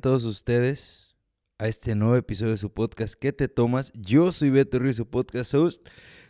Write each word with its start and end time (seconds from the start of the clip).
todos 0.00 0.24
ustedes 0.24 1.16
a 1.58 1.68
este 1.68 1.94
nuevo 1.94 2.16
episodio 2.16 2.52
de 2.52 2.58
su 2.58 2.72
podcast 2.72 3.14
¿Qué 3.14 3.32
te 3.32 3.48
tomas? 3.48 3.92
Yo 3.94 4.30
soy 4.32 4.50
Beto 4.50 4.78
Ruiz, 4.78 4.96
su 4.96 5.08
podcast 5.08 5.54
host, 5.54 5.86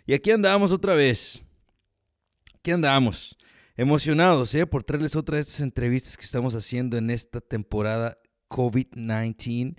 y 0.06 0.14
aquí 0.14 0.30
andamos 0.30 0.72
otra 0.72 0.94
vez. 0.94 1.42
Aquí 2.54 2.70
andamos, 2.70 3.36
emocionados 3.76 4.54
¿eh? 4.54 4.66
por 4.66 4.84
traerles 4.84 5.16
otra 5.16 5.36
de 5.36 5.42
estas 5.42 5.60
entrevistas 5.60 6.16
que 6.16 6.24
estamos 6.24 6.54
haciendo 6.54 6.96
en 6.96 7.10
esta 7.10 7.40
temporada 7.40 8.18
COVID-19 8.48 9.76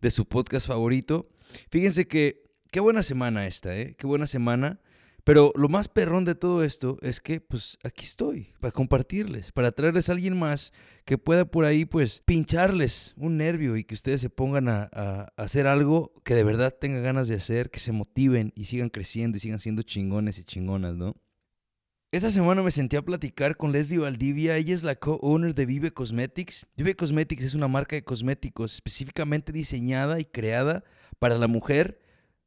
de 0.00 0.10
su 0.10 0.26
podcast 0.26 0.66
favorito. 0.66 1.28
Fíjense 1.70 2.06
que 2.06 2.44
qué 2.70 2.80
buena 2.80 3.02
semana 3.02 3.46
esta, 3.46 3.76
¿eh? 3.76 3.94
Qué 3.98 4.06
buena 4.06 4.26
semana. 4.26 4.80
Pero 5.28 5.52
lo 5.56 5.68
más 5.68 5.88
perrón 5.88 6.24
de 6.24 6.34
todo 6.34 6.64
esto 6.64 6.96
es 7.02 7.20
que, 7.20 7.38
pues, 7.42 7.78
aquí 7.84 8.06
estoy 8.06 8.54
para 8.60 8.72
compartirles, 8.72 9.52
para 9.52 9.72
traerles 9.72 10.08
a 10.08 10.12
alguien 10.12 10.38
más 10.38 10.72
que 11.04 11.18
pueda 11.18 11.44
por 11.44 11.66
ahí, 11.66 11.84
pues, 11.84 12.22
pincharles 12.24 13.12
un 13.18 13.36
nervio 13.36 13.76
y 13.76 13.84
que 13.84 13.92
ustedes 13.92 14.22
se 14.22 14.30
pongan 14.30 14.70
a, 14.70 14.88
a 14.90 15.30
hacer 15.36 15.66
algo 15.66 16.14
que 16.24 16.34
de 16.34 16.44
verdad 16.44 16.74
tengan 16.80 17.02
ganas 17.02 17.28
de 17.28 17.34
hacer, 17.34 17.68
que 17.68 17.78
se 17.78 17.92
motiven 17.92 18.54
y 18.56 18.64
sigan 18.64 18.88
creciendo 18.88 19.36
y 19.36 19.40
sigan 19.40 19.60
siendo 19.60 19.82
chingones 19.82 20.38
y 20.38 20.44
chingonas, 20.44 20.94
¿no? 20.94 21.14
Esta 22.10 22.30
semana 22.30 22.62
me 22.62 22.70
senté 22.70 22.96
a 22.96 23.02
platicar 23.02 23.58
con 23.58 23.70
Leslie 23.70 23.98
Valdivia. 23.98 24.56
Ella 24.56 24.74
es 24.74 24.82
la 24.82 24.94
co-owner 24.94 25.54
de 25.54 25.66
Vive 25.66 25.90
Cosmetics. 25.90 26.66
Vive 26.74 26.96
Cosmetics 26.96 27.44
es 27.44 27.52
una 27.52 27.68
marca 27.68 27.96
de 27.96 28.02
cosméticos 28.02 28.72
específicamente 28.72 29.52
diseñada 29.52 30.20
y 30.20 30.24
creada 30.24 30.84
para 31.18 31.36
la 31.36 31.48
mujer 31.48 32.00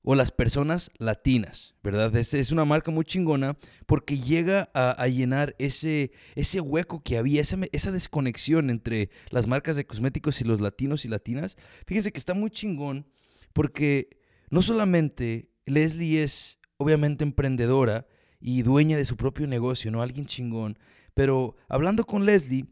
o 0.04 0.16
las 0.16 0.32
personas 0.32 0.92
latinas, 0.98 1.76
¿verdad? 1.84 2.16
Es, 2.16 2.34
es 2.34 2.52
una 2.52 2.66
marca 2.66 2.92
muy 2.92 3.06
chingona 3.06 3.58
porque 3.86 4.18
llega 4.18 4.70
a, 4.74 5.08
llenar 5.08 5.56
ese, 5.60 6.12
ese 6.36 6.60
hueco 6.60 7.04
que 7.04 7.18
había, 7.18 7.42
esa, 7.42 7.58
esa 7.72 7.92
desconexión 7.92 8.70
entre 8.70 9.10
las 9.30 9.48
marcas 9.48 9.76
de 9.76 9.86
cosméticos 9.86 10.42
y 10.42 10.44
los 10.44 10.60
latinos 10.60 11.06
y 11.06 11.08
latinas. 11.08 11.56
Fíjense 11.86 12.12
que 12.12 12.20
está 12.20 12.34
muy 12.34 12.50
chingón 12.50 13.06
porque 13.54 14.10
no 14.50 14.62
solamente 14.62 15.52
Leslie 15.66 16.24
es 16.24 16.60
obviamente 16.78 17.24
emprendedora, 17.24 18.08
y 18.42 18.64
dueña 18.64 18.98
de 18.98 19.06
su 19.06 19.16
propio 19.16 19.48
negocio, 19.48 19.92
¿no? 19.92 20.02
Alguien 20.02 20.26
chingón. 20.26 20.78
Pero 21.14 21.56
hablando 21.70 22.06
con 22.06 22.26
Leslie, 22.26 22.66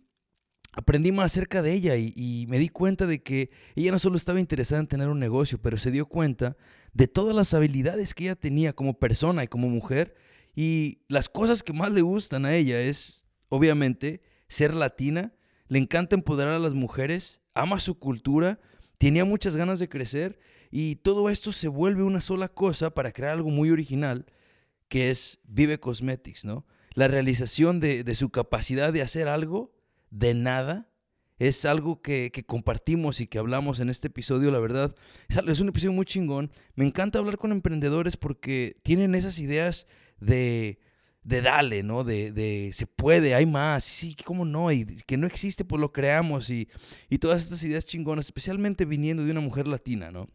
aprendí 0.73 1.11
más 1.11 1.27
acerca 1.27 1.61
de 1.61 1.73
ella 1.73 1.95
y, 1.95 2.11
y, 2.16 2.47
me 2.47 2.58
di 2.58 2.69
cuenta 2.69 3.05
de 3.05 3.21
que 3.21 3.49
ella 3.75 3.91
no 3.91 3.99
solo 3.99 4.17
estaba 4.17 4.39
interesada 4.39 4.81
en 4.81 4.88
tener 4.88 5.09
un 5.09 5.19
negocio, 5.19 5.59
pero 5.61 5.77
se 5.77 5.91
dio 5.91 6.08
cuenta 6.08 6.58
de 6.94 7.08
todas 7.08 7.36
las 7.36 7.54
habilidades 7.54 8.14
que 8.14 8.26
ella 8.26 8.36
tenía 8.36 8.73
como 8.73 9.00
persona 9.00 9.44
y 9.44 9.48
como 9.48 9.70
mujer. 9.70 10.16
Y 10.56 11.00
las 11.08 11.30
cosas 11.30 11.64
que 11.64 11.73
más 11.73 11.92
le 11.92 12.02
gustan 12.02 12.45
a 12.45 12.56
ella 12.56 12.82
es, 12.82 13.26
obviamente, 13.50 14.22
ser 14.48 14.73
latina, 14.73 15.34
le 15.67 15.80
encanta 15.80 16.16
empoderar 16.16 16.54
a 16.54 16.60
las 16.60 16.73
mujeres, 16.73 17.42
ama 17.54 17.80
su 17.80 18.00
cultura, 18.00 18.60
tenía 18.98 19.23
muchas 19.23 19.56
ganas 19.56 19.80
de 19.80 19.90
crecer 19.90 20.40
y 20.72 20.98
todo 20.98 21.30
esto 21.30 21.52
se 21.52 21.67
vuelve 21.67 22.04
una 22.04 22.22
sola 22.22 22.50
cosa 22.50 22.94
para 22.94 23.12
crear 23.12 23.34
algo 23.34 23.50
muy 23.50 23.70
original 23.70 24.26
que 24.88 25.12
es 25.12 25.40
Vive 25.44 25.80
Cosmetics, 25.80 26.45
¿no? 26.45 26.66
La 26.95 27.08
realización 27.08 27.80
de, 27.80 28.04
de, 28.04 28.16
su 28.16 28.30
capacidad 28.32 28.92
de 28.92 29.04
hacer 29.04 29.28
algo 29.28 29.72
de 30.10 30.34
nada 30.34 30.89
es 31.40 31.66
algo 31.66 32.02
que, 32.02 32.32
que, 32.32 32.45
compartimos 32.45 33.22
y 33.22 33.28
que 33.28 33.40
hablamos 33.40 33.80
en 33.80 33.90
este 33.90 34.08
episodio, 34.08 34.52
la 34.52 34.59
verdad. 34.59 34.95
Es 35.30 35.59
un 35.59 35.70
episodio 35.70 35.94
muy 35.94 36.06
chingón. 36.06 36.52
Me 36.76 36.86
encanta 36.86 37.20
hablar 37.20 37.38
con 37.38 37.52
emprendedores 37.52 38.17
porque 38.17 38.77
tienen 38.83 39.16
esas 39.16 39.39
ideas 39.39 39.88
de, 40.20 40.80
de 41.23 41.42
dale, 41.42 41.83
¿no? 41.83 42.04
De, 42.04 42.32
de, 42.32 42.72
se 42.73 42.88
puede, 42.88 43.36
hay 43.36 43.45
más, 43.45 43.83
sí, 43.83 44.16
cómo 44.26 44.45
no, 44.45 44.72
y 44.72 44.86
que 44.86 45.17
no 45.17 45.28
existe, 45.28 45.66
pues 45.66 45.80
lo 45.80 45.92
creamos, 45.92 46.49
y, 46.49 46.70
y 47.10 47.20
todas 47.20 47.44
estas 47.44 47.64
ideas 47.64 47.86
chingonas, 47.86 48.26
especialmente 48.26 48.86
viniendo 48.86 49.23
de 49.23 49.32
una 49.32 49.42
mujer 49.42 49.67
latina, 49.67 50.11
¿no? 50.11 50.30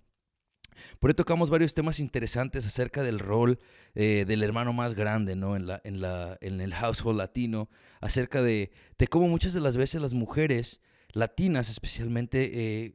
Por 0.98 1.10
ahí 1.10 1.14
tocamos 1.14 1.50
varios 1.50 1.74
temas 1.74 2.00
interesantes 2.00 2.66
acerca 2.66 3.02
del 3.02 3.18
rol 3.18 3.58
eh, 3.94 4.24
del 4.26 4.42
hermano 4.42 4.72
más 4.72 4.94
grande, 4.94 5.36
¿no? 5.36 5.56
En, 5.56 5.66
la, 5.66 5.80
en, 5.84 6.00
la, 6.00 6.38
en 6.40 6.60
el 6.60 6.74
household 6.74 7.18
latino, 7.18 7.68
acerca 8.00 8.42
de, 8.42 8.70
de, 8.98 9.06
cómo 9.06 9.28
muchas 9.28 9.52
de 9.52 9.60
las 9.60 9.76
veces 9.76 10.00
las 10.00 10.14
mujeres 10.14 10.80
latinas 11.14 11.70
especialmente 11.70 12.50
eh, 12.52 12.94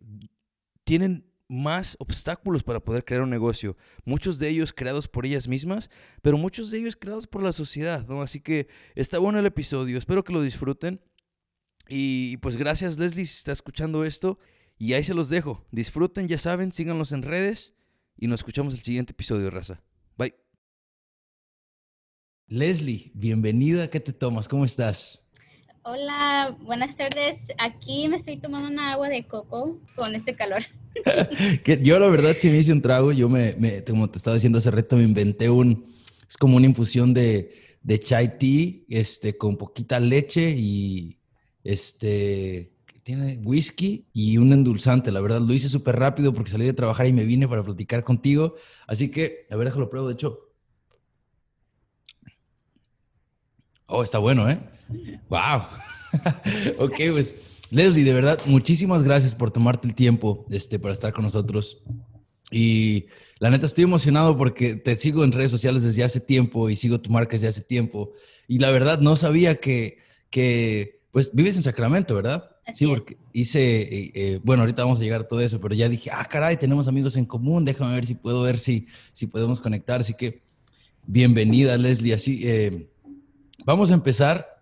tienen 0.83 1.25
más 1.47 1.97
obstáculos 1.99 2.61
para 2.61 2.79
poder 2.79 3.03
crear 3.03 3.23
un 3.23 3.29
negocio. 3.31 3.75
Muchos 4.05 4.37
de 4.37 4.49
ellos 4.49 4.71
creados 4.71 5.07
por 5.07 5.25
ellas 5.25 5.47
mismas, 5.47 5.89
pero 6.21 6.37
muchos 6.37 6.69
de 6.69 6.77
ellos 6.77 6.95
creados 6.95 7.25
por 7.25 7.41
la 7.41 7.53
sociedad, 7.53 8.07
¿no? 8.07 8.21
Así 8.21 8.39
que 8.39 8.67
está 8.93 9.17
bueno 9.17 9.39
el 9.39 9.45
episodio, 9.47 9.97
espero 9.97 10.23
que 10.23 10.33
lo 10.33 10.43
disfruten. 10.43 11.01
Y 11.87 12.37
pues 12.37 12.55
gracias 12.55 12.99
Leslie 12.99 13.25
si 13.25 13.37
está 13.37 13.51
escuchando 13.51 14.05
esto. 14.05 14.37
Y 14.77 14.93
ahí 14.93 15.03
se 15.03 15.13
los 15.13 15.27
dejo. 15.29 15.65
Disfruten, 15.71 16.27
ya 16.27 16.37
saben, 16.37 16.71
síganlos 16.71 17.11
en 17.11 17.23
redes 17.23 17.73
y 18.15 18.27
nos 18.27 18.41
escuchamos 18.41 18.73
el 18.73 18.81
siguiente 18.81 19.11
episodio, 19.11 19.49
raza. 19.49 19.81
Bye. 20.17 20.35
Leslie, 22.47 23.11
bienvenida. 23.13 23.89
¿Qué 23.89 23.99
te 23.99 24.13
tomas? 24.13 24.47
¿Cómo 24.47 24.65
estás? 24.65 25.28
Hola, 25.83 26.57
buenas 26.61 26.97
tardes. 26.97 27.53
Aquí 27.57 28.09
me 28.09 28.17
estoy 28.17 28.35
tomando 28.35 28.67
una 28.67 28.91
agua 28.91 29.07
de 29.07 29.25
coco 29.25 29.79
con 29.95 30.13
este 30.13 30.35
calor. 30.35 30.61
que 31.63 31.79
yo 31.81 31.97
la 31.99 32.07
verdad 32.07 32.35
sí 32.37 32.49
me 32.49 32.57
hice 32.57 32.73
un 32.73 32.81
trago. 32.81 33.13
Yo 33.13 33.29
me, 33.29 33.55
me, 33.57 33.83
como 33.85 34.09
te 34.09 34.17
estaba 34.17 34.35
diciendo 34.35 34.57
hace 34.57 34.71
rato, 34.71 34.97
me 34.97 35.03
inventé 35.03 35.49
un, 35.49 35.95
es 36.27 36.35
como 36.35 36.57
una 36.57 36.65
infusión 36.65 37.13
de, 37.13 37.77
de 37.81 37.99
chai 37.99 38.37
tea, 38.37 38.73
este, 38.89 39.37
con 39.37 39.55
poquita 39.55 40.01
leche 40.01 40.49
y 40.51 41.17
este, 41.63 42.73
tiene 43.03 43.39
whisky 43.41 44.09
y 44.11 44.37
un 44.37 44.51
endulzante. 44.51 45.13
La 45.13 45.21
verdad, 45.21 45.39
lo 45.39 45.53
hice 45.53 45.69
súper 45.69 45.97
rápido 45.97 46.33
porque 46.33 46.51
salí 46.51 46.65
de 46.65 46.73
trabajar 46.73 47.07
y 47.07 47.13
me 47.13 47.23
vine 47.23 47.47
para 47.47 47.63
platicar 47.63 48.03
contigo. 48.03 48.55
Así 48.85 49.09
que, 49.09 49.47
a 49.49 49.55
ver, 49.55 49.67
déjalo 49.67 49.89
pruebo, 49.89 50.09
de 50.09 50.15
hecho. 50.15 50.39
Oh, 53.87 54.03
está 54.03 54.17
bueno, 54.19 54.49
¿eh? 54.49 54.59
¡Wow! 55.29 55.63
ok, 56.79 56.95
pues, 57.11 57.35
Leslie, 57.71 58.03
de 58.03 58.13
verdad, 58.13 58.39
muchísimas 58.45 59.03
gracias 59.03 59.35
por 59.35 59.51
tomarte 59.51 59.87
el 59.87 59.95
tiempo 59.95 60.45
este, 60.49 60.79
para 60.79 60.93
estar 60.93 61.13
con 61.13 61.23
nosotros. 61.23 61.81
Y 62.51 63.05
la 63.39 63.49
neta, 63.49 63.65
estoy 63.65 63.83
emocionado 63.83 64.37
porque 64.37 64.75
te 64.75 64.97
sigo 64.97 65.23
en 65.23 65.31
redes 65.31 65.51
sociales 65.51 65.83
desde 65.83 66.03
hace 66.03 66.19
tiempo 66.19 66.69
y 66.69 66.75
sigo 66.75 66.99
tu 66.99 67.11
marca 67.11 67.33
desde 67.33 67.47
hace 67.47 67.61
tiempo. 67.61 68.13
Y 68.47 68.59
la 68.59 68.71
verdad, 68.71 68.99
no 68.99 69.15
sabía 69.15 69.55
que, 69.55 69.97
que 70.29 71.01
pues, 71.11 71.35
vives 71.35 71.55
en 71.57 71.63
Sacramento, 71.63 72.15
¿verdad? 72.15 72.49
Así 72.65 72.85
sí, 72.85 72.87
porque 72.87 73.17
hice, 73.33 73.81
eh, 73.81 74.11
eh, 74.13 74.39
bueno, 74.43 74.61
ahorita 74.61 74.83
vamos 74.83 74.99
a 74.99 75.03
llegar 75.03 75.21
a 75.21 75.27
todo 75.27 75.41
eso, 75.41 75.59
pero 75.59 75.73
ya 75.73 75.89
dije, 75.89 76.11
ah, 76.13 76.25
caray, 76.25 76.57
tenemos 76.57 76.87
amigos 76.87 77.17
en 77.17 77.25
común, 77.25 77.65
déjame 77.65 77.95
ver 77.95 78.05
si 78.05 78.15
puedo 78.15 78.41
ver 78.41 78.59
si, 78.59 78.87
si 79.11 79.27
podemos 79.27 79.59
conectar. 79.59 80.01
Así 80.01 80.13
que, 80.13 80.41
bienvenida, 81.05 81.77
Leslie. 81.77 82.13
Así, 82.13 82.41
eh, 82.43 82.89
vamos 83.65 83.91
a 83.91 83.95
empezar 83.95 84.58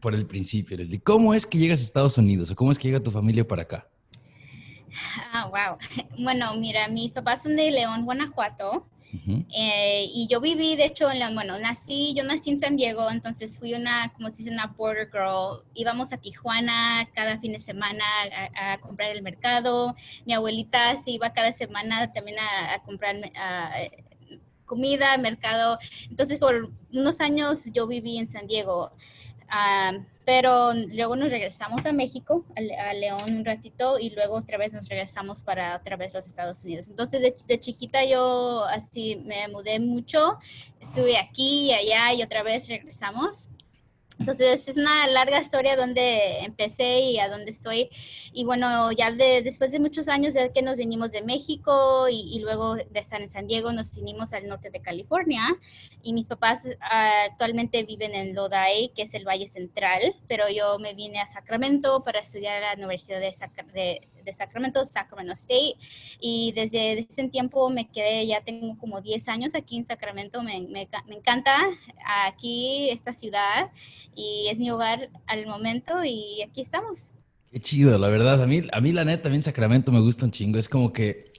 por 0.00 0.14
el 0.14 0.26
principio, 0.26 0.76
Leslie. 0.76 1.00
¿Cómo 1.00 1.34
es 1.34 1.46
que 1.46 1.58
llegas 1.58 1.80
a 1.80 1.82
Estados 1.82 2.18
Unidos 2.18 2.50
o 2.50 2.56
cómo 2.56 2.70
es 2.70 2.78
que 2.78 2.88
llega 2.88 3.02
tu 3.02 3.10
familia 3.10 3.46
para 3.46 3.62
acá? 3.62 3.88
Ah, 5.32 5.46
wow. 5.46 5.78
Bueno, 6.22 6.54
mira, 6.56 6.88
mis 6.88 7.12
papás 7.12 7.42
son 7.42 7.56
de 7.56 7.70
León, 7.70 8.04
Guanajuato. 8.04 8.86
Uh 9.12 9.18
-huh. 9.18 9.46
eh, 9.54 10.06
y 10.12 10.26
yo 10.26 10.40
viví, 10.40 10.74
de 10.74 10.86
hecho, 10.86 11.10
en 11.10 11.20
León, 11.20 11.34
bueno, 11.34 11.58
nací, 11.58 12.12
yo 12.14 12.24
nací 12.24 12.50
en 12.50 12.58
San 12.58 12.76
Diego, 12.76 13.08
entonces 13.08 13.56
fui 13.56 13.72
una, 13.72 14.12
como 14.12 14.30
se 14.30 14.38
dice, 14.38 14.50
una 14.50 14.66
border 14.66 15.08
girl. 15.10 15.62
Íbamos 15.74 16.12
a 16.12 16.18
Tijuana 16.18 17.08
cada 17.14 17.38
fin 17.38 17.52
de 17.52 17.60
semana 17.60 18.04
a, 18.54 18.72
a 18.72 18.80
comprar 18.80 19.10
el 19.10 19.22
mercado. 19.22 19.94
Mi 20.26 20.34
abuelita 20.34 20.96
se 20.96 21.12
iba 21.12 21.32
cada 21.32 21.52
semana 21.52 22.12
también 22.12 22.38
a, 22.40 22.74
a 22.74 22.82
comprar 22.82 23.16
uh, 23.16 24.36
comida, 24.66 25.16
mercado. 25.18 25.78
Entonces, 26.10 26.40
por 26.40 26.70
unos 26.92 27.20
años 27.20 27.64
yo 27.72 27.86
viví 27.86 28.18
en 28.18 28.28
San 28.28 28.46
Diego. 28.46 28.92
Uh, 29.46 30.02
pero 30.24 30.74
luego 30.74 31.14
nos 31.14 31.30
regresamos 31.30 31.86
a 31.86 31.92
México, 31.92 32.44
a, 32.56 32.90
a, 32.90 32.94
León 32.94 33.36
un 33.36 33.44
ratito, 33.44 33.98
y 33.98 34.10
luego 34.10 34.34
otra 34.34 34.58
vez 34.58 34.72
nos 34.72 34.88
regresamos 34.88 35.44
para 35.44 35.76
otra 35.76 35.96
vez 35.96 36.14
los 36.14 36.26
Estados 36.26 36.64
Unidos. 36.64 36.88
Entonces, 36.88 37.20
de, 37.20 37.34
de 37.46 37.60
chiquita 37.60 38.04
yo 38.04 38.64
así 38.64 39.16
me 39.24 39.46
mudé 39.48 39.78
mucho, 39.78 40.38
estuve 40.80 41.16
aquí 41.16 41.70
y 41.70 41.72
allá 41.72 42.12
y 42.12 42.22
otra 42.22 42.42
vez 42.42 42.68
regresamos. 42.68 43.48
Entonces 44.18 44.68
es 44.68 44.76
una 44.76 45.06
larga 45.08 45.40
historia 45.40 45.76
donde 45.76 46.40
empecé 46.40 47.00
y 47.00 47.18
a 47.18 47.28
dónde 47.28 47.50
estoy. 47.50 47.90
Y 48.32 48.44
bueno, 48.44 48.90
ya 48.92 49.10
de, 49.12 49.42
después 49.42 49.72
de 49.72 49.80
muchos 49.80 50.08
años 50.08 50.34
ya 50.34 50.52
que 50.52 50.62
nos 50.62 50.76
venimos 50.76 51.12
de 51.12 51.22
México 51.22 52.08
y, 52.08 52.36
y, 52.36 52.40
luego 52.40 52.76
de 52.76 53.06
en 53.12 53.28
San 53.28 53.46
Diego 53.46 53.72
nos 53.72 53.94
vinimos 53.94 54.32
al 54.32 54.48
norte 54.48 54.70
de 54.70 54.80
California. 54.80 55.42
Y 56.02 56.12
mis 56.12 56.26
papás 56.26 56.64
uh, 56.64 56.74
actualmente 57.30 57.82
viven 57.82 58.14
en 58.14 58.34
Lodi, 58.34 58.90
que 58.94 59.02
es 59.02 59.14
el 59.14 59.24
Valle 59.24 59.46
Central, 59.46 60.00
pero 60.28 60.48
yo 60.48 60.78
me 60.78 60.94
vine 60.94 61.20
a 61.20 61.28
Sacramento 61.28 62.02
para 62.02 62.20
estudiar 62.20 62.62
a 62.62 62.70
la 62.70 62.74
Universidad 62.74 63.20
de, 63.20 63.32
Sac 63.32 63.52
de, 63.72 64.08
de 64.26 64.34
Sacramento, 64.34 64.84
Sacramento 64.84 65.32
State, 65.32 65.76
y 66.20 66.52
desde 66.52 67.06
ese 67.08 67.28
tiempo 67.28 67.70
me 67.70 67.88
quedé, 67.88 68.26
ya 68.26 68.42
tengo 68.42 68.76
como 68.76 69.00
10 69.00 69.28
años 69.28 69.54
aquí 69.54 69.78
en 69.78 69.86
Sacramento, 69.86 70.42
me, 70.42 70.60
me, 70.68 70.88
encanta 71.16 71.56
aquí 72.26 72.90
esta 72.90 73.14
ciudad 73.14 73.70
y 74.14 74.48
es 74.50 74.58
mi 74.58 74.70
hogar 74.70 75.08
al 75.26 75.46
momento 75.46 76.04
y 76.04 76.42
aquí 76.42 76.60
estamos. 76.60 77.12
Qué 77.50 77.60
chido, 77.60 77.96
la 77.98 78.08
verdad. 78.08 78.42
A 78.42 78.46
mí, 78.46 78.62
a 78.70 78.80
mí 78.80 78.92
la 78.92 79.04
neta, 79.04 79.24
también 79.24 79.42
Sacramento 79.42 79.92
me 79.92 80.00
gusta 80.00 80.26
un 80.26 80.32
chingo. 80.32 80.58
Es 80.58 80.68
como 80.68 80.92
que 80.92 81.32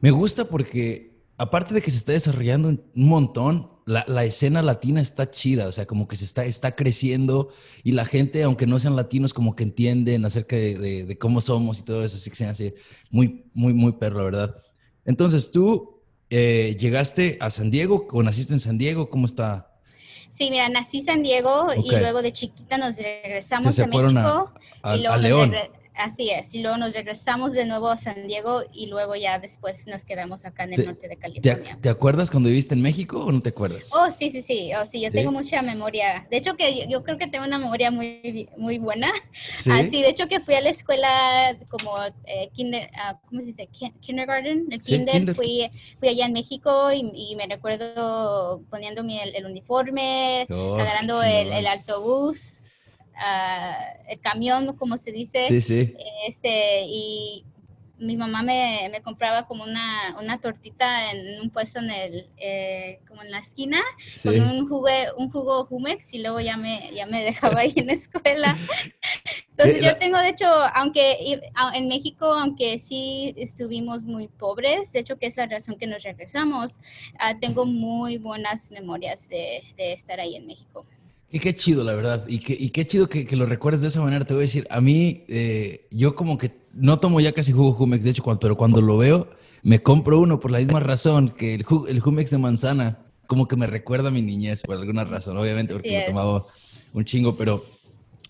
me 0.00 0.10
gusta 0.10 0.44
porque, 0.44 1.07
aparte 1.38 1.72
de 1.72 1.80
que 1.80 1.90
se 1.90 1.96
está 1.96 2.12
desarrollando 2.12 2.68
un 2.68 2.84
montón, 2.94 3.70
la, 3.86 4.04
la, 4.06 4.24
escena 4.24 4.60
latina 4.60 5.00
está 5.00 5.30
chida. 5.30 5.68
O 5.68 5.72
sea, 5.72 5.86
como 5.86 6.06
que 6.08 6.16
se 6.16 6.24
está, 6.24 6.44
está 6.44 6.74
creciendo 6.74 7.50
y 7.82 7.92
la 7.92 8.04
gente, 8.04 8.42
aunque 8.42 8.66
no 8.66 8.78
sean 8.78 8.96
latinos, 8.96 9.32
como 9.32 9.56
que 9.56 9.62
entienden 9.62 10.24
acerca 10.26 10.56
de, 10.56 11.04
de, 11.04 11.18
cómo 11.18 11.40
somos 11.40 11.78
y 11.78 11.84
todo 11.84 12.04
eso. 12.04 12.16
Así 12.16 12.28
que 12.28 12.36
se 12.36 12.46
hace 12.46 12.74
muy, 13.10 13.46
muy, 13.54 13.72
muy 13.72 13.92
perro, 13.92 14.18
la 14.18 14.24
verdad. 14.24 14.56
Entonces, 15.06 15.50
tú 15.50 16.02
eh, 16.28 16.76
llegaste 16.78 17.38
a 17.40 17.48
San 17.48 17.70
Diego 17.70 18.06
o 18.10 18.22
naciste 18.22 18.52
en 18.52 18.60
San 18.60 18.76
Diego. 18.76 19.08
¿Cómo 19.08 19.24
está? 19.24 19.80
Sí, 20.30 20.50
mira, 20.50 20.68
nací 20.68 20.98
en 20.98 21.04
San 21.04 21.22
Diego 21.22 21.68
y 21.72 21.90
luego 21.90 22.20
de 22.20 22.32
chiquita 22.32 22.76
nos 22.76 22.96
regresamos 22.98 23.78
a 23.78 23.86
México. 23.86 24.52
A, 24.82 24.96
y 24.96 25.00
luego 25.00 25.14
a 25.14 25.18
León. 25.18 25.54
Así 25.98 26.30
es, 26.30 26.54
y 26.54 26.62
luego 26.62 26.76
nos 26.76 26.94
regresamos 26.94 27.54
de 27.54 27.64
nuevo 27.64 27.88
a 27.88 27.96
San 27.96 28.28
Diego 28.28 28.62
y 28.72 28.86
luego 28.86 29.16
ya 29.16 29.40
después 29.40 29.84
nos 29.88 30.04
quedamos 30.04 30.44
acá 30.44 30.62
en 30.62 30.74
el 30.74 30.84
norte 30.86 31.08
de 31.08 31.16
California. 31.16 31.76
¿te, 31.80 31.88
acuerdas 31.88 32.30
cuando 32.30 32.48
viviste 32.48 32.74
en 32.74 32.82
México 32.82 33.18
o 33.18 33.32
no 33.32 33.42
te 33.42 33.48
acuerdas? 33.48 33.88
Oh, 33.90 34.08
sí, 34.12 34.30
sí, 34.30 34.40
sí, 34.40 34.70
oh, 34.80 34.86
sí, 34.86 35.00
yo 35.00 35.10
tengo 35.10 35.32
mucha 35.32 35.60
memoria. 35.60 36.24
De 36.30 36.36
hecho 36.36 36.54
que 36.56 36.86
yo, 36.88 37.02
creo 37.02 37.18
que 37.18 37.26
tengo 37.26 37.44
una 37.44 37.58
memoria 37.58 37.90
muy, 37.90 38.48
muy 38.56 38.78
buena. 38.78 39.10
¿Sí? 39.58 39.72
Así, 39.72 40.00
de 40.00 40.10
hecho 40.10 40.28
que 40.28 40.38
fui 40.38 40.54
a 40.54 40.60
la 40.60 40.70
escuela 40.70 41.56
como 41.68 41.98
eh, 42.26 42.48
kinder, 42.52 42.88
uh, 42.92 43.16
¿cómo 43.26 43.40
se 43.40 43.46
dice? 43.46 43.68
Kindergarten, 44.00 44.68
el 44.70 44.80
kinder, 44.80 45.34
Fui, 45.34 45.68
fui 45.98 46.08
allá 46.08 46.26
en 46.26 46.32
México 46.32 46.92
y, 46.92 47.34
me 47.34 47.46
recuerdo 47.46 48.62
poniéndome 48.70 49.20
el, 49.24 49.34
el 49.34 49.46
uniforme, 49.46 50.46
oh, 50.48 50.76
agarrando 50.76 51.24
el, 51.24 51.52
el 51.52 51.66
autobús 51.66 52.67
uh, 53.18 54.10
el 54.10 54.20
camión, 54.20 54.76
como 54.76 54.96
se 54.96 55.12
dice. 55.12 55.46
Sí, 55.48 55.60
sí. 55.60 55.94
Este, 56.26 56.82
y 56.86 57.44
mi 57.98 58.16
mamá 58.16 58.42
me, 58.42 58.88
me 58.92 59.02
compraba 59.02 59.46
como 59.46 59.64
una, 59.64 60.16
una, 60.20 60.40
tortita 60.40 61.10
en 61.10 61.40
un 61.40 61.50
puesto 61.50 61.80
en 61.80 61.90
el, 61.90 62.28
eh, 62.36 63.00
como 63.08 63.22
en 63.22 63.30
la 63.30 63.38
esquina, 63.38 63.80
sí. 64.14 64.28
con 64.28 64.40
un 64.40 64.68
jugo, 64.68 64.86
un 65.16 65.30
jugo 65.30 65.66
Jumex 65.66 66.14
y 66.14 66.18
luego 66.18 66.40
ya 66.40 66.56
me, 66.56 66.90
ya 66.94 67.06
me 67.06 67.24
dejaba 67.24 67.60
ahí 67.60 67.72
en 67.76 67.88
la 67.88 67.92
escuela. 67.94 68.56
Entonces 69.50 69.84
yo 69.84 69.96
tengo, 69.96 70.18
de 70.18 70.28
hecho, 70.28 70.46
aunque 70.74 71.40
en 71.74 71.88
México, 71.88 72.26
aunque 72.26 72.78
sí 72.78 73.34
estuvimos 73.36 74.02
muy 74.02 74.28
pobres, 74.28 74.92
de 74.92 75.00
hecho 75.00 75.18
que 75.18 75.26
es 75.26 75.36
la 75.36 75.46
razón 75.46 75.76
que 75.76 75.88
nos 75.88 76.04
regresamos, 76.04 76.78
uh, 77.14 77.36
tengo 77.40 77.66
muy 77.66 78.18
buenas 78.18 78.70
memorias 78.70 79.28
de, 79.28 79.64
de 79.76 79.92
estar 79.92 80.20
ahí 80.20 80.36
en 80.36 80.46
México. 80.46 80.86
Y 81.30 81.40
qué 81.40 81.54
chido, 81.54 81.84
la 81.84 81.94
verdad. 81.94 82.24
Y 82.26 82.38
qué, 82.38 82.56
y 82.58 82.70
qué 82.70 82.86
chido 82.86 83.08
que, 83.08 83.26
que, 83.26 83.36
lo 83.36 83.44
recuerdes 83.46 83.82
de 83.82 83.88
esa 83.88 84.00
manera. 84.00 84.24
Te 84.24 84.34
voy 84.34 84.42
a 84.42 84.46
decir, 84.46 84.66
a 84.70 84.80
mí, 84.80 85.24
eh, 85.28 85.86
yo 85.90 86.14
como 86.14 86.38
que 86.38 86.52
no 86.72 87.00
tomo 87.00 87.20
ya 87.20 87.32
casi 87.32 87.52
jugo 87.52 87.74
Jumex, 87.74 88.04
de 88.04 88.10
hecho, 88.10 88.22
cuando, 88.22 88.40
pero 88.40 88.56
cuando 88.56 88.80
lo 88.80 88.96
veo, 88.96 89.28
me 89.62 89.82
compro 89.82 90.18
uno 90.20 90.40
por 90.40 90.50
la 90.50 90.58
misma 90.58 90.80
razón 90.80 91.30
que 91.30 91.54
el, 91.54 91.66
el 91.88 92.00
Jumex 92.00 92.30
de 92.30 92.38
manzana, 92.38 92.98
como 93.26 93.46
que 93.46 93.56
me 93.56 93.66
recuerda 93.66 94.08
a 94.08 94.10
mi 94.10 94.22
niñez 94.22 94.62
por 94.62 94.76
alguna 94.76 95.04
razón, 95.04 95.36
obviamente, 95.36 95.74
porque 95.74 95.90
lo 95.90 95.98
he 95.98 96.06
tomado 96.06 96.46
un 96.94 97.04
chingo, 97.04 97.36
pero... 97.36 97.62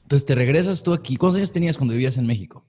Entonces, 0.03 0.25
te 0.25 0.35
regresas 0.35 0.83
tú 0.83 0.95
aquí. 0.95 1.17
¿Cuántos 1.17 1.37
años 1.37 1.53
tenías 1.53 1.77
cuando 1.77 1.93
vivías 1.93 2.17
en 2.17 2.27
México? 2.27 2.65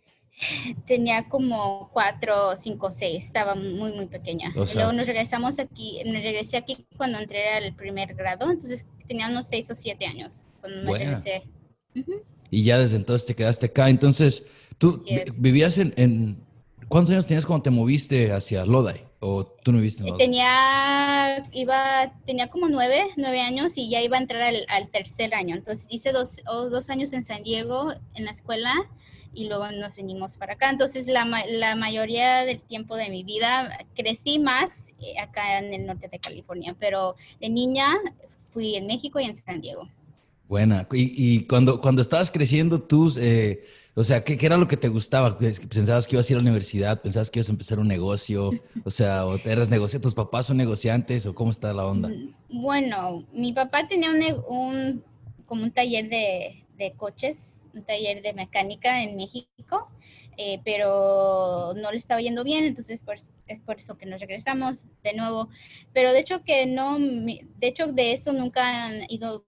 Tenía 0.85 1.27
como 1.27 1.89
cuatro, 1.91 2.55
cinco, 2.57 2.91
seis, 2.91 3.25
estaba 3.25 3.55
muy, 3.55 3.93
muy 3.93 4.07
pequeña. 4.07 4.53
O 4.55 4.67
sea, 4.67 4.81
luego 4.81 4.93
nos 4.93 5.07
regresamos 5.07 5.57
aquí, 5.59 6.01
me 6.05 6.21
regresé 6.21 6.57
aquí 6.57 6.85
cuando 6.97 7.17
entré 7.17 7.49
al 7.53 7.73
primer 7.75 8.13
grado, 8.13 8.49
entonces 8.49 8.85
tenía 9.09 9.27
unos 9.27 9.47
seis 9.47 9.69
o 9.69 9.75
siete 9.75 10.05
años. 10.05 10.45
Cuando 10.61 10.83
me 10.83 10.97
regresé. 10.97 11.43
Uh 11.95 11.99
-huh. 11.99 12.23
Y 12.51 12.63
ya 12.63 12.79
desde 12.79 12.95
entonces 12.95 13.27
te 13.27 13.35
quedaste 13.35 13.65
acá. 13.65 13.89
Entonces, 13.89 14.45
¿tú 14.77 15.03
vivías 15.37 15.77
en, 15.77 15.93
en, 15.97 16.37
¿Cuántos 16.87 17.11
años 17.11 17.27
tenías 17.27 17.45
cuando 17.45 17.63
te 17.63 17.69
moviste 17.71 18.31
hacia 18.31 18.65
Lodi? 18.65 19.01
¿O 19.19 19.45
tú 19.45 19.71
no 19.71 19.79
viviste 19.79 20.01
en 20.03 20.09
Lodi? 20.09 20.19
Tenía, 20.19 21.43
iba, 21.51 22.13
tenía 22.25 22.47
como 22.47 22.69
nueve, 22.69 23.07
nueve 23.17 23.41
años 23.41 23.77
y 23.77 23.89
ya 23.89 24.01
iba 24.01 24.17
a 24.17 24.21
entrar 24.21 24.41
al, 24.41 24.65
al 24.69 24.89
tercer 24.89 25.33
año. 25.33 25.55
Entonces 25.55 25.87
hice 25.89 26.11
dos, 26.11 26.41
oh, 26.47 26.69
dos 26.69 26.89
años 26.89 27.11
en 27.13 27.23
San 27.23 27.43
Diego 27.43 27.91
en 28.13 28.25
la 28.25 28.31
escuela 28.31 28.73
y 29.33 29.47
luego 29.47 29.71
nos 29.71 29.95
venimos 29.95 30.37
para 30.37 30.53
acá. 30.53 30.69
Entonces, 30.69 31.07
la, 31.07 31.25
la, 31.47 31.75
mayoría 31.75 32.45
del 32.45 32.63
tiempo 32.63 32.95
de 32.95 33.09
mi 33.09 33.23
vida 33.23 33.77
crecí 33.95 34.39
más 34.39 34.89
eh, 34.99 35.19
acá 35.19 35.59
en 35.59 35.73
el 35.73 35.85
norte 35.85 36.07
de 36.07 36.19
California, 36.19 36.75
pero 36.79 37.15
de 37.39 37.49
niña 37.49 37.93
fui 38.51 38.75
en 38.75 38.87
México 38.87 39.19
y 39.19 39.25
en 39.25 39.35
San 39.35 39.61
Diego. 39.61 39.87
Buena. 40.47 40.87
Y, 40.91 41.13
y 41.15 41.43
cuando, 41.43 41.79
cuando 41.79 42.01
estabas 42.01 42.31
creciendo, 42.31 42.81
tú, 42.81 43.13
eh, 43.19 43.63
o 43.95 44.03
sea, 44.03 44.23
¿qué, 44.23 44.37
¿qué, 44.37 44.45
era 44.45 44.57
lo 44.57 44.67
que 44.67 44.77
te 44.77 44.87
gustaba? 44.87 45.37
¿Pensabas 45.37 46.07
que 46.07 46.15
ibas 46.15 46.29
a 46.29 46.33
ir 46.33 46.37
a 46.37 46.41
la 46.41 46.49
universidad? 46.49 47.01
¿Pensabas 47.01 47.29
que 47.29 47.39
ibas 47.39 47.49
a 47.49 47.51
empezar 47.51 47.79
un 47.79 47.87
negocio? 47.87 48.51
O 48.83 48.89
sea, 48.89 49.25
¿o 49.27 49.37
eras 49.45 49.69
negocio 49.69 50.01
¿Tus 50.01 50.15
papás 50.15 50.47
son 50.47 50.57
negociantes 50.57 51.25
o 51.25 51.35
cómo 51.35 51.51
está 51.51 51.73
la 51.73 51.85
onda? 51.85 52.09
Bueno, 52.49 53.25
mi 53.31 53.53
papá 53.53 53.87
tenía 53.87 54.09
un, 54.09 54.23
un 54.47 55.03
como 55.45 55.63
un 55.63 55.71
taller 55.71 56.09
de, 56.09 56.63
de 56.79 56.93
coches, 56.93 57.61
un 57.75 57.83
taller 57.83 58.23
de 58.23 58.33
mecánica 58.33 59.03
en 59.03 59.15
México, 59.17 59.91
eh, 60.37 60.59
pero 60.63 61.73
no 61.75 61.91
le 61.91 61.97
estaba 61.97 62.21
yendo 62.21 62.43
bien, 62.45 62.63
entonces 62.63 63.03
pues, 63.05 63.31
es 63.45 63.59
por 63.61 63.77
eso 63.77 63.97
que 63.97 64.05
nos 64.05 64.21
regresamos 64.21 64.87
de 65.03 65.13
nuevo. 65.13 65.49
Pero 65.93 66.13
de 66.13 66.19
hecho 66.19 66.43
que 66.43 66.65
no, 66.65 66.97
de 66.97 67.67
hecho 67.67 67.87
de 67.87 68.13
eso 68.13 68.31
nunca 68.31 68.85
han 68.85 69.03
ido, 69.09 69.45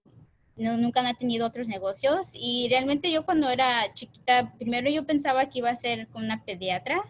no, 0.56 0.76
nunca 0.76 1.00
han 1.00 1.16
tenido 1.16 1.46
otros 1.46 1.66
negocios 1.66 2.30
y 2.34 2.68
realmente 2.68 3.10
yo 3.10 3.24
cuando 3.24 3.48
era 3.48 3.92
chiquita, 3.94 4.54
primero 4.58 4.90
yo 4.90 5.06
pensaba 5.06 5.48
que 5.48 5.60
iba 5.60 5.70
a 5.70 5.76
ser 5.76 6.08
con 6.08 6.24
una 6.24 6.44
pediatra. 6.44 7.02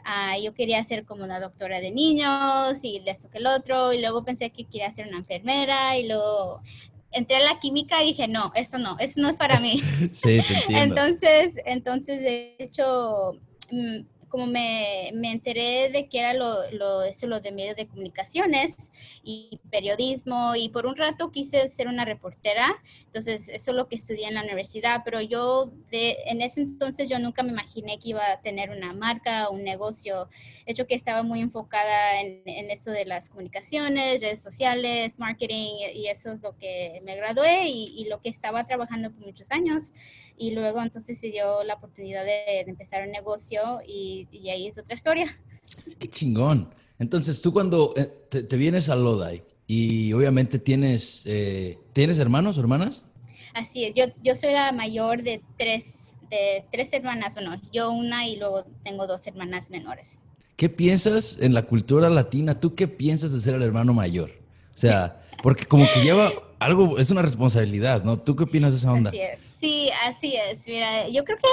Uh, 0.00 0.42
yo 0.42 0.54
quería 0.54 0.82
ser 0.82 1.04
como 1.04 1.24
una 1.24 1.40
doctora 1.40 1.78
de 1.78 1.90
niños 1.90 2.82
y 2.82 3.02
esto 3.04 3.28
que 3.28 3.36
el 3.36 3.46
otro, 3.46 3.92
y 3.92 4.00
luego 4.00 4.24
pensé 4.24 4.48
que 4.48 4.64
quería 4.64 4.90
ser 4.90 5.06
una 5.06 5.18
enfermera, 5.18 5.98
y 5.98 6.08
luego 6.08 6.62
entré 7.12 7.36
a 7.36 7.40
la 7.40 7.58
química 7.58 8.02
y 8.02 8.08
dije, 8.08 8.28
no, 8.28 8.52
esto 8.54 8.78
no, 8.78 8.96
esto 8.98 9.20
no 9.20 9.28
es 9.28 9.36
para 9.36 9.60
mí. 9.60 9.80
sí, 10.12 10.40
te 10.46 10.54
entiendo. 10.54 10.96
Entonces, 10.96 11.54
entonces, 11.64 12.20
de 12.20 12.56
hecho, 12.58 13.32
mm, 13.70 14.00
como 14.30 14.46
me, 14.46 15.10
me, 15.12 15.32
enteré 15.32 15.90
de 15.90 16.08
que 16.08 16.20
era 16.20 16.32
lo, 16.32 16.70
lo, 16.70 17.02
eso, 17.02 17.26
lo 17.26 17.40
de 17.40 17.52
medios 17.52 17.76
de 17.76 17.86
comunicaciones 17.86 18.90
y 19.22 19.60
periodismo, 19.70 20.54
y 20.56 20.70
por 20.70 20.86
un 20.86 20.96
rato 20.96 21.30
quise 21.30 21.68
ser 21.68 21.88
una 21.88 22.04
reportera, 22.04 22.66
entonces 23.06 23.48
eso 23.48 23.72
es 23.72 23.76
lo 23.76 23.88
que 23.88 23.96
estudié 23.96 24.28
en 24.28 24.34
la 24.34 24.42
universidad, 24.42 25.02
pero 25.04 25.20
yo 25.20 25.72
de, 25.90 26.16
en 26.26 26.40
ese 26.40 26.62
entonces 26.62 27.08
yo 27.08 27.18
nunca 27.18 27.42
me 27.42 27.50
imaginé 27.50 27.98
que 27.98 28.10
iba 28.10 28.22
a 28.32 28.40
tener 28.40 28.70
una 28.70 28.92
marca, 28.92 29.50
un 29.50 29.64
negocio, 29.64 30.28
hecho 30.64 30.86
que 30.86 30.94
estaba 30.94 31.22
muy 31.22 31.40
enfocada 31.40 32.20
en, 32.20 32.42
en 32.46 32.70
eso 32.70 32.92
de 32.92 33.04
las 33.04 33.28
comunicaciones, 33.28 34.20
redes 34.20 34.40
sociales, 34.40 35.18
marketing, 35.18 35.74
y 35.92 36.06
eso 36.06 36.32
es 36.32 36.40
lo 36.40 36.56
que 36.56 37.00
me 37.04 37.16
gradué 37.16 37.66
y, 37.66 37.92
y 37.96 38.08
lo 38.08 38.20
que 38.20 38.28
estaba 38.28 38.64
trabajando 38.64 39.10
por 39.10 39.26
muchos 39.26 39.50
años. 39.50 39.92
Y 40.36 40.52
luego 40.52 40.80
entonces 40.80 41.18
se 41.20 41.30
dio 41.30 41.64
la 41.64 41.74
oportunidad 41.74 42.24
de, 42.24 42.64
de 42.64 42.70
empezar 42.70 43.02
un 43.02 43.10
negocio 43.10 43.80
y, 43.86 44.19
y, 44.30 44.48
ahí 44.48 44.66
es 44.66 44.78
otra 44.78 44.94
historia. 44.94 45.38
Qué 45.98 46.08
chingón. 46.08 46.72
Entonces 46.98 47.40
tú 47.40 47.52
cuando 47.52 47.94
eh, 47.96 48.12
te, 48.28 48.42
te 48.42 48.56
vienes 48.56 48.88
a 48.88 48.96
Lodi 48.96 49.42
y 49.66 50.12
obviamente 50.12 50.58
tienes, 50.58 51.22
eh, 51.26 51.78
¿tienes 51.92 52.18
hermanos 52.18 52.58
o 52.58 52.60
hermanas? 52.60 53.04
Así 53.54 53.84
es, 53.84 53.94
yo, 53.94 54.04
yo 54.22 54.36
soy 54.36 54.52
la 54.52 54.72
mayor 54.72 55.22
de 55.22 55.42
tres, 55.56 56.16
de 56.28 56.64
tres 56.72 56.92
hermanas, 56.92 57.34
bueno, 57.34 57.60
yo 57.72 57.90
una 57.90 58.26
y 58.26 58.36
luego 58.36 58.64
tengo 58.84 59.06
dos 59.06 59.26
hermanas 59.26 59.70
menores. 59.70 60.24
¿Qué 60.56 60.68
piensas 60.68 61.36
en 61.40 61.54
la 61.54 61.62
cultura 61.62 62.10
latina? 62.10 62.60
¿Tú 62.60 62.74
qué 62.74 62.86
piensas 62.86 63.32
de 63.32 63.40
ser 63.40 63.54
el 63.54 63.62
hermano 63.62 63.94
mayor? 63.94 64.30
O 64.74 64.76
sea, 64.76 65.22
porque 65.42 65.64
como 65.64 65.86
que 65.94 66.02
lleva 66.02 66.30
algo, 66.60 66.98
es 66.98 67.10
una 67.10 67.22
responsabilidad, 67.22 68.04
¿no? 68.04 68.18
¿Tú 68.18 68.36
qué 68.36 68.44
opinas 68.44 68.72
de 68.72 68.78
esa 68.78 68.92
onda? 68.92 69.08
Así 69.08 69.20
es, 69.20 69.50
sí, 69.58 69.90
así 70.06 70.36
es. 70.36 70.66
Mira, 70.66 71.08
yo 71.08 71.24
creo 71.24 71.38
que, 71.38 71.48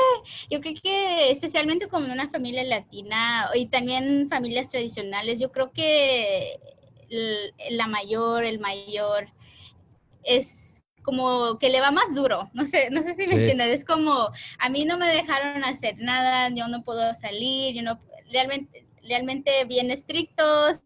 yo 0.51 0.59
creo 0.59 0.75
que 0.75 1.31
especialmente 1.31 1.87
como 1.87 2.11
una 2.11 2.29
familia 2.29 2.63
latina 2.65 3.49
y 3.55 3.67
también 3.67 4.27
familias 4.29 4.67
tradicionales, 4.67 5.39
yo 5.39 5.51
creo 5.51 5.71
que 5.71 6.59
la 7.71 7.87
mayor, 7.87 8.43
el 8.43 8.59
mayor, 8.59 9.29
es 10.23 10.83
como 11.03 11.57
que 11.57 11.69
le 11.69 11.79
va 11.79 11.91
más 11.91 12.13
duro, 12.13 12.49
no 12.53 12.65
sé, 12.65 12.89
no 12.91 13.01
sé 13.01 13.13
si 13.13 13.21
me 13.21 13.27
sí. 13.29 13.35
entiendes, 13.35 13.79
es 13.79 13.85
como, 13.85 14.29
a 14.59 14.69
mí 14.69 14.83
no 14.83 14.97
me 14.97 15.07
dejaron 15.07 15.63
hacer 15.63 15.95
nada, 15.99 16.49
yo 16.49 16.67
no 16.67 16.83
puedo 16.83 17.13
salir, 17.13 17.73
yo 17.73 17.81
no, 17.81 18.01
realmente, 18.29 18.85
realmente 19.03 19.63
bien 19.63 19.89
estrictos, 19.89 20.81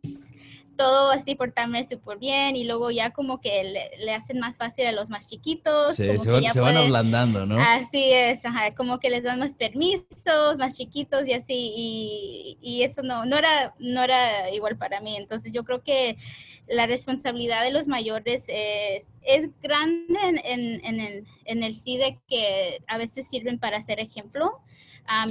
todo 0.82 1.12
así 1.12 1.36
portarme 1.36 1.84
súper 1.84 2.18
bien 2.18 2.56
y 2.56 2.64
luego 2.64 2.90
ya 2.90 3.12
como 3.12 3.40
que 3.40 3.92
le, 4.00 4.14
hacen 4.14 4.40
más 4.40 4.58
fácil 4.58 4.88
a 4.88 4.92
los 4.92 5.12
más 5.12 5.28
chiquitos. 5.28 5.96
se, 5.96 6.18
van, 6.60 6.76
ablandando, 6.76 7.46
¿no? 7.46 7.60
Así 7.60 8.12
es, 8.12 8.42
como 8.76 9.00
que 9.00 9.12
les 9.12 9.22
dan 9.22 9.38
más 9.38 9.54
permisos, 9.54 10.58
más 10.58 10.76
chiquitos 10.76 11.28
y 11.28 11.34
así, 11.34 11.74
y, 11.76 12.58
y 12.62 12.82
eso 12.82 13.04
no, 13.04 13.26
no, 13.26 13.38
era, 13.38 13.76
no 13.78 14.02
era 14.02 14.50
igual 14.50 14.76
para 14.76 15.02
mí. 15.02 15.16
Entonces 15.18 15.52
yo 15.52 15.64
creo 15.64 15.84
que 15.84 16.18
la 16.68 16.88
responsabilidad 16.88 17.64
de 17.64 17.72
los 17.72 17.88
mayores 17.88 18.46
es, 18.48 19.14
es 19.22 19.50
grande 19.62 20.20
en, 20.44 20.84
en, 20.84 21.00
el, 21.00 21.28
en 21.46 21.62
el 21.62 21.76
sí 21.76 21.98
de 21.98 22.18
que 22.28 22.82
a 22.88 22.98
veces 22.98 23.28
sirven 23.28 23.60
para 23.60 23.80
ser 23.84 24.00
ejemplo. 24.00 24.62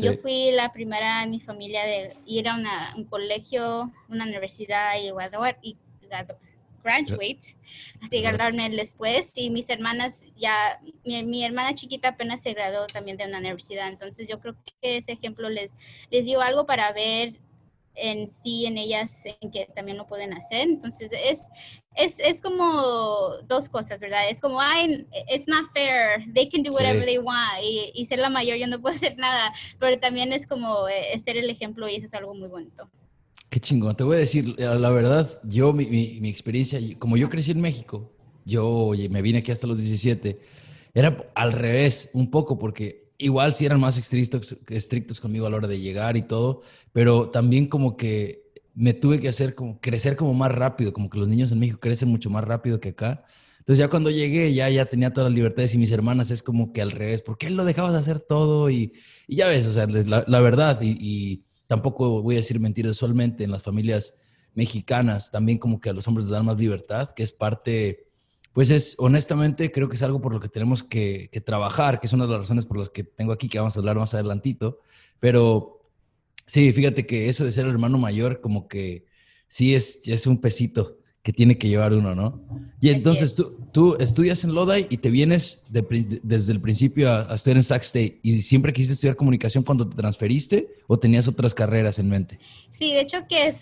Yo 0.00 0.14
fui 0.14 0.50
la 0.52 0.72
primera 0.72 1.22
en 1.22 1.30
mi 1.30 1.40
familia 1.40 1.84
de 1.84 2.16
ir 2.26 2.48
a 2.48 2.56
un 2.96 3.04
colegio, 3.04 3.90
una 4.08 4.24
universidad 4.24 5.00
y 5.02 5.10
graduar, 5.10 5.58
y 5.62 5.76
graduate, 6.82 7.56
así 8.02 8.22
graduarme 8.22 8.70
después 8.70 9.32
y 9.36 9.50
mis 9.50 9.68
hermanas 9.70 10.24
ya, 10.36 10.80
mi, 11.04 11.22
mi, 11.24 11.44
hermana 11.44 11.74
chiquita 11.74 12.08
apenas 12.08 12.42
se 12.42 12.52
graduó 12.52 12.86
también 12.86 13.16
de 13.16 13.26
una 13.26 13.38
universidad, 13.38 13.88
entonces 13.88 14.28
yo 14.28 14.40
creo 14.40 14.56
que 14.64 14.96
ese 14.96 15.12
ejemplo 15.12 15.48
les, 15.48 15.74
les 16.10 16.24
dio 16.24 16.40
algo 16.40 16.66
para 16.66 16.92
ver 16.92 17.34
en 18.00 18.30
sí, 18.30 18.66
en 18.66 18.78
ellas, 18.78 19.25
en 19.40 19.50
que 19.50 19.66
también 19.75 19.97
lo 19.97 20.07
pueden 20.07 20.33
hacer. 20.33 20.69
Entonces, 20.69 21.11
es, 21.12 21.47
es, 21.97 22.19
es 22.21 22.40
como 22.40 23.37
dos 23.47 23.69
cosas, 23.69 24.00
¿verdad? 24.00 24.28
Es 24.30 24.40
como, 24.40 24.61
ay, 24.61 25.07
it's 25.33 25.49
not 25.49 25.66
fair, 25.73 26.25
they 26.35 26.49
can 26.49 26.62
do 26.62 26.71
whatever 26.71 27.04
they 27.04 27.19
want, 27.19 27.62
y, 27.62 27.92
y, 27.95 28.07
ser 28.07 28.19
la 28.19 28.30
mayor 28.30 28.57
yo 28.59 28.66
no 28.66 28.80
puedo 28.80 28.95
hacer 28.95 29.16
nada, 29.16 29.52
pero 29.78 29.99
también 29.99 30.33
es 30.33 30.47
como 30.47 30.88
eh, 30.88 31.19
ser 31.25 31.37
el 31.37 31.50
ejemplo 31.50 31.88
y 31.88 31.97
eso 31.97 32.07
es 32.07 32.14
algo 32.14 32.35
muy 32.35 32.49
bonito. 32.49 32.88
Qué 33.49 33.59
chingón, 33.59 33.97
te 33.97 34.04
voy 34.04 34.16
a 34.16 34.21
decir, 34.21 34.54
la 34.59 34.90
verdad, 34.90 35.40
yo, 35.42 35.73
mi, 35.73 35.87
mi, 35.87 36.21
mi 36.21 36.28
experiencia, 36.28 36.78
como 36.99 37.16
yo 37.16 37.28
crecí 37.28 37.50
en 37.50 37.61
México, 37.61 38.12
yo 38.45 38.92
me 39.11 39.23
vine 39.23 39.40
aquí 39.40 39.50
hasta 39.50 39.66
los 39.66 39.78
17, 39.78 40.40
era 40.95 41.30
al 41.35 41.52
revés 41.52 42.11
un 42.14 42.30
poco, 42.30 42.59
porque 42.59 43.10
igual 43.20 43.54
sí 43.54 43.66
eran 43.66 43.80
más 43.80 43.96
estrictos, 43.96 44.56
estrictos 44.68 45.20
conmigo 45.20 45.46
a 45.46 45.50
la 45.50 45.56
hora 45.56 45.68
de 45.68 45.78
llegar 45.78 46.16
y 46.16 46.22
todo, 46.22 46.62
pero 46.92 47.30
también 47.30 47.66
como 47.66 47.96
que 47.96 48.50
me 48.74 48.94
tuve 48.94 49.20
que 49.20 49.28
hacer 49.28 49.54
como 49.54 49.80
crecer 49.80 50.16
como 50.16 50.34
más 50.34 50.50
rápido, 50.50 50.92
como 50.92 51.10
que 51.10 51.18
los 51.18 51.28
niños 51.28 51.52
en 51.52 51.58
México 51.58 51.80
crecen 51.80 52.08
mucho 52.08 52.30
más 52.30 52.44
rápido 52.44 52.80
que 52.80 52.90
acá. 52.90 53.24
Entonces 53.58 53.78
ya 53.78 53.88
cuando 53.88 54.10
llegué 54.10 54.52
ya, 54.54 54.70
ya 54.70 54.86
tenía 54.86 55.12
todas 55.12 55.30
las 55.30 55.36
libertades 55.36 55.74
y 55.74 55.78
mis 55.78 55.92
hermanas 55.92 56.30
es 56.30 56.42
como 56.42 56.72
que 56.72 56.80
al 56.80 56.90
revés, 56.90 57.22
¿por 57.22 57.36
qué 57.36 57.50
lo 57.50 57.64
dejabas 57.64 57.94
hacer 57.94 58.20
todo? 58.20 58.70
Y, 58.70 58.94
y 59.28 59.36
ya 59.36 59.48
ves, 59.48 59.66
o 59.66 59.72
sea, 59.72 59.86
la, 59.86 60.40
verdad, 60.40 60.80
y, 60.80 60.96
y, 60.98 61.44
tampoco 61.66 62.22
voy 62.22 62.34
a 62.34 62.38
decir 62.38 62.58
mentiras, 62.58 62.96
solamente 62.96 63.44
en 63.44 63.52
las 63.52 63.62
familias 63.62 64.14
mexicanas 64.54 65.30
también 65.30 65.58
como 65.58 65.80
que 65.80 65.90
a 65.90 65.92
los 65.92 66.08
hombres 66.08 66.26
les 66.26 66.32
dan 66.32 66.44
más 66.44 66.58
libertad, 66.58 67.10
que 67.14 67.22
es 67.22 67.30
parte 67.32 68.10
pues 68.52 68.71
es, 68.71 68.97
honestamente, 68.99 69.71
creo 69.71 69.88
que 69.88 69.97
es 69.97 70.02
algo 70.02 70.21
por 70.21 70.33
lo 70.33 70.40
que 70.40 70.49
tenemos 70.49 70.83
que, 70.83 71.30
trabajar, 71.45 72.00
que 72.00 72.07
es 72.07 72.12
una 72.12 72.26
de 72.26 72.33
las 72.33 72.40
razones 72.40 72.66
por 72.66 72.78
las 72.78 72.90
que 72.90 73.04
tengo 73.04 73.33
aquí, 73.33 73.49
que 73.49 73.59
vamos 73.59 73.76
a 73.76 73.80
hablar 73.80 73.97
más 73.97 74.14
adelantito. 74.14 74.80
Pero 75.21 75.80
sí, 76.47 76.73
fíjate 76.73 77.07
que 77.07 77.28
eso 77.28 77.45
de 77.45 77.52
ser 77.52 77.64
el 77.66 77.73
hermano 77.73 77.99
mayor, 77.99 78.40
como 78.40 78.69
que 78.69 79.07
sí 79.47 79.75
es, 79.75 80.07
es 80.07 80.26
un 80.26 80.40
pesito 80.40 81.00
que 81.30 81.37
tiene 81.37 81.56
que 81.56 81.68
llevar 81.68 81.92
uno, 81.92 82.14
¿no? 82.14 82.40
Y 82.80 82.88
entonces 82.88 83.37
tú, 83.37 83.56
tú, 83.72 83.96
estudias 84.00 84.42
en 84.42 84.52
Lodi 84.52 84.87
y 84.90 84.96
te 84.96 85.10
vienes 85.10 85.62
desde 85.68 86.52
el 86.52 86.60
principio 86.60 87.08
a, 87.08 87.34
estudiar 87.34 87.58
en 87.58 87.64
Sac 87.64 87.82
State 87.82 88.18
y 88.22 88.42
siempre 88.42 88.72
quisiste 88.72 88.94
estudiar 88.94 89.14
comunicación 89.14 89.62
cuando 89.62 89.88
te 89.88 89.94
transferiste 89.94 90.68
o 90.88 90.99
tenías 90.99 91.28
otras 91.28 91.54
carreras 91.54 92.00
en 92.00 92.08
mente? 92.08 92.40
Sí, 92.70 92.92
de 92.92 93.02
hecho 93.02 93.28
que 93.28 93.54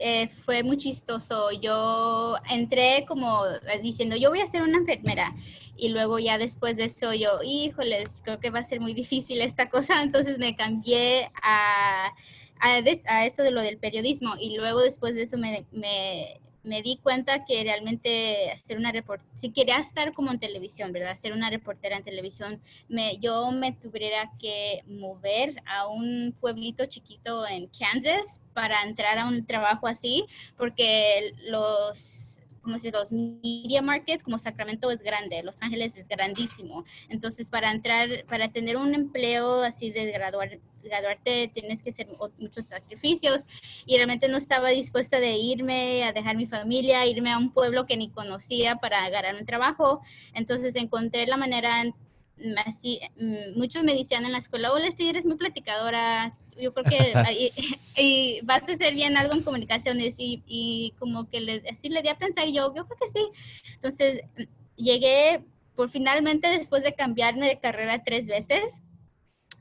eh, 0.00 0.28
fue 0.28 0.62
muy 0.62 0.78
chistoso. 0.78 1.50
Yo 1.60 2.36
entré 2.50 3.04
como 3.06 3.42
diciendo, 3.82 4.16
yo 4.16 4.30
voy 4.30 4.40
a 4.40 4.46
ser 4.46 4.62
una 4.62 4.78
enfermera 4.78 5.34
y 5.76 5.90
luego 5.90 6.18
ya 6.18 6.38
después 6.38 6.78
de 6.78 6.84
eso 6.84 7.12
yo, 7.12 7.42
híjoles, 7.44 8.22
creo 8.24 8.40
que 8.40 8.48
va 8.48 8.60
a 8.60 8.64
ser 8.64 8.80
muy 8.80 8.94
difícil 9.02 9.42
esta 9.42 9.68
cosa, 9.68 10.02
entonces 10.02 10.38
me 10.38 10.56
cambié 10.56 11.30
a... 11.42 12.10
A, 12.58 13.26
eso 13.26 13.42
de 13.42 13.50
lo 13.50 13.60
del 13.60 13.76
periodismo 13.76 14.32
y 14.40 14.56
luego 14.56 14.80
después 14.80 15.14
de 15.14 15.24
eso 15.24 15.36
me, 15.36 15.66
me, 15.72 16.40
me 16.66 16.82
di 16.82 16.98
cuenta 17.02 17.44
que 17.44 17.62
realmente 17.62 18.50
hacer 18.50 18.76
una 18.76 18.92
reportera, 18.92 19.30
si 19.38 19.50
quería 19.50 19.78
estar 19.78 20.12
como 20.12 20.32
en 20.32 20.40
televisión, 20.40 20.92
¿verdad? 20.92 21.16
Ser 21.16 21.32
una 21.32 21.48
reportera 21.48 21.96
en 21.96 22.02
televisión, 22.02 22.60
me, 22.88 23.18
yo 23.18 23.52
me 23.52 23.72
tuviera 23.72 24.32
que 24.38 24.82
mover 24.86 25.62
a 25.64 25.86
un 25.86 26.34
pueblito 26.40 26.84
chiquito 26.86 27.46
en 27.46 27.68
Kansas 27.68 28.40
para 28.52 28.82
entrar 28.82 29.18
a 29.18 29.28
un 29.28 29.46
trabajo 29.46 29.86
así, 29.86 30.26
porque 30.56 31.34
los 31.44 32.35
como 32.66 32.80
si 32.80 32.90
los 32.90 33.12
media 33.12 33.80
markets, 33.80 34.24
como 34.24 34.40
Sacramento 34.40 34.90
es 34.90 35.00
grande, 35.00 35.40
Los 35.44 35.62
Ángeles 35.62 35.96
es 35.98 36.08
grandísimo. 36.08 36.84
Entonces, 37.08 37.48
para 37.48 37.70
entrar, 37.70 38.24
para 38.28 38.48
tener 38.48 38.76
un 38.76 38.92
empleo 38.92 39.62
así 39.62 39.92
de 39.92 40.06
graduar, 40.10 40.58
graduarte, 40.82 41.48
tienes 41.54 41.84
que 41.84 41.90
hacer 41.90 42.08
muchos 42.38 42.66
sacrificios 42.66 43.46
y 43.86 43.94
realmente 43.94 44.28
no 44.28 44.36
estaba 44.36 44.70
dispuesta 44.70 45.20
de 45.20 45.36
irme, 45.36 46.02
a 46.02 46.12
dejar 46.12 46.36
mi 46.36 46.48
familia, 46.48 47.06
irme 47.06 47.30
a 47.30 47.38
un 47.38 47.52
pueblo 47.52 47.86
que 47.86 47.96
ni 47.96 48.10
conocía 48.10 48.74
para 48.74 49.08
ganar 49.10 49.36
un 49.36 49.46
trabajo. 49.46 50.02
Entonces, 50.34 50.74
encontré 50.74 51.24
la 51.28 51.36
manera 51.36 51.84
así, 52.66 52.98
mm, 53.16 53.56
muchos 53.56 53.84
me 53.84 53.94
decían 53.94 54.24
en 54.24 54.32
la 54.32 54.38
escuela, 54.38 54.72
hola, 54.72 54.88
eres 54.98 55.24
muy 55.24 55.36
platicadora, 55.36 56.36
yo 56.58 56.72
creo 56.74 56.84
que 56.84 57.12
y, 57.96 58.40
vas 58.42 58.68
a 58.68 58.72
hacer 58.72 58.94
bien 58.94 59.16
algo 59.16 59.34
en 59.34 59.42
comunicaciones 59.42 60.16
y, 60.18 60.42
y 60.46 60.94
como 60.98 61.28
que 61.28 61.40
le, 61.40 61.62
así 61.70 61.88
le 61.88 62.02
di 62.02 62.08
a 62.08 62.18
pensar 62.18 62.46
yo, 62.46 62.74
yo 62.74 62.86
creo 62.86 62.98
que 63.00 63.08
sí. 63.08 63.26
Entonces 63.74 64.22
llegué 64.76 65.44
por 65.74 65.90
finalmente 65.90 66.48
después 66.48 66.82
de 66.82 66.94
cambiarme 66.94 67.46
de 67.46 67.60
carrera 67.60 68.02
tres 68.02 68.26
veces, 68.26 68.82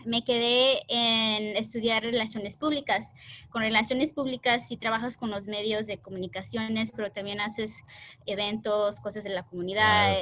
me 0.06 0.24
quedé 0.24 0.84
en 0.88 1.58
estudiar 1.58 2.04
relaciones 2.04 2.56
públicas. 2.56 3.14
Con 3.50 3.64
relaciones 3.64 4.14
públicas 4.14 4.68
sí 4.68 4.78
trabajas 4.78 5.18
con 5.18 5.32
los 5.32 5.48
medios 5.48 5.88
de 5.88 5.98
comunicaciones, 5.98 6.92
pero 6.96 7.12
también 7.12 7.42
haces 7.42 7.84
eventos, 8.26 9.00
cosas 9.00 9.24
de 9.24 9.32
la 9.32 9.44
comunidad. 9.44 10.16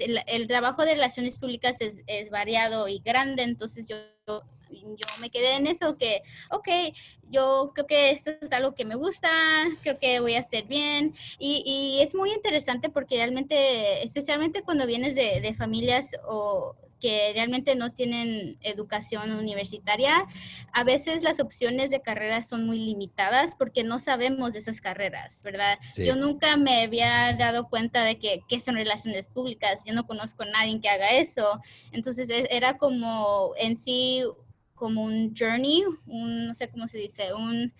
El, 0.00 0.20
el, 0.26 0.48
trabajo 0.48 0.84
de 0.84 0.94
relaciones 0.94 1.38
públicas 1.38 1.80
es, 1.80 2.02
es 2.06 2.30
variado 2.30 2.88
y 2.88 2.98
grande, 2.98 3.44
entonces 3.44 3.86
yo 3.86 3.96
yo 4.70 5.06
me 5.20 5.30
quedé 5.30 5.56
en 5.56 5.66
eso 5.66 5.96
que, 5.96 6.22
ok, 6.50 6.68
yo 7.30 7.72
creo 7.74 7.86
que 7.86 8.10
esto 8.10 8.30
es 8.40 8.52
algo 8.52 8.74
que 8.74 8.84
me 8.84 8.94
gusta, 8.94 9.28
creo 9.82 9.98
que 9.98 10.20
voy 10.20 10.34
a 10.34 10.40
hacer 10.40 10.64
bien. 10.64 11.14
Y, 11.38 11.62
y 11.66 12.02
es 12.02 12.14
muy 12.14 12.32
interesante 12.32 12.88
porque 12.88 13.16
realmente, 13.16 14.02
especialmente 14.02 14.62
cuando 14.62 14.86
vienes 14.86 15.14
de, 15.14 15.40
de 15.40 15.54
familias 15.54 16.16
o 16.26 16.74
que 17.00 17.30
realmente 17.34 17.74
no 17.76 17.92
tienen 17.92 18.58
educación 18.62 19.30
universitaria, 19.32 20.26
a 20.72 20.84
veces 20.84 21.22
las 21.22 21.40
opciones 21.40 21.90
de 21.90 22.02
carreras 22.02 22.48
son 22.48 22.66
muy 22.66 22.78
limitadas 22.78 23.54
porque 23.56 23.84
no 23.84 23.98
sabemos 23.98 24.52
de 24.52 24.58
esas 24.58 24.80
carreras, 24.80 25.42
¿verdad? 25.42 25.78
Yo 25.96 26.16
nunca 26.16 26.56
me 26.56 26.82
había 26.82 27.32
dado 27.34 27.68
cuenta 27.68 28.02
de 28.02 28.18
que, 28.18 28.42
qué 28.48 28.60
son 28.60 28.74
relaciones 28.74 29.26
públicas, 29.26 29.82
yo 29.86 29.94
no 29.94 30.06
conozco 30.06 30.42
a 30.42 30.46
nadie 30.46 30.80
que 30.80 30.88
haga 30.88 31.10
eso, 31.10 31.60
entonces 31.92 32.28
e, 32.30 32.48
era 32.50 32.78
como 32.78 33.52
en 33.58 33.76
sí 33.76 34.24
como 34.78 35.02
un 35.02 35.34
journey, 35.36 35.82
un, 36.06 36.48
no 36.48 36.54
sé 36.54 36.68
cómo 36.68 36.88
se 36.88 36.98
dice, 36.98 37.34
un, 37.34 37.72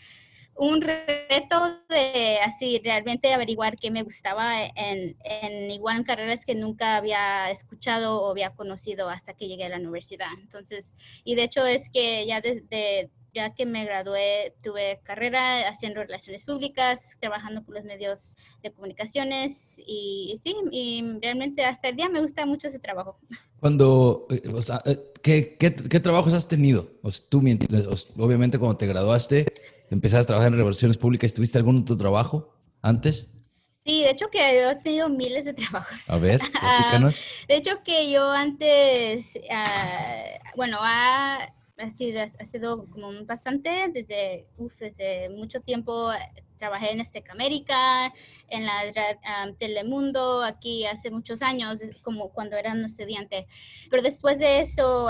un 0.59 0.81
reto 0.81 1.81
de 1.89 2.39
así 2.45 2.81
realmente 2.85 3.33
averiguar 3.33 3.77
qué 3.77 3.91
me 3.91 4.03
gustaba 4.03 4.65
en, 4.65 5.17
en, 5.25 5.71
igual 5.71 6.05
carreras 6.05 6.45
que 6.45 6.57
nunca 6.57 6.97
había 6.97 7.51
escuchado 7.51 8.21
o 8.21 8.31
había 8.31 8.55
conocido 8.55 9.09
hasta 9.09 9.35
que 9.35 9.47
llegué 9.47 9.65
a 9.65 9.69
la 9.69 9.79
universidad. 9.79 10.33
Entonces, 10.41 10.93
y 11.25 11.37
de 11.37 11.45
hecho 11.45 11.65
es 11.65 11.91
que 11.91 12.27
ya 12.27 12.41
desde 12.41 13.11
ya 13.39 13.55
que 13.55 13.67
me 13.67 13.85
gradué, 13.85 14.55
tuve 14.63 15.01
carrera 15.05 15.69
haciendo 15.69 16.01
relaciones 16.01 16.45
públicas, 16.45 17.17
trabajando 17.21 17.65
con 17.65 17.75
los 17.75 17.85
medios 17.85 18.37
de 18.63 18.73
comunicaciones 18.73 19.81
y 19.87 20.39
sí, 20.43 20.57
y 20.73 21.05
realmente 21.23 21.65
hasta 21.65 21.89
el 21.89 21.97
día 21.97 22.09
me 22.09 22.21
gusta 22.21 22.45
mucho 22.47 22.67
ese 22.67 22.81
trabajo. 22.81 23.17
Cuando, 23.61 24.27
eh, 24.31 24.43
o 24.53 24.61
sea, 24.61 24.83
eh, 24.85 24.99
¿qué, 25.23 25.57
qué, 25.57 25.73
qué 25.75 26.01
trabajos 26.01 26.35
has 26.35 26.49
tenido? 26.49 26.91
O 27.03 27.11
sea, 27.13 27.27
tú, 27.29 27.39
obviamente, 27.39 28.59
cuando 28.59 28.77
te 28.77 28.87
graduaste, 28.89 29.47
empezaste 29.89 30.25
a 30.25 30.27
trabajar 30.27 30.53
en 30.53 30.59
relaciones 30.59 30.99
públicas, 30.99 31.33
¿tuviste 31.33 31.59
algún 31.59 31.83
otro 31.83 31.97
trabajo 31.97 32.53
antes? 32.83 33.29
Sí, 33.87 34.03
de 34.03 34.11
hecho 34.11 34.29
que 34.29 34.39
yo 34.39 34.71
he 34.71 34.77
tenido 34.77 35.09
miles 35.09 35.45
de 35.45 35.55
trabajos. 35.55 36.11
A 36.11 36.19
ver, 36.19 36.41
platícanos. 36.61 37.21
de 37.47 37.57
hecho 37.57 37.83
que 37.85 38.11
yo 38.11 38.31
antes, 38.31 39.39
ah, 39.51 40.25
bueno, 40.57 40.79
a 40.83 41.55
ha 41.79 41.91
sido, 41.91 42.21
ha 42.23 42.47
sido 42.47 42.87
como 42.87 43.09
un 43.09 43.27
desde, 43.93 44.47
desde 44.81 45.29
mucho 45.31 45.61
tiempo. 45.61 46.11
Trabajé 46.59 46.91
en 46.91 47.01
Azteca 47.01 47.33
América, 47.33 48.13
en 48.49 48.67
la 48.67 48.73
Telemundo, 49.59 50.43
aquí 50.43 50.87
hace 50.87 51.09
muchos 51.09 51.41
años, 51.41 51.81
como 52.03 52.31
cuando 52.33 52.57
era 52.57 52.73
un 52.73 52.85
estudiante. 52.85 53.47
Pero 53.91 54.03
después 54.03 54.41
de 54.41 54.61
eso, 54.61 55.09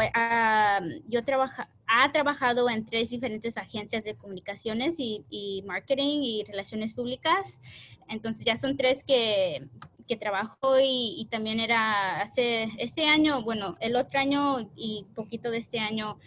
yo 1.09 1.25
trabajaba 1.25 1.71
ha 1.89 2.13
trabajado 2.13 2.69
en 2.69 2.85
tres 2.85 3.11
diferentes 3.11 3.57
agencias 3.57 4.05
de 4.05 4.15
comunicaciones 4.15 4.97
y, 4.99 5.65
marketing 5.67 6.23
y 6.23 6.45
relaciones 6.45 6.95
públicas. 6.95 7.61
Entonces 8.09 8.45
ya 8.45 8.57
son 8.57 8.77
tres 8.77 9.03
que, 9.05 9.67
que 10.07 10.17
trabajó 10.17 10.79
y, 10.79 11.15
y, 11.19 11.27
también 11.31 11.61
era 11.61 12.21
hace 12.21 12.69
este 12.79 13.07
año, 13.07 13.43
bueno, 13.43 13.77
el 13.81 13.97
otro 13.97 14.21
año 14.21 14.71
y 14.77 15.07
poquito 15.15 15.51
de 15.51 15.59
este 15.59 15.81
año 15.81 16.19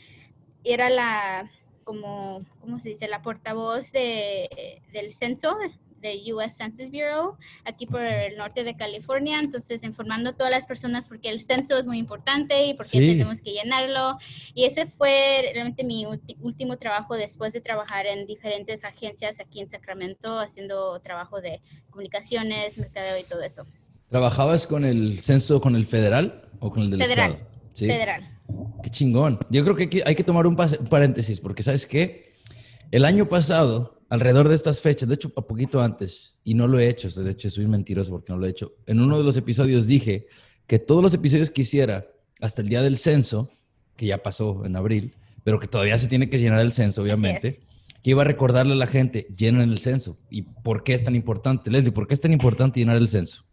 era 0.64 0.90
la 0.90 1.50
como, 1.84 2.40
¿cómo 2.60 2.80
se 2.80 2.90
dice? 2.90 3.08
La 3.08 3.22
portavoz 3.22 3.92
de, 3.92 4.82
del 4.94 5.12
censo 5.12 5.58
de 6.02 6.34
US 6.34 6.56
Census 6.58 6.90
Bureau, 6.90 7.38
aquí 7.64 7.86
por 7.86 8.02
el 8.02 8.36
norte 8.36 8.64
de 8.64 8.76
California, 8.76 9.40
entonces 9.40 9.84
informando 9.84 10.32
a 10.32 10.34
todas 10.34 10.52
las 10.52 10.66
personas 10.66 11.08
porque 11.08 11.30
el 11.30 11.40
censo 11.42 11.78
es 11.78 11.86
muy 11.86 12.00
importante 12.00 12.66
y 12.66 12.74
porque 12.74 12.98
tenemos 12.98 13.42
que 13.42 13.52
llenarlo. 13.52 14.18
Y 14.54 14.66
ese 14.66 14.88
fue 14.88 15.52
realmente 15.54 15.84
mi 15.84 16.06
último 16.40 16.78
trabajo 16.78 17.16
después 17.16 17.54
de 17.54 17.62
trabajar 17.62 18.08
en 18.08 18.26
diferentes 18.26 18.84
agencias 18.84 19.40
aquí 19.40 19.62
en 19.62 19.70
Sacramento, 19.70 20.40
haciendo 20.40 21.00
trabajo 21.02 21.40
de 21.40 21.62
comunicaciones, 21.90 22.78
mercadeo 22.78 23.20
y 23.20 23.24
todo 23.24 23.44
eso. 23.44 23.66
¿Trabajabas 24.10 24.68
con 24.68 24.84
el 24.84 25.20
censo, 25.22 25.62
con 25.62 25.76
el 25.76 25.86
federal 25.86 26.50
o 26.60 26.72
con 26.72 26.84
el 26.84 26.90
del 26.90 27.02
federal, 27.02 27.32
estado? 27.32 27.51
¿Sí? 27.74 27.88
Federal. 27.88 28.40
Qué 28.84 28.90
chingón. 28.90 29.40
Yo 29.50 29.64
creo 29.64 29.76
que 29.76 30.04
hay 30.06 30.16
que 30.16 30.24
tomar 30.24 30.48
un 30.48 30.56
paréntesis 30.56 31.40
porque, 31.40 31.64
¿sabes 31.64 31.86
qué? 31.88 32.34
El 32.92 33.06
año 33.06 33.30
pasado 33.30 34.02
alrededor 34.10 34.50
de 34.50 34.56
estas 34.56 34.82
fechas, 34.82 35.08
de 35.08 35.16
hecho, 35.16 35.32
a 35.38 35.42
poquito 35.42 35.82
antes, 35.82 36.36
y 36.44 36.54
no 36.54 36.68
lo 36.68 36.80
he 36.80 36.90
hecho, 36.90 37.10
de 37.10 37.32
hecho, 37.32 37.50
soy 37.50 37.66
mentiroso 37.68 38.12
porque 38.12 38.34
no 38.34 38.38
lo 38.38 38.46
he 38.46 38.50
hecho. 38.50 38.74
En 38.86 39.00
uno 39.00 39.18
de 39.18 39.24
los 39.24 39.38
episodios 39.38 39.88
dije 39.88 40.28
que 40.68 40.80
todos 40.80 41.02
los 41.02 41.14
episodios 41.14 41.50
que 41.50 41.62
hiciera 41.62 42.06
hasta 42.42 42.62
el 42.62 42.68
día 42.68 42.82
del 42.82 42.98
censo, 42.98 43.50
que 43.96 44.08
ya 44.08 44.22
pasó 44.22 44.66
en 44.66 44.76
abril, 44.76 45.16
pero 45.46 45.60
que 45.60 45.68
todavía 45.68 45.98
se 45.98 46.08
tiene 46.08 46.30
que 46.30 46.40
llenar 46.40 46.60
el 46.60 46.74
censo, 46.74 47.02
obviamente, 47.02 47.62
que 48.04 48.10
iba 48.10 48.24
a 48.24 48.26
recordarle 48.26 48.74
a 48.74 48.76
la 48.76 48.88
gente, 48.88 49.28
llenen 49.38 49.70
el 49.70 49.80
censo. 49.80 50.18
¿Y 50.30 50.42
por 50.42 50.84
qué 50.84 50.94
es 50.94 51.04
tan 51.06 51.16
importante? 51.16 51.72
Leslie, 51.72 51.94
¿por 51.94 52.08
qué 52.08 52.14
es 52.14 52.22
tan 52.22 52.34
importante 52.34 52.82
llenar 52.82 52.98
el 52.98 53.08
censo? 53.08 53.46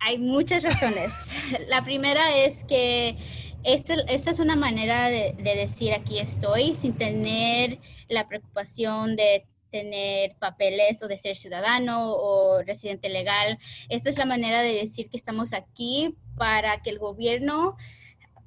Hay 0.00 0.18
muchas 0.18 0.62
razones. 0.62 1.30
La 1.68 1.84
primera 1.84 2.36
es 2.36 2.64
que 2.64 3.16
esta, 3.64 3.94
es 3.94 4.38
una 4.38 4.56
manera 4.56 5.08
de, 5.08 5.34
decir 5.42 5.92
aquí 5.92 6.18
estoy 6.18 6.74
sin 6.74 6.96
tener 6.96 7.78
la 8.08 8.28
preocupación 8.28 9.16
de 9.16 9.46
tener 9.70 10.36
papeles 10.38 11.02
o 11.02 11.08
de 11.08 11.18
ser 11.18 11.36
ciudadano 11.36 12.12
o 12.12 12.62
residente 12.62 13.08
legal. 13.08 13.58
Esta 13.88 14.08
es 14.08 14.16
la 14.16 14.24
manera 14.24 14.62
de 14.62 14.72
decir 14.72 15.10
que 15.10 15.16
estamos 15.16 15.52
aquí 15.52 16.16
para 16.36 16.80
que 16.80 16.90
el 16.90 16.98
gobierno 16.98 17.76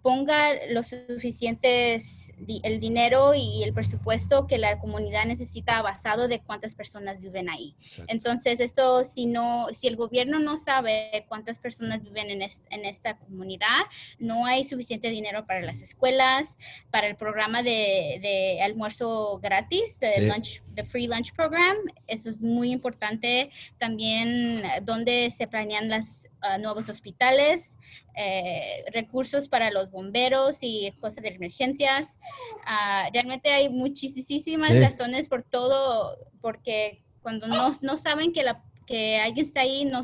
ponga 0.02 0.50
lo 0.70 0.84
suficientes 0.84 2.32
el 2.64 2.80
dinero 2.80 3.34
y 3.36 3.64
el 3.64 3.74
presupuesto 3.74 4.48
que 4.48 4.58
la 4.58 4.80
comunidad 4.80 5.26
necesita 5.26 5.82
basado 5.82 6.28
de 6.28 6.40
cuántas 6.40 6.76
personas 6.76 7.22
viven 7.22 7.50
ahí. 7.50 7.76
Entonces, 8.08 8.60
esto 8.60 9.04
si 9.04 9.26
no 9.26 9.68
si 9.74 9.88
el 9.88 9.96
gobierno 9.96 10.40
no 10.40 10.58
sabe 10.58 11.26
cuántas 11.28 11.60
personas 11.60 12.04
viven 12.04 12.30
en, 12.30 12.42
en, 12.42 12.86
esta 12.86 13.18
comunidad, 13.18 13.82
no 14.20 14.46
hay 14.46 14.64
suficiente 14.64 15.10
dinero 15.10 15.46
para 15.46 15.62
las 15.62 15.82
escuelas, 15.82 16.58
para 16.90 17.08
el 17.08 17.16
programa 17.16 17.62
de, 17.62 18.20
de 18.22 18.62
almuerzo 18.64 19.40
gratis, 19.40 19.98
el 20.02 20.28
lunch 20.28 20.62
the 20.76 20.84
Free 20.84 21.08
Lunch 21.08 21.34
Program. 21.34 21.78
Eso 22.08 22.30
es 22.30 22.42
muy 22.42 22.72
importante. 22.72 23.52
También 23.78 24.62
donde 24.84 25.32
se 25.32 25.48
planean 25.48 25.90
los 25.90 26.28
ah, 26.42 26.58
nuevos 26.58 26.90
hospitales, 26.90 27.78
eh, 28.16 28.84
recursos 28.94 29.48
para 29.48 29.72
los 29.72 29.90
bomberos 29.92 30.60
y 30.62 30.92
cosas 31.00 31.24
de 31.24 31.30
emergencias. 31.30 32.20
Ah, 32.66 33.10
realmente 33.14 33.50
hay 33.52 33.70
muchísimas 33.70 34.80
razones 34.80 35.30
por 35.30 35.44
todo, 35.44 36.18
porque 36.42 37.04
cuando 37.22 37.48
no, 37.48 37.72
no 37.82 37.98
saben 37.98 38.34
que 38.34 38.44
la 38.44 38.64
que 38.88 39.18
alguien 39.18 39.46
está 39.46 39.62
ahí, 39.62 39.86
no, 39.86 40.02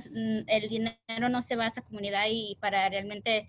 el 0.47 0.69
dinero 0.69 1.29
no 1.29 1.41
se 1.41 1.55
va 1.57 1.65
a 1.65 1.67
esa 1.67 1.81
comunidad 1.81 2.25
y 2.29 2.55
para 2.61 2.87
realmente 2.87 3.47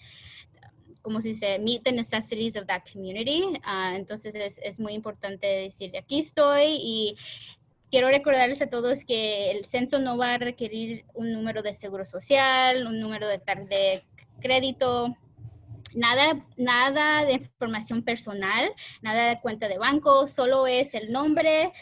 como 1.00 1.20
se 1.20 1.28
dice, 1.28 1.58
meet 1.58 1.84
the 1.84 1.92
necessities 1.92 2.56
of 2.56 2.66
that 2.66 2.82
community. 2.92 3.42
Ah, 3.64 3.94
entonces 3.96 4.34
es, 4.34 4.60
es, 4.62 4.78
muy 4.78 4.92
importante 4.92 5.46
decir, 5.46 5.96
aquí 5.96 6.18
estoy 6.18 6.76
y 6.82 7.16
quiero 7.90 8.08
recordarles 8.08 8.62
a 8.62 8.68
todos 8.68 9.04
que 9.04 9.50
el 9.50 9.64
censo 9.64 9.98
no 9.98 10.16
va 10.16 10.34
a 10.34 10.38
requerir 10.38 11.04
un 11.14 11.32
número 11.32 11.62
de 11.62 11.72
seguro 11.72 12.04
social, 12.04 12.86
un 12.86 13.00
número 13.00 13.26
de, 13.28 13.38
de 13.68 14.02
crédito, 14.40 15.16
nada, 15.94 16.40
nada 16.56 17.24
de 17.24 17.34
información 17.34 18.02
personal, 18.02 18.70
nada 19.02 19.28
de 19.28 19.40
cuenta 19.40 19.68
de 19.68 19.78
banco, 19.78 20.26
solo 20.26 20.66
es 20.66 20.94
el 20.94 21.12
nombre, 21.12 21.72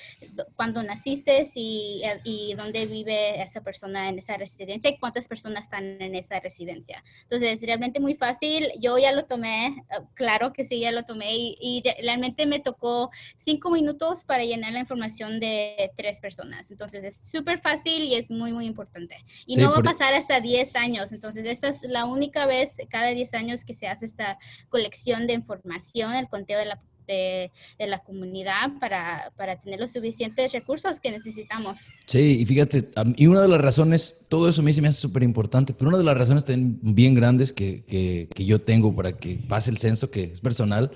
cuando 0.55 0.83
naciste 0.83 1.47
y, 1.55 2.03
y 2.25 2.55
dónde 2.55 2.87
vive 2.87 3.43
esa 3.43 3.63
persona 3.63 4.09
en 4.09 4.19
esa 4.19 4.37
residencia 4.37 4.91
y 4.91 4.99
cuántas 4.99 5.29
personas 5.29 5.65
están 5.65 6.01
en 6.01 6.15
esa 6.15 6.41
residencia. 6.41 7.03
Entonces, 7.23 7.63
realmente 7.63 8.01
muy 8.01 8.15
fácil. 8.15 8.69
Yo 8.79 8.99
ya 8.99 9.13
lo 9.13 9.27
tomé, 9.27 9.85
claro 10.15 10.53
que 10.53 10.65
sí, 10.65 10.81
ya 10.81 10.93
lo 10.93 11.05
tomé 11.05 11.35
y, 11.35 11.57
y 11.61 11.83
realmente 12.03 12.47
me 12.47 12.61
tocó 12.61 13.11
cinco 13.37 13.71
minutos 13.71 14.25
para 14.25 14.45
llenar 14.45 14.73
la 14.73 14.81
información 14.81 15.41
de 15.41 15.91
tres 15.97 16.21
personas. 16.21 16.71
Entonces, 16.71 17.05
es 17.05 17.31
súper 17.31 17.59
fácil 17.59 18.05
y 18.05 18.15
es 18.15 18.31
muy, 18.31 18.53
muy 18.53 18.67
importante. 18.67 19.25
Y 19.47 19.57
no 19.57 19.71
va 19.71 19.79
a 19.79 19.83
pasar 19.83 20.15
hasta 20.15 20.41
10 20.41 20.77
años. 20.77 21.13
Entonces, 21.13 21.47
esta 21.47 21.69
es 21.69 21.83
la 21.83 22.05
única 22.05 22.47
vez 22.47 22.77
cada 22.89 23.09
10 23.09 23.35
años 23.35 23.65
que 23.65 23.75
se 23.75 23.89
hace 23.89 23.96
esta 24.03 24.39
colección 24.69 25.27
de 25.27 25.35
información, 25.35 26.15
el 26.15 26.29
conteo 26.29 26.59
de 26.59 26.67
la, 26.67 26.81
de, 27.07 27.51
la 27.79 27.99
comunidad 28.01 28.73
para, 28.81 29.33
para, 29.37 29.61
tener 29.61 29.81
los 29.81 29.93
suficientes 29.93 30.53
recursos 30.53 31.01
que 31.01 31.11
necesitamos. 31.11 31.91
Sí, 32.07 32.39
y 32.41 32.47
fíjate, 32.47 32.91
y 33.17 33.27
una 33.27 33.43
de 33.43 33.49
las 33.49 33.61
razones, 33.61 34.25
todo 34.29 34.49
eso 34.49 34.61
a 34.61 34.65
mí 34.65 34.73
se 34.73 34.83
me 34.83 34.89
hace 34.89 35.01
súper 35.01 35.23
importante, 35.23 35.73
pero 35.73 35.89
una 35.89 35.99
de 35.99 36.05
las 36.05 36.17
razones 36.17 36.45
también 36.45 36.79
bien 36.83 37.15
grandes 37.15 37.53
que, 37.53 37.85
que, 37.85 38.29
que 38.35 38.45
yo 38.45 38.61
tengo 38.61 38.95
para 38.95 39.17
que 39.17 39.37
pase 39.49 39.71
el 39.71 39.79
censo, 39.79 40.11
que 40.11 40.25
es 40.25 40.41
personal, 40.41 40.91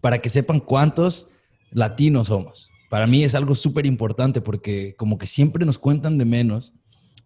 para 0.00 0.18
que 0.18 0.30
sepan 0.30 0.60
cuántos 0.60 1.28
latinos 1.70 2.28
somos. 2.28 2.70
Para 2.90 3.06
mí 3.06 3.24
es 3.24 3.34
algo 3.34 3.54
súper 3.54 3.86
importante 3.86 4.40
porque 4.40 4.94
como 4.96 5.16
que 5.16 5.26
siempre 5.26 5.64
nos 5.64 5.78
cuentan 5.78 6.18
de 6.18 6.26
menos 6.26 6.74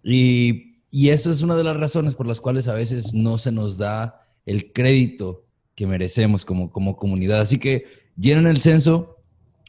y, 0.05 0.83
y 0.91 1.09
eso 1.09 1.31
es 1.31 1.43
una 1.43 1.57
de 1.57 1.65
las 1.65 1.77
razones 1.77 2.15
por 2.15 2.29
las 2.29 2.41
cuales 2.41 2.69
a 2.69 2.75
veces 2.75 3.15
no 3.15 3.39
se 3.39 3.51
nos 3.51 3.77
da 3.77 4.26
el 4.47 4.73
crédito 4.73 5.45
que 5.75 5.87
merecemos 5.87 6.45
como, 6.45 6.71
como 6.71 6.97
comunidad. 6.97 7.41
Así 7.41 7.59
que 7.59 7.85
llenen 8.17 8.47
el 8.47 8.63
censo. 8.63 9.19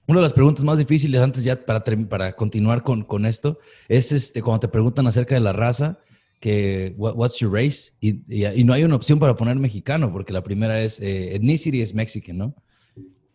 Una 0.07 0.19
de 0.19 0.23
las 0.23 0.33
preguntas 0.33 0.63
más 0.63 0.77
difíciles 0.77 1.19
antes 1.19 1.43
ya 1.43 1.65
para, 1.65 1.83
para 1.83 2.33
continuar 2.33 2.81
con, 2.83 3.03
con 3.03 3.25
esto 3.25 3.59
es 3.89 4.13
este, 4.13 4.41
cuando 4.41 4.61
te 4.61 4.67
preguntan 4.69 5.05
acerca 5.05 5.35
de 5.35 5.41
la 5.41 5.51
raza, 5.51 5.99
que 6.39 6.93
what's 6.97 7.37
your 7.39 7.51
race? 7.51 7.91
Y, 7.99 8.21
y, 8.29 8.63
no 8.63 8.73
hay 8.73 8.83
una 8.83 8.95
opción 8.95 9.19
para 9.19 9.35
poner 9.35 9.57
mexicano, 9.57 10.13
porque 10.13 10.31
la 10.31 10.43
primera 10.43 10.81
es 10.81 10.99
eh, 11.01 11.35
ethnicity 11.35 11.81
es 11.81 11.93
mexican, 11.93 12.37
¿no? 12.37 12.55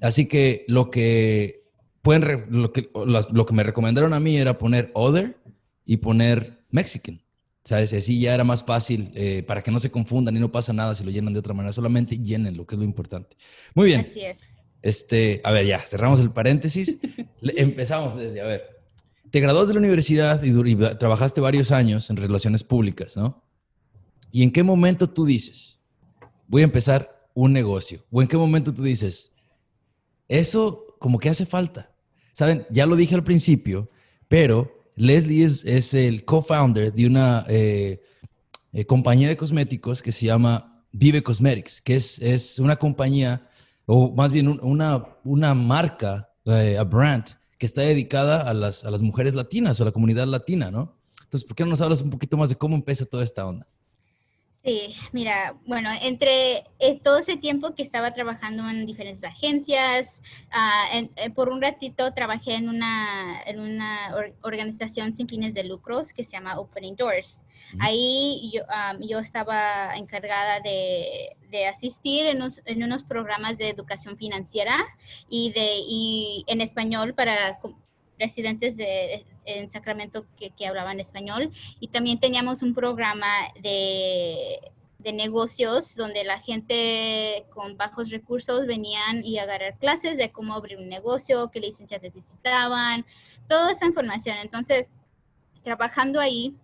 Así 0.01 0.27
que 0.27 0.65
lo 0.67 0.91
que 0.91 1.65
pueden, 2.01 2.47
lo 2.49 2.73
que, 2.73 2.91
lo 2.95 3.47
que 3.47 3.55
me 3.55 3.63
recomendaron 3.63 4.15
a 4.15 4.21
mí 4.21 4.37
era 4.37 4.59
poner 4.59 4.91
other 4.95 5.37
y 5.85 5.99
poner 5.99 6.65
mexican. 6.71 7.21
¿Sabes? 7.65 7.93
Así 7.93 8.21
ya 8.21 8.35
era 8.35 8.45
más 8.45 8.65
fácil 8.65 9.13
eh, 9.15 9.45
para 9.45 9.63
que 9.63 9.71
no 9.71 9.79
se 9.79 9.91
confundan 9.91 10.37
y 10.37 10.41
no 10.41 10.51
pasa 10.51 10.73
nada 10.73 10.95
si 10.95 11.05
lo 11.05 11.11
llenan 11.11 11.33
de 11.33 11.39
otra 11.39 11.55
manera. 11.55 11.73
Solamente 11.73 12.19
llenen 12.19 12.57
lo 12.57 12.67
que 12.67 12.75
es 12.75 12.79
lo 12.79 12.85
importante. 12.85 13.37
Muy 13.75 13.87
bien. 13.87 14.01
Así 14.01 14.21
es. 14.21 14.39
Este, 14.83 15.41
a 15.45 15.53
ver, 15.53 15.67
ya, 15.67 15.79
cerramos 15.79 16.19
el 16.19 16.33
paréntesis. 16.33 16.99
Empezamos 17.41 18.17
desde, 18.17 18.41
a 18.41 18.45
ver, 18.45 18.65
te 19.31 19.41
graduaste 19.41 19.69
de 19.69 19.75
la 19.75 19.81
universidad 19.81 20.43
y, 20.43 20.51
y, 20.51 20.77
trabajaste 20.99 21.41
varios 21.41 21.71
años 21.71 22.11
en 22.11 22.17
relaciones 22.17 22.65
públicas, 22.65 23.17
¿no? 23.17 23.43
¿Y 24.33 24.43
en 24.43 24.51
qué 24.51 24.63
momento 24.63 25.09
tú 25.09 25.25
dices, 25.25 25.79
voy 26.49 26.63
a 26.63 26.65
empezar 26.65 27.29
un 27.35 27.53
negocio? 27.53 28.05
¿O 28.11 28.21
en 28.21 28.29
qué 28.29 28.37
momento 28.37 28.75
tú 28.75 28.83
dices, 28.83 29.31
eso 30.29 30.97
como 30.99 31.19
que 31.19 31.29
hace 31.29 31.47
falta? 31.47 31.93
Saben, 32.33 32.67
ya 32.71 32.87
lo 32.87 32.97
dije 32.97 33.15
al 33.15 33.25
principio, 33.25 33.91
pero 34.27 34.82
Leslie 34.97 35.45
es, 35.45 35.95
el 35.95 36.25
co-founder 36.25 36.93
de 36.93 37.07
una 37.07 37.45
eh, 37.49 38.03
eh, 38.73 38.87
compañía 38.87 39.29
de 39.29 39.37
cosméticos 39.37 40.03
que 40.03 40.13
se 40.13 40.27
llama 40.27 40.85
Vive 40.93 41.23
Cosmetics, 41.23 41.81
que 41.81 41.97
es, 41.97 42.19
es 42.21 42.59
una 42.59 42.77
compañía, 42.77 43.49
o 43.87 44.13
más 44.13 44.33
bien 44.33 44.49
una, 44.63 45.05
una 45.25 45.55
marca, 45.55 46.31
eh, 46.45 46.77
a 46.79 46.85
brand, 46.85 47.25
que 47.59 47.67
está 47.67 47.83
dedicada 47.83 48.43
a 48.43 48.53
las, 48.55 48.85
a 48.85 48.91
las 48.91 49.03
mujeres 49.03 49.35
latinas 49.35 49.79
o 49.79 49.85
a 49.85 49.87
la 49.87 49.93
comunidad 49.93 50.27
latina, 50.27 50.71
¿no? 50.71 50.97
Entonces, 51.23 51.47
¿por 51.47 51.57
qué 51.57 51.65
no 51.65 51.71
nos 51.71 51.81
hablas 51.81 52.03
un 52.03 52.11
poquito 52.11 52.37
más 52.37 52.51
de 52.51 52.57
cómo 52.57 52.75
empieza 52.75 53.07
toda 53.07 53.25
esta 53.25 53.47
onda? 53.47 53.67
Sí, 54.65 54.95
mira, 55.11 55.57
bueno, 55.67 55.91
entre 56.03 56.59
eh, 56.79 57.01
todo 57.03 57.19
ese 57.19 57.37
tiempo 57.37 57.75
que 57.75 57.83
estaba 57.83 58.13
trabajando 58.13 58.69
en 58.71 58.87
diferentes 58.87 59.25
agencias, 59.25 60.23
eh, 60.95 61.31
por 61.31 61.49
un 61.49 61.61
ratito 61.61 62.15
trabajé 62.15 62.55
en 62.55 62.69
una, 62.69 63.43
en 63.45 63.59
una 63.59 64.15
organización 64.43 65.15
sin 65.15 65.27
fines 65.27 65.55
de 65.55 65.65
lucros 65.65 66.13
que 66.13 66.23
se 66.23 66.33
llama 66.33 66.61
Opening 66.61 66.95
Doors. 66.95 67.43
Ahí 67.81 68.53
yo, 68.55 68.63
yo 69.01 69.19
estaba 69.19 69.97
encargada 69.97 70.61
de, 70.61 71.37
de 71.51 71.67
asistir 71.67 72.27
en 72.27 72.37
unos, 72.37 72.63
en 72.65 72.85
unos, 72.85 73.03
programas 73.03 73.59
de 73.59 73.69
educación 73.69 74.17
financiera 74.17 74.77
y, 75.29 75.51
de, 75.51 75.75
y 75.89 76.45
en 76.47 76.61
español 76.61 77.15
para 77.15 77.59
residentes 78.17 78.77
de, 78.77 79.27
en 79.45 79.71
Sacramento 79.71 80.27
que, 80.39 80.51
que, 80.51 80.67
hablaban 80.67 81.01
español 81.01 81.51
y 81.81 81.89
también 81.89 82.21
teníamos 82.21 82.63
un 82.63 82.75
programa 82.75 83.29
de, 83.61 84.61
de, 84.99 85.13
negocios 85.13 85.97
donde 85.97 86.25
la 86.25 86.41
gente 86.41 87.45
con 87.51 87.77
bajos 87.77 88.11
recursos 88.11 88.67
venían 88.67 89.25
y 89.25 89.39
agarrar 89.39 89.79
clases 89.79 90.17
de 90.17 90.31
cómo 90.31 90.55
abrir 90.55 90.79
un 90.79 90.89
negocio, 90.89 91.51
qué 91.51 91.61
licencias 91.61 92.03
necesitaban, 92.03 93.05
toda 93.49 93.73
esa 93.73 93.87
información. 93.87 94.37
Entonces, 94.39 94.91
trabajando 95.63 96.21
ahí, 96.21 96.55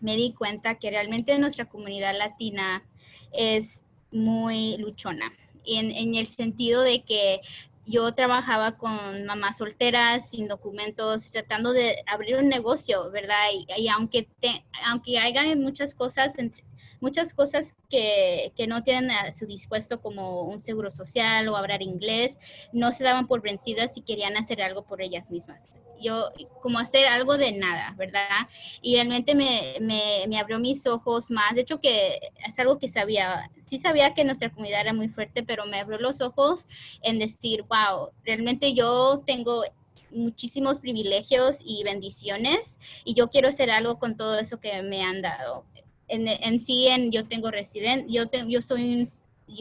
me 0.00 0.16
di 0.16 0.32
cuenta 0.32 0.74
que 0.74 0.90
realmente 0.90 1.38
nuestra 1.38 1.66
comunidad 1.66 2.16
latina 2.18 2.84
es 3.32 3.84
muy 4.10 4.76
luchona. 4.78 5.32
En, 5.64 5.92
en, 5.92 6.16
el 6.16 6.26
sentido 6.26 6.82
de 6.82 7.02
que 7.02 7.40
yo 7.84 8.14
trabajaba 8.14 8.76
con 8.76 9.24
mamás 9.26 9.58
solteras 9.58 10.30
sin 10.30 10.48
documentos, 10.48 11.30
tratando 11.30 11.72
de 11.72 11.96
abrir 12.06 12.36
un 12.36 12.48
negocio, 12.48 13.10
¿verdad? 13.10 13.46
Y, 13.76 13.88
aunque, 13.88 14.28
te, 14.40 14.64
aunque 14.86 15.18
haya 15.18 15.42
muchas 15.56 15.94
cosas 15.94 16.38
entre, 16.38 16.64
muchas 17.02 17.34
cosas 17.34 17.74
que, 17.90 18.52
que, 18.56 18.66
no 18.66 18.82
tienen 18.84 19.10
a 19.10 19.32
su 19.32 19.44
dispuesto 19.44 20.00
como 20.00 20.42
un 20.42 20.62
seguro 20.62 20.90
social 20.90 21.48
o 21.48 21.56
hablar 21.56 21.82
inglés, 21.82 22.38
no 22.72 22.92
se 22.92 23.02
daban 23.04 23.26
por 23.26 23.42
vencidas 23.42 23.96
y 23.96 24.02
querían 24.02 24.36
hacer 24.36 24.62
algo 24.62 24.84
por 24.84 25.02
ellas 25.02 25.30
mismas. 25.30 25.68
Yo, 26.00 26.30
como 26.60 26.78
hacer 26.78 27.08
algo 27.08 27.36
de 27.36 27.52
nada, 27.52 27.92
¿verdad? 27.98 28.48
Y 28.80 28.94
realmente 28.94 29.34
me, 29.34 29.74
me, 29.80 30.24
me 30.28 30.38
abrió 30.38 30.60
mis 30.60 30.86
ojos 30.86 31.30
más. 31.30 31.56
De 31.56 31.62
hecho, 31.62 31.80
que 31.80 32.20
es 32.46 32.58
algo 32.60 32.78
que 32.78 32.88
sabía, 32.88 33.50
sí 33.62 33.78
sabía 33.78 34.14
que 34.14 34.24
nuestra 34.24 34.50
comunidad 34.50 34.82
era 34.82 34.92
muy 34.92 35.08
fuerte, 35.08 35.42
pero 35.42 35.66
me 35.66 35.80
abrió 35.80 35.98
los 35.98 36.20
ojos 36.20 36.68
en 37.02 37.18
decir, 37.18 37.64
wow, 37.64 38.10
realmente 38.24 38.74
yo 38.74 39.24
tengo 39.26 39.64
muchísimos 40.12 40.78
privilegios 40.78 41.60
y 41.64 41.82
bendiciones 41.84 42.78
y 43.04 43.14
yo 43.14 43.28
quiero 43.28 43.48
hacer 43.48 43.70
algo 43.70 43.98
con 43.98 44.16
todo 44.16 44.38
eso 44.38 44.60
que 44.60 44.82
me 44.82 45.02
han 45.02 45.22
dado 45.22 45.64
en, 46.12 46.28
en 46.28 46.60
sí, 46.60 46.88
en, 46.88 47.10
yo 47.10 47.26
tengo 47.26 47.50
residente, 47.50 48.12
yo, 48.12 48.24
yo 48.48 48.62
soy 48.62 49.00
un 49.00 49.08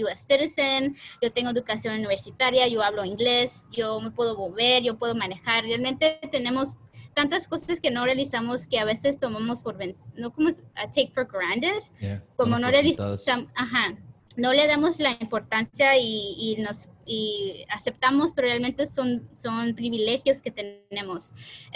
US 0.03 0.25
citizen, 0.27 0.95
yo 1.21 1.31
tengo 1.31 1.49
educación 1.49 1.95
universitaria, 1.95 2.67
yo 2.67 2.83
hablo 2.83 3.03
inglés, 3.05 3.67
yo 3.71 3.99
me 3.99 4.11
puedo 4.11 4.37
mover, 4.37 4.83
yo 4.83 4.97
puedo 4.97 5.15
manejar. 5.15 5.63
Realmente 5.63 6.19
tenemos 6.31 6.77
tantas 7.13 7.47
cosas 7.47 7.79
que 7.79 7.91
no 7.91 8.05
realizamos 8.05 8.67
que 8.67 8.79
a 8.79 8.85
veces 8.85 9.19
tomamos 9.19 9.61
por 9.61 9.77
no 10.15 10.31
como 10.31 10.49
take 10.93 11.11
for 11.13 11.27
granted, 11.27 11.83
como 12.35 12.57
no 12.57 12.69
realizamos, 12.69 13.25
ajá, 13.55 13.97
no 14.37 14.53
le 14.53 14.65
damos 14.65 14.99
la 14.99 15.11
importancia 15.19 15.97
y, 15.97 16.35
y, 16.37 16.55
nos 16.61 16.87
y 17.05 17.65
aceptamos, 17.69 18.31
pero 18.33 18.47
realmente 18.47 18.85
son, 18.85 19.27
son 19.37 19.75
privilegios 19.75 20.41
que 20.41 20.51
tenemos. 20.51 21.33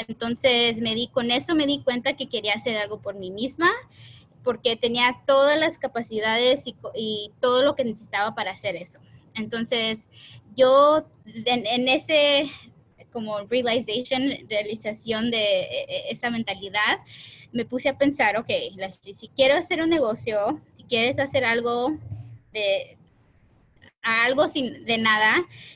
Entonces 0.08 0.80
me 0.80 0.96
di, 0.96 1.08
con 1.08 1.32
eso 1.32 1.54
me 1.54 1.68
di 1.68 1.84
cuenta 1.84 2.16
que 2.16 2.30
quería 2.30 2.54
hacer 2.54 2.78
algo 2.78 3.02
por 3.02 3.16
mí 3.16 3.30
misma 3.30 3.70
porque 4.46 4.78
tenía 4.78 5.22
todas 5.26 5.60
las 5.60 5.78
capacidades 5.78 6.64
y, 6.68 7.32
todo 7.42 7.64
lo 7.64 7.76
que 7.76 7.84
necesitaba 7.84 8.36
para 8.36 8.52
hacer 8.52 8.78
eso. 8.78 9.00
Entonces, 9.34 10.08
yo 10.56 11.06
en, 11.26 11.90
ese 11.90 12.50
como 13.12 13.40
realization, 13.48 14.22
realización 14.50 15.32
de 15.32 15.62
e, 15.62 15.84
e, 15.88 16.12
esa 16.12 16.30
mentalidad, 16.30 17.00
me 17.52 17.66
puse 17.66 17.90
a 17.90 17.98
pensar, 17.98 18.38
ok, 18.38 18.50
si 19.14 19.30
quiero 19.30 19.56
hacer 19.56 19.82
un 19.82 19.90
negocio, 19.90 20.62
si 20.76 20.84
quieres 20.84 21.20
hacer 21.20 21.44
algo 21.44 21.98
de 22.54 22.98
algo 24.02 24.48
sin 24.48 24.86
de 24.86 25.00
nada, 25.00 25.34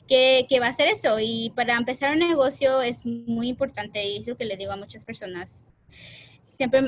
¿qué, 0.08 0.45
¿qué, 0.47 0.60
va 0.60 0.67
a 0.67 0.73
ser 0.73 0.88
eso? 0.88 1.17
Y 1.19 1.51
para 1.55 1.75
empezar 1.75 2.12
un 2.12 2.19
negocio 2.19 2.82
es 2.82 3.03
muy 3.05 3.47
importante, 3.47 4.05
y 4.05 4.17
es 4.17 4.27
lo 4.27 4.38
que 4.38 4.45
le 4.45 4.55
digo 4.55 4.71
a 4.71 4.77
muchas 4.77 5.03
personas, 5.03 5.63
siempre 6.60 6.82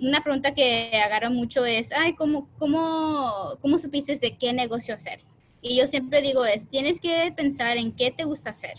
una 0.00 0.22
pregunta 0.22 0.54
que 0.54 0.92
agarro 1.04 1.30
mucho 1.30 1.64
es, 1.64 1.90
ay, 1.90 2.14
¿cómo, 2.14 2.48
cómo, 2.56 3.58
cómo 3.60 3.76
supiste 3.76 4.16
de 4.16 4.38
qué 4.38 4.52
negocio 4.52 4.94
hacer? 4.94 5.24
Y 5.60 5.76
yo 5.76 5.88
siempre 5.88 6.22
digo 6.22 6.44
es, 6.44 6.68
tienes 6.68 7.00
que 7.00 7.32
pensar 7.36 7.78
en 7.78 7.90
qué 7.90 8.12
te 8.12 8.22
gusta 8.22 8.50
hacer, 8.50 8.74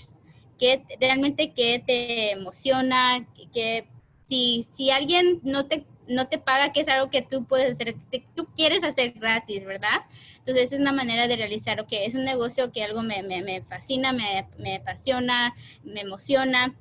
qué 0.58 0.82
realmente 1.02 1.52
qué 1.52 1.84
te 1.86 2.32
emociona, 2.32 3.28
que 3.54 3.86
si, 4.30 4.66
si 4.72 4.92
alguien 4.92 5.42
no 5.44 5.66
te, 5.66 5.86
no 6.08 6.30
te 6.30 6.38
paga, 6.38 6.72
que 6.72 6.80
es 6.80 6.88
algo 6.88 7.10
que 7.10 7.22
tú 7.22 7.44
puedes 7.44 7.72
hacer, 7.72 7.98
tú 8.34 8.48
quieres 8.56 8.86
hacer 8.86 9.12
gratis, 9.12 9.66
¿verdad? 9.66 10.06
Entonces 10.38 10.72
es 10.72 10.80
una 10.80 10.94
manera 10.94 11.28
de 11.28 11.36
realizar, 11.36 11.82
ok, 11.82 11.90
es 11.92 12.16
un 12.16 12.24
negocio 12.24 12.72
que 12.72 12.86
algo 12.86 13.02
me, 13.02 13.24
me, 13.24 13.42
me 13.42 13.62
fascina, 13.64 14.14
me, 14.14 14.48
me 14.58 14.78
apasiona, 14.78 15.54
me 15.84 16.00
emociona, 16.00 16.78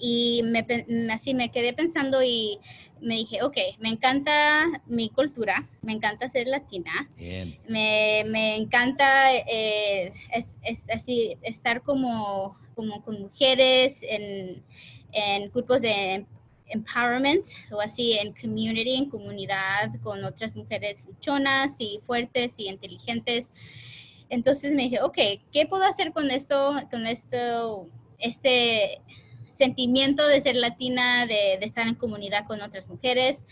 y 0.00 0.42
me, 0.44 0.66
así 1.12 1.34
me 1.34 1.50
quedé 1.50 1.72
pensando 1.72 2.22
y 2.22 2.58
me 3.00 3.14
dije, 3.16 3.42
ok, 3.42 3.56
me 3.78 3.88
encanta 3.88 4.82
mi 4.86 5.10
cultura, 5.10 5.68
me 5.82 5.92
encanta 5.92 6.30
ser 6.30 6.46
latina, 6.46 7.08
Me, 7.68 8.24
me, 8.26 8.56
encanta 8.56 9.34
eh, 9.34 10.12
es, 10.34 10.58
es, 10.62 10.88
así 10.90 11.36
estar 11.42 11.82
como, 11.82 12.58
como 12.74 13.02
con 13.02 13.20
mujeres 13.20 14.02
en, 14.08 14.62
en, 15.12 15.50
grupos 15.50 15.82
de 15.82 16.26
empowerment 16.66 17.46
o 17.72 17.80
así 17.80 18.12
en 18.12 18.32
community, 18.32 18.96
en 18.96 19.10
comunidad 19.10 19.90
con 20.02 20.24
otras 20.24 20.54
mujeres 20.56 21.04
luchonas 21.06 21.80
y 21.80 22.00
fuertes 22.06 22.58
y 22.58 22.68
inteligentes. 22.68 23.52
Entonces 24.28 24.72
me 24.72 24.84
dije, 24.84 25.00
ok, 25.00 25.18
¿qué 25.52 25.66
puedo 25.66 25.84
hacer 25.84 26.12
con 26.12 26.30
esto, 26.30 26.76
con 26.90 27.06
esto, 27.06 27.88
este 28.18 29.00
sentimiento 29.52 30.26
de 30.26 30.40
ser 30.40 30.56
latina, 30.56 31.26
de, 31.26 31.54
estar 31.62 31.86
en 31.86 31.94
comunidad 31.94 32.46
con 32.46 32.62
otras 32.62 32.88
mujeres. 32.88 33.46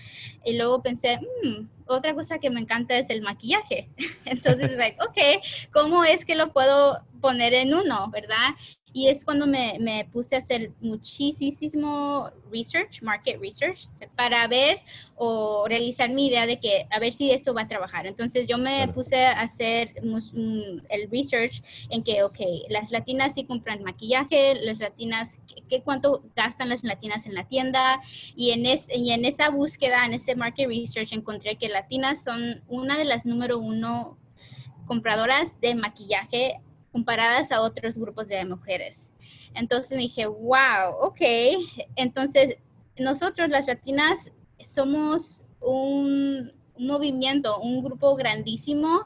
Y 0.45 0.57
luego 0.57 0.83
pensé, 0.83 1.19
mm, 1.19 1.69
otra 1.87 2.15
cosa 2.15 2.39
que 2.39 2.51
me 2.51 2.61
encanta 2.61 2.97
es 2.97 3.11
el 3.11 3.23
maquillaje. 3.23 3.89
Entonces, 4.25 4.77
like, 4.77 4.99
ok, 5.03 5.43
¿cómo 5.73 6.05
es 6.05 6.25
que 6.25 6.35
lo 6.35 6.53
puedo 6.53 7.03
poner 7.21 7.55
en 7.55 7.75
uno, 7.75 8.09
verdad? 8.11 8.55
Y 8.93 9.09
es 9.09 9.25
cuando 9.25 9.47
me, 9.47 9.77
me, 9.81 10.05
puse 10.07 10.37
a 10.37 10.39
hacer 10.39 10.73
muchísimo 10.81 12.31
research, 12.51 13.03
market 13.03 13.41
research, 13.41 13.81
para 14.17 14.47
ver 14.49 14.81
o 15.15 15.67
realizar 15.69 16.11
mi 16.11 16.27
idea 16.29 16.47
de 16.47 16.59
que 16.59 16.87
a 16.91 16.99
ver 16.99 17.13
si 17.13 17.31
esto 17.31 17.53
va 17.55 17.63
a 17.63 17.69
trabajar. 17.69 18.07
Entonces 18.07 18.47
yo 18.49 18.59
me 18.59 18.89
puse 18.89 19.27
a 19.27 19.41
hacer 19.41 19.95
el 20.89 21.11
research 21.11 21.63
en 21.91 22.03
que, 22.03 22.23
ok, 22.23 22.39
las 22.69 22.91
latinas 22.91 23.35
sí 23.35 23.45
compran 23.45 23.83
maquillaje, 23.83 24.55
las 24.63 24.81
latinas, 24.81 25.41
¿qué, 25.69 25.83
cuánto 25.83 26.25
gastan 26.35 26.69
las 26.69 26.85
latinas 26.85 27.27
en 27.27 27.35
la 27.35 27.45
tienda? 27.47 28.01
Y 28.35 28.51
en, 28.51 28.67
es, 28.67 28.89
y 28.95 29.13
en 29.13 29.25
esa 29.25 29.51
búsqueda, 29.51 30.07
en 30.07 30.15
ese 30.15 30.35
market 30.35 30.69
research, 30.69 31.13
encontré 31.13 31.57
que 31.57 31.69
latinas 31.69 32.25
son 32.25 32.63
una 32.69 32.97
de 32.97 33.05
las 33.05 33.27
número 33.27 33.59
uno 33.59 34.19
compradoras 34.87 35.61
de 35.61 35.75
maquillaje 35.75 36.61
comparadas 36.93 37.53
a 37.53 37.63
otros 37.63 37.99
grupos 37.99 38.29
de 38.29 38.45
mujeres. 38.45 39.13
Entonces 39.55 39.93
me 39.93 40.03
dije, 40.03 40.27
wow, 40.27 40.95
ok, 41.01 41.21
entonces 41.97 42.57
nosotros 42.99 43.49
las 43.49 43.67
latinas 43.67 44.33
somos 44.65 45.43
un, 45.61 46.53
movimiento, 46.79 47.61
un 47.61 47.83
grupo 47.83 48.15
grandísimo 48.15 49.05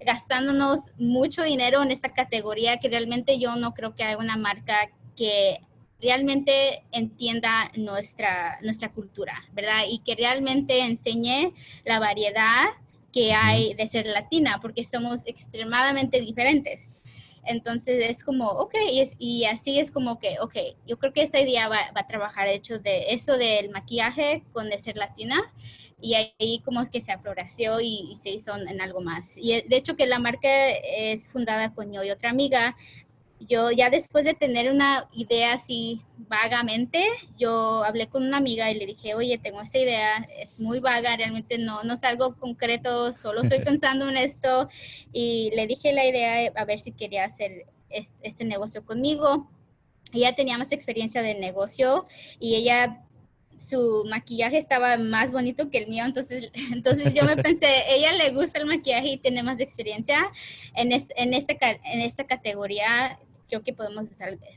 gastándonos 0.00 0.90
mucho 0.98 1.42
dinero 1.42 1.82
en 1.82 1.90
esta 1.90 2.12
categoría 2.12 2.78
que 2.78 2.88
realmente 2.88 3.38
yo 3.38 3.56
no 3.56 3.74
creo 3.74 3.94
que 3.94 4.04
haya 4.04 4.18
una 4.18 4.36
marca 4.36 4.90
que 5.16 5.60
realmente 6.00 6.84
entienda 6.92 7.70
nuestra, 7.76 8.58
nuestra 8.62 8.90
cultura, 8.90 9.34
¿verdad? 9.52 9.84
Y 9.88 10.00
que 10.00 10.14
realmente 10.14 10.80
enseñe 10.80 11.54
la 11.84 11.98
variedad 11.98 12.64
que 13.12 13.32
hay 13.32 13.74
de 13.74 13.86
ser 13.86 14.06
latina, 14.06 14.58
porque 14.60 14.84
somos 14.84 15.26
extremadamente 15.26 16.20
diferentes. 16.20 16.98
Entonces 17.46 18.10
es 18.10 18.22
como, 18.22 18.48
ok, 18.48 18.74
y, 18.92 19.00
es, 19.00 19.16
y, 19.18 19.44
así 19.44 19.78
es 19.78 19.90
como 19.90 20.18
que, 20.18 20.36
ok, 20.40 20.56
yo 20.86 20.98
creo 20.98 21.12
que 21.12 21.22
esta 21.22 21.40
idea 21.40 21.68
va, 21.68 21.78
va, 21.96 22.00
a 22.00 22.06
trabajar, 22.06 22.46
de 22.48 22.54
hecho, 22.54 22.78
de 22.78 23.12
eso 23.12 23.36
del 23.36 23.70
maquillaje 23.70 24.44
con 24.52 24.70
de 24.70 24.78
ser 24.78 24.96
latina, 24.96 25.40
y 26.00 26.14
ahí 26.14 26.60
como 26.64 26.82
es 26.82 26.90
que 26.90 27.00
se 27.00 27.12
afloreció 27.12 27.80
y, 27.80 28.10
y, 28.12 28.16
se 28.16 28.30
hizo 28.30 28.54
en 28.56 28.80
algo 28.80 29.00
más. 29.00 29.38
Y 29.38 29.62
de 29.62 29.76
hecho 29.76 29.96
que 29.96 30.06
la 30.06 30.18
marca 30.18 30.68
es 30.70 31.28
fundada 31.28 31.72
con 31.72 31.92
yo 31.92 32.04
y 32.04 32.10
otra 32.10 32.30
amiga, 32.30 32.76
yo 33.40 33.70
ya 33.70 33.90
después 33.90 34.24
de 34.24 34.34
tener 34.34 34.70
una 34.70 35.08
idea 35.12 35.54
así 35.54 36.02
vagamente, 36.16 37.04
yo 37.38 37.84
hablé 37.84 38.08
con 38.08 38.24
una 38.24 38.38
amiga 38.38 38.70
y 38.70 38.78
le 38.78 38.86
dije, 38.86 39.14
oye, 39.14 39.38
tengo 39.38 39.60
esta 39.60 39.78
idea, 39.78 40.28
es 40.38 40.58
muy 40.58 40.80
vaga, 40.80 41.16
realmente 41.16 41.58
no, 41.58 41.82
no 41.82 41.94
es 41.94 42.04
algo 42.04 42.36
concreto, 42.36 43.12
solo 43.12 43.42
estoy 43.42 43.58
pensando 43.64 44.08
en 44.08 44.16
esto. 44.16 44.68
Y 45.12 45.50
le 45.54 45.66
dije 45.66 45.92
la 45.92 46.06
idea 46.06 46.52
a 46.54 46.64
ver 46.64 46.78
si 46.78 46.92
quería 46.92 47.24
hacer 47.24 47.66
este, 48.22 48.44
negocio 48.44 48.84
conmigo. 48.84 49.50
Ella 50.12 50.34
tenía 50.34 50.58
más 50.58 50.72
experiencia 50.72 51.22
de 51.22 51.34
negocio 51.34 52.06
y 52.38 52.54
ella 52.54 53.03
su 53.58 54.04
maquillaje 54.08 54.58
estaba 54.58 54.96
más 54.98 55.32
bonito 55.32 55.70
que 55.70 55.78
el 55.78 55.88
mío, 55.88 56.04
entonces, 56.04 56.50
entonces 56.72 57.14
yo 57.14 57.24
me 57.24 57.36
pensé, 57.36 57.66
ella 57.90 58.12
le 58.12 58.30
gusta 58.30 58.58
el 58.58 58.66
maquillaje 58.66 59.08
y 59.08 59.16
tiene 59.16 59.42
más 59.42 59.60
experiencia 59.60 60.18
en, 60.74 60.92
en, 60.92 61.34
esta, 61.34 61.54
en 61.84 62.00
esta 62.00 62.24
categoría, 62.24 63.18
creo 63.48 63.62
que 63.62 63.72
podemos 63.72 64.10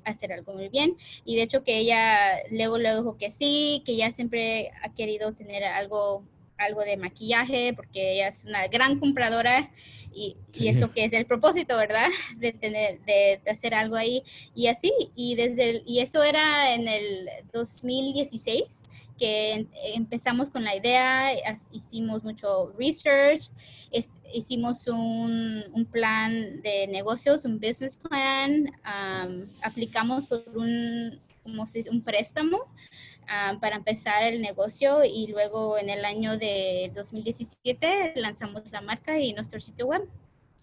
hacer 0.05 0.33
algo 0.33 0.53
muy 0.53 0.69
bien. 0.69 0.97
Y 1.25 1.35
de 1.35 1.43
hecho 1.43 1.63
que 1.63 1.77
ella 1.77 2.39
luego 2.51 2.77
le 2.77 2.95
dijo 2.95 3.17
que 3.17 3.31
sí, 3.31 3.83
que 3.85 3.93
ella 3.93 4.11
siempre 4.11 4.71
ha 4.83 4.93
querido 4.93 5.33
tener 5.33 5.63
algo, 5.63 6.23
algo 6.57 6.81
de 6.81 6.97
maquillaje 6.97 7.73
porque 7.75 8.13
ella 8.13 8.29
es 8.29 8.45
una 8.45 8.67
gran 8.67 8.99
compradora 8.99 9.71
y, 10.17 10.35
y, 10.53 10.67
esto 10.67 10.91
que 10.91 11.05
es 11.05 11.13
el 11.13 11.25
propósito, 11.25 11.77
¿verdad? 11.77 12.07
De 12.37 12.51
tener, 12.51 12.99
de, 13.05 13.39
hacer 13.49 13.75
algo 13.75 13.95
ahí 13.95 14.23
y 14.55 14.67
así. 14.67 14.91
Y 15.15 15.35
desde 15.35 15.83
y 15.85 15.99
eso 15.99 16.23
era 16.23 16.73
en 16.73 16.87
el 16.87 17.29
2016 17.53 18.83
que 19.19 19.65
empezamos 19.95 20.49
con 20.51 20.63
la 20.63 20.75
idea, 20.75 21.31
hicimos 21.71 22.23
mucho 22.23 22.71
research, 22.77 23.49
hicimos 24.31 24.87
un, 24.87 25.63
un, 25.73 25.85
plan 25.85 26.61
de 26.61 26.85
negocios, 26.87 27.43
un 27.43 27.59
business 27.59 27.97
plan, 27.97 28.69
aplicamos 29.63 30.27
por 30.27 30.43
un, 30.53 31.19
un 31.45 32.01
préstamo 32.03 32.67
para 33.59 33.75
empezar 33.75 34.23
el 34.23 34.41
negocio 34.41 35.03
y 35.03 35.27
luego 35.27 35.77
en 35.77 35.89
el 35.89 36.05
año 36.05 36.37
de 36.37 36.91
2017 36.95 38.13
lanzamos 38.15 38.71
la 38.71 38.81
marca 38.81 39.19
y 39.19 39.33
nuestro 39.33 39.59
sitio 39.59 39.87
web. 39.87 40.07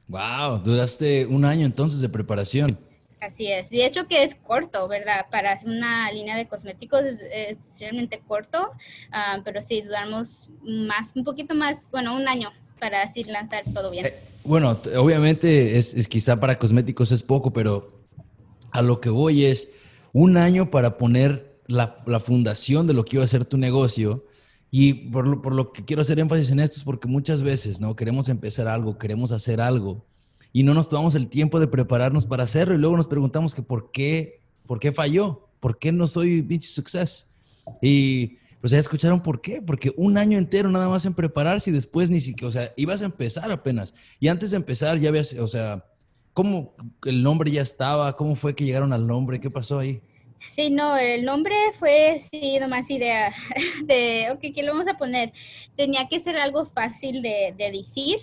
Wow, 0.09 0.59
duraste 0.62 1.27
un 1.27 1.44
año 1.44 1.66
entonces 1.66 2.00
de 2.00 2.09
preparación. 2.09 2.79
Así 3.20 3.50
es. 3.50 3.70
De 3.70 3.87
hecho 3.87 4.07
que 4.07 4.22
es 4.22 4.35
corto, 4.35 4.87
¿verdad? 4.87 5.27
Para 5.31 5.59
una 5.64 6.12
línea 6.12 6.37
de 6.37 6.46
cosméticos 6.46 7.03
es, 7.33 7.59
realmente 7.81 8.20
corto, 8.27 8.70
ah, 9.12 9.40
pero 9.44 9.62
sí, 9.62 9.81
duramos 9.81 10.50
más, 10.62 11.12
un 11.14 11.24
poquito 11.24 11.55
más, 11.55 11.90
bueno, 11.90 12.14
un 12.14 12.29
año 12.29 12.50
para 12.79 13.03
así 13.03 13.24
lanzar 13.24 13.64
todo 13.72 13.90
bien. 13.90 14.07
Eh, 14.07 14.14
bueno, 14.44 14.79
obviamente 14.98 15.79
es, 15.79 15.94
es, 15.94 16.07
quizá 16.07 16.38
para 16.38 16.59
cosméticos 16.59 17.12
es 17.12 17.22
poco, 17.22 17.50
pero 17.50 18.05
a 18.72 18.83
lo 18.83 19.00
que 19.00 19.09
voy 19.09 19.46
es 19.46 19.70
un 20.12 20.37
año 20.37 20.70
para 20.70 20.98
poner 20.98 21.54
la, 21.66 22.20
fundación 22.20 22.87
de 22.87 22.94
lo 22.94 23.05
que 23.05 23.16
iba 23.16 23.24
a 23.24 23.29
ser 23.29 23.44
tu 23.44 23.57
negocio. 23.57 24.24
Y 24.70 25.11
por 25.11 25.27
lo, 25.27 25.40
por 25.42 25.55
lo 25.55 25.72
que 25.72 25.85
quiero 25.85 26.03
hacer 26.03 26.18
énfasis 26.18 26.50
en 26.50 26.61
esto 26.61 26.77
es 26.79 26.85
porque 26.85 27.07
muchas 27.07 27.42
veces, 27.42 27.81
¿no? 27.81 27.94
Queremos 27.94 28.29
empezar 28.29 28.66
algo, 28.66 28.98
queremos 28.98 29.31
hacer 29.31 29.61
algo 29.61 30.05
y 30.53 30.62
no 30.62 30.72
nos 30.72 30.88
tomamos 30.88 31.16
el 31.16 31.29
tiempo 31.29 31.59
de 31.59 31.66
prepararnos 31.66 32.27
para 32.27 32.44
hacerlo 32.44 32.74
y 32.74 32.79
luego 32.79 32.96
nos 32.96 33.09
preguntamos 33.09 33.57
que 33.57 33.62
por 33.62 33.90
qué, 33.90 34.40
por 34.66 34.79
qué 34.79 34.92
falló, 34.92 35.48
por 35.59 35.81
qué 35.81 35.90
no 35.90 36.07
soy 36.07 36.42
bitch 36.42 36.66
success. 36.66 37.35
Y 37.83 38.38
pues 38.61 38.70
ya 38.70 38.79
escucharon 38.79 39.20
por 39.20 39.40
qué, 39.40 39.61
porque 39.61 39.92
un 39.96 40.16
año 40.16 40.38
entero 40.38 40.70
nada 40.70 40.88
más 40.88 41.05
en 41.07 41.14
prepararse 41.14 41.70
y 41.70 41.72
después 41.72 42.09
ni 42.09 42.20
siquiera, 42.20 42.48
o 42.48 42.53
sea, 42.53 42.72
ibas 42.77 43.03
a 43.03 43.07
empezar 43.07 43.50
apenas. 43.50 43.94
Y 44.20 44.29
antes 44.29 44.53
de 44.53 44.57
empezar 44.57 44.98
ya 45.00 45.09
habías, 45.09 45.33
o 45.35 45.48
sea, 45.48 45.85
¿cómo 46.33 46.77
el 47.05 47.24
nombre 47.24 47.50
ya 47.50 47.62
estaba? 47.62 48.16
¿Cómo 48.16 48.37
fue 48.37 48.55
que 48.55 48.64
llegaron 48.64 48.92
al 48.92 49.09
nombre? 49.09 49.40
¿Qué 49.40 49.50
pasó 49.50 49.81
ahí? 49.81 50.03
Sí, 50.40 50.70
no, 50.70 50.97
el 50.97 51.25
nombre 51.25 51.55
fue, 51.79 52.18
sí, 52.18 52.59
nomás 52.61 52.90
idea 52.90 53.35
de, 53.85 54.29
ok, 54.33 54.40
¿qué 54.55 54.62
le 54.62 54.70
vamos 54.70 54.88
a 54.88 54.99
poner? 54.99 55.33
Tenía 55.77 56.07
que 56.09 56.20
ser 56.20 56.37
algo 56.37 56.66
fácil 56.66 57.23
de, 57.23 57.55
de 57.57 57.70
decir 57.70 58.18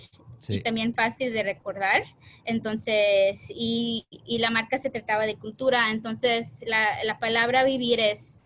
y 0.48 0.60
también 0.60 0.94
fácil 0.94 1.32
de 1.32 1.42
recordar. 1.42 2.04
Entonces, 2.44 3.52
y, 3.54 4.06
y, 4.10 4.38
la 4.38 4.50
marca 4.50 4.78
se 4.78 4.90
trataba 4.90 5.26
de 5.26 5.36
cultura, 5.36 5.90
entonces 5.90 6.58
la, 6.66 7.04
la 7.04 7.18
palabra 7.18 7.64
vivir 7.64 8.00
es, 8.00 8.42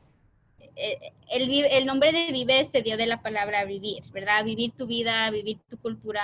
eh, 0.77 0.99
el, 1.31 1.51
el, 1.51 1.87
nombre 1.87 2.13
de 2.13 2.31
Vive 2.33 2.67
se 2.67 2.83
dio 2.83 2.99
de 2.99 3.07
la 3.07 3.23
palabra 3.23 3.65
vivir, 3.65 4.03
¿verdad? 4.13 4.45
Vivir 4.45 4.73
tu 4.73 4.87
vida, 4.87 5.31
vivir 5.31 5.59
tu 5.71 5.79
cultura. 5.79 6.23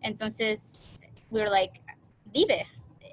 Entonces, 0.00 1.02
we 1.30 1.40
were 1.40 1.50
like, 1.50 1.80
vive. 2.26 2.64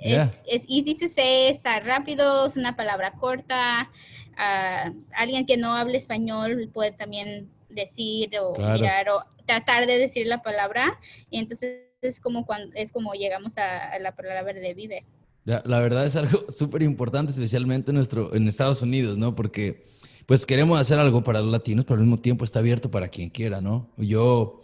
Es, 0.01 0.41
es, 0.45 0.63
easy 0.69 0.95
to 0.95 1.07
say, 1.07 1.47
está 1.47 1.79
rápido, 1.79 2.45
es 2.45 2.57
una 2.57 2.75
palabra 2.75 3.13
corta. 3.13 3.89
Uh, 4.33 4.93
alguien 5.15 5.45
que 5.45 5.57
no 5.57 5.73
hable 5.73 5.97
español 5.97 6.69
puede 6.73 6.91
también 6.91 7.49
decir 7.69 8.29
o 8.39 8.55
mirar 8.55 9.10
o 9.10 9.23
tratar 9.45 9.88
de 9.88 9.97
decir 9.97 10.27
la 10.27 10.41
palabra. 10.41 10.99
Y 11.29 11.39
entonces 11.39 11.88
es 12.01 12.19
como, 12.19 12.45
cuando, 12.45 12.73
es 12.75 12.91
como 12.91 13.13
llegamos 13.13 13.57
a, 13.57 13.97
la 13.99 14.15
palabra 14.15 14.53
de 14.53 14.73
vive. 14.73 15.05
La, 15.45 15.79
verdad 15.79 16.05
es 16.05 16.15
algo 16.15 16.45
súper 16.51 16.83
importante, 16.83 17.31
especialmente 17.31 17.91
en, 17.91 17.95
nuestro, 17.95 18.36
en 18.36 18.47
Estados 18.47 18.81
Unidos, 18.81 19.17
¿no? 19.17 19.36
Porque 19.36 19.86
pues 20.25 20.45
queremos 20.45 20.77
hacer 20.77 20.99
algo 20.99 21.23
para 21.23 21.39
los 21.39 21.51
latinos, 21.51 21.86
pero 21.86 21.95
al 21.95 22.01
mismo 22.01 22.17
tiempo 22.17 22.43
está 22.43 22.60
abierto 22.60 22.91
para 22.91 23.07
quien 23.07 23.29
quiera, 23.29 23.62
¿no? 23.62 23.89
Yo 23.95 24.62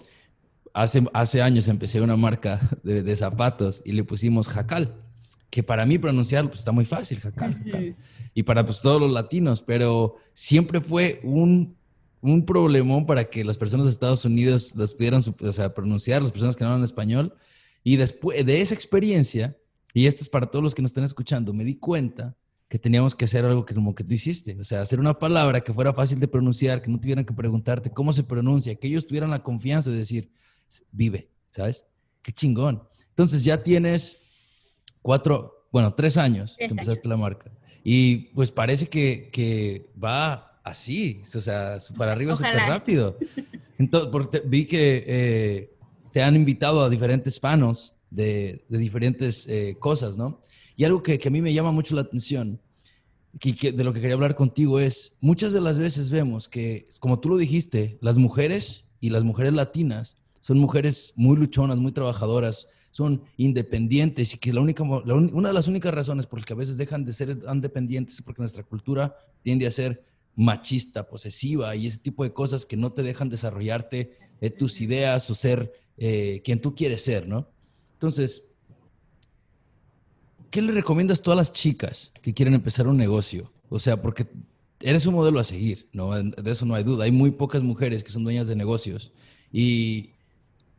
hace, 0.73 1.05
hace 1.13 1.41
años 1.41 1.69
empecé 1.69 2.01
una 2.01 2.17
marca 2.17 2.59
de, 2.83 3.15
zapatos 3.15 3.81
y 3.85 3.93
le 3.93 4.03
pusimos 4.03 4.47
Jacal, 4.49 5.02
que 5.53 5.61
para 5.61 5.85
mí 5.85 5.99
pronunciarlo 5.99 6.49
pues, 6.49 6.61
está 6.61 6.71
muy 6.71 6.83
fácil, 6.83 7.19
Jacal, 7.19 7.53
Jacal. 7.63 7.95
Y 8.33 8.41
para 8.41 8.65
pues 8.65 8.81
todos 8.81 8.99
los 8.99 9.11
latinos, 9.11 9.61
pero 9.61 10.15
siempre 10.33 10.81
fue 10.81 11.19
un 11.23 11.75
un 12.23 12.45
problemón 12.45 13.05
para 13.05 13.25
que 13.25 13.43
las 13.43 13.57
personas 13.57 13.85
de 13.85 13.91
Estados 13.91 14.23
Unidos 14.23 14.73
las 14.77 14.93
pudieran 14.93 15.21
o 15.21 15.53
sea, 15.53 15.73
pronunciar, 15.73 16.21
las 16.23 16.31
personas 16.31 16.55
que 16.55 16.63
no 16.63 16.69
hablan 16.69 16.85
español. 16.85 17.35
Y 17.83 17.97
después 17.97 18.45
de 18.45 18.61
esa 18.61 18.73
experiencia, 18.73 19.57
y 19.93 20.07
esto 20.07 20.23
es 20.23 20.29
para 20.29 20.45
todos 20.47 20.63
los 20.63 20.73
que 20.73 20.81
nos 20.81 20.91
están 20.91 21.03
escuchando, 21.03 21.53
me 21.53 21.65
di 21.65 21.75
cuenta 21.75 22.33
que 22.69 22.79
teníamos 22.79 23.13
que 23.13 23.25
hacer 23.25 23.43
algo 23.43 23.65
que 23.65 23.75
como 23.75 23.93
que 23.93 24.05
tú 24.05 24.13
hiciste, 24.13 24.57
o 24.57 24.63
sea, 24.63 24.81
hacer 24.81 25.01
una 25.01 25.19
palabra 25.19 25.61
que 25.61 25.73
fuera 25.73 25.93
fácil 25.93 26.19
de 26.21 26.29
pronunciar, 26.29 26.81
que 26.81 26.89
no 26.89 26.97
tuvieran 26.97 27.25
que 27.25 27.33
preguntarte 27.33 27.91
cómo 27.91 28.13
se 28.13 28.23
pronuncia, 28.23 28.73
que 28.75 28.87
ellos 28.87 29.05
tuvieran 29.05 29.29
la 29.29 29.43
confianza 29.43 29.91
de 29.91 29.97
decir, 29.97 30.31
vive, 30.93 31.29
¿sabes? 31.51 31.85
Qué 32.21 32.31
chingón. 32.31 32.81
Entonces 33.09 33.43
ya 33.43 33.61
tienes 33.61 34.22
cuatro, 35.03 35.67
bueno, 35.71 35.93
tres 35.93 36.17
años 36.17 36.55
que 36.57 36.65
empezaste 36.65 37.07
la 37.07 37.17
marca. 37.17 37.51
Y 37.83 38.29
pues 38.33 38.51
parece 38.51 38.87
que, 38.87 39.29
que 39.31 39.91
va 40.03 40.59
así, 40.63 41.21
o 41.35 41.41
sea, 41.41 41.77
para 41.95 42.13
arriba 42.13 42.35
súper 42.35 42.55
rápido. 42.55 43.17
Entonces, 43.77 44.09
porque 44.11 44.41
vi 44.45 44.65
que 44.65 45.03
eh, 45.05 45.75
te 46.11 46.23
han 46.23 46.35
invitado 46.35 46.81
a 46.81 46.89
diferentes 46.89 47.39
panos 47.39 47.93
de, 48.09 48.65
de 48.69 48.77
diferentes 48.77 49.47
eh, 49.47 49.75
cosas, 49.79 50.17
¿no? 50.17 50.41
Y 50.75 50.85
algo 50.85 51.03
que, 51.03 51.19
que, 51.19 51.27
a 51.27 51.31
mí 51.31 51.41
me 51.41 51.53
llama 51.53 51.71
mucho 51.71 51.95
la 51.95 52.01
atención, 52.01 52.59
que, 53.39 53.71
de 53.71 53.83
lo 53.83 53.93
que 53.93 53.99
quería 53.99 54.15
hablar 54.15 54.35
contigo 54.35 54.79
es, 54.79 55.17
muchas 55.19 55.53
de 55.53 55.61
las 55.61 55.77
veces 55.77 56.09
vemos 56.09 56.47
que, 56.47 56.87
como 56.99 57.19
tú 57.19 57.29
lo 57.29 57.37
dijiste, 57.37 57.97
las 58.01 58.17
mujeres 58.17 58.85
y 58.99 59.09
las 59.09 59.23
mujeres 59.23 59.53
latinas 59.53 60.15
son 60.39 60.59
mujeres 60.59 61.13
muy 61.15 61.37
luchonas, 61.37 61.77
muy 61.77 61.91
trabajadoras, 61.91 62.67
son 62.93 63.23
independientes 63.37 64.35
y 64.35 64.37
que 64.37 64.53
la 64.53 64.61
única, 64.61 64.83
una 64.83 65.49
de 65.49 65.53
las 65.53 65.67
únicas 65.67 65.91
razones 65.91 66.27
por 66.27 66.37
las 66.37 66.45
que 66.45 66.53
a 66.53 66.55
veces 66.55 66.77
dejan 66.77 67.03
de 67.03 67.11
ser 67.11 67.39
tan 67.39 67.59
dependientes 67.59 68.15
es 68.15 68.21
porque 68.21 68.43
nuestra 68.43 68.61
cultura 68.61 69.17
tiende 69.41 69.65
a 69.65 69.71
ser 69.71 70.05
machista, 70.35 71.09
posesiva 71.09 71.75
y 71.75 71.87
ese 71.87 71.97
tipo 71.97 72.23
de 72.23 72.33
cosas 72.33 72.67
que 72.67 72.77
no 72.77 72.91
te 72.91 73.01
dejan 73.01 73.29
desarrollarte 73.29 74.15
eh, 74.41 74.51
tus 74.51 74.79
ideas 74.79 75.27
o 75.31 75.33
ser 75.33 75.73
eh, 75.97 76.43
quien 76.45 76.61
tú 76.61 76.75
quieres 76.75 77.03
ser, 77.03 77.27
¿no? 77.27 77.47
Entonces, 77.93 78.53
¿qué 80.51 80.61
le 80.61 80.71
recomiendas 80.71 81.19
a 81.19 81.23
todas 81.23 81.37
las 81.37 81.51
chicas 81.51 82.11
que 82.21 82.35
quieren 82.35 82.53
empezar 82.53 82.87
un 82.87 82.97
negocio? 82.97 83.51
O 83.69 83.79
sea, 83.79 83.99
porque 83.99 84.27
eres 84.81 85.07
un 85.07 85.15
modelo 85.15 85.39
a 85.39 85.43
seguir, 85.43 85.89
¿no? 85.93 86.13
De 86.13 86.51
eso 86.51 86.67
no 86.67 86.75
hay 86.75 86.83
duda. 86.83 87.05
Hay 87.05 87.11
muy 87.11 87.31
pocas 87.31 87.63
mujeres 87.63 88.03
que 88.03 88.11
son 88.11 88.23
dueñas 88.23 88.47
de 88.47 88.55
negocios. 88.55 89.11
¿Y 89.51 90.12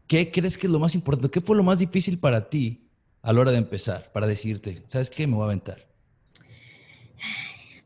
qué 0.06 0.30
crees 0.30 0.58
que 0.58 0.66
es 0.66 0.72
lo 0.72 0.78
más 0.78 0.94
importante? 0.94 1.30
¿Qué 1.30 1.40
fue 1.40 1.56
lo 1.56 1.62
más 1.62 1.78
difícil 1.78 2.18
para 2.18 2.48
ti 2.48 2.88
a 3.22 3.32
la 3.32 3.40
hora 3.40 3.50
de 3.50 3.58
empezar? 3.58 4.10
Para 4.12 4.26
decirte, 4.26 4.82
¿sabes 4.88 5.10
qué? 5.10 5.26
Me 5.26 5.34
voy 5.34 5.42
a 5.42 5.46
aventar. 5.46 5.78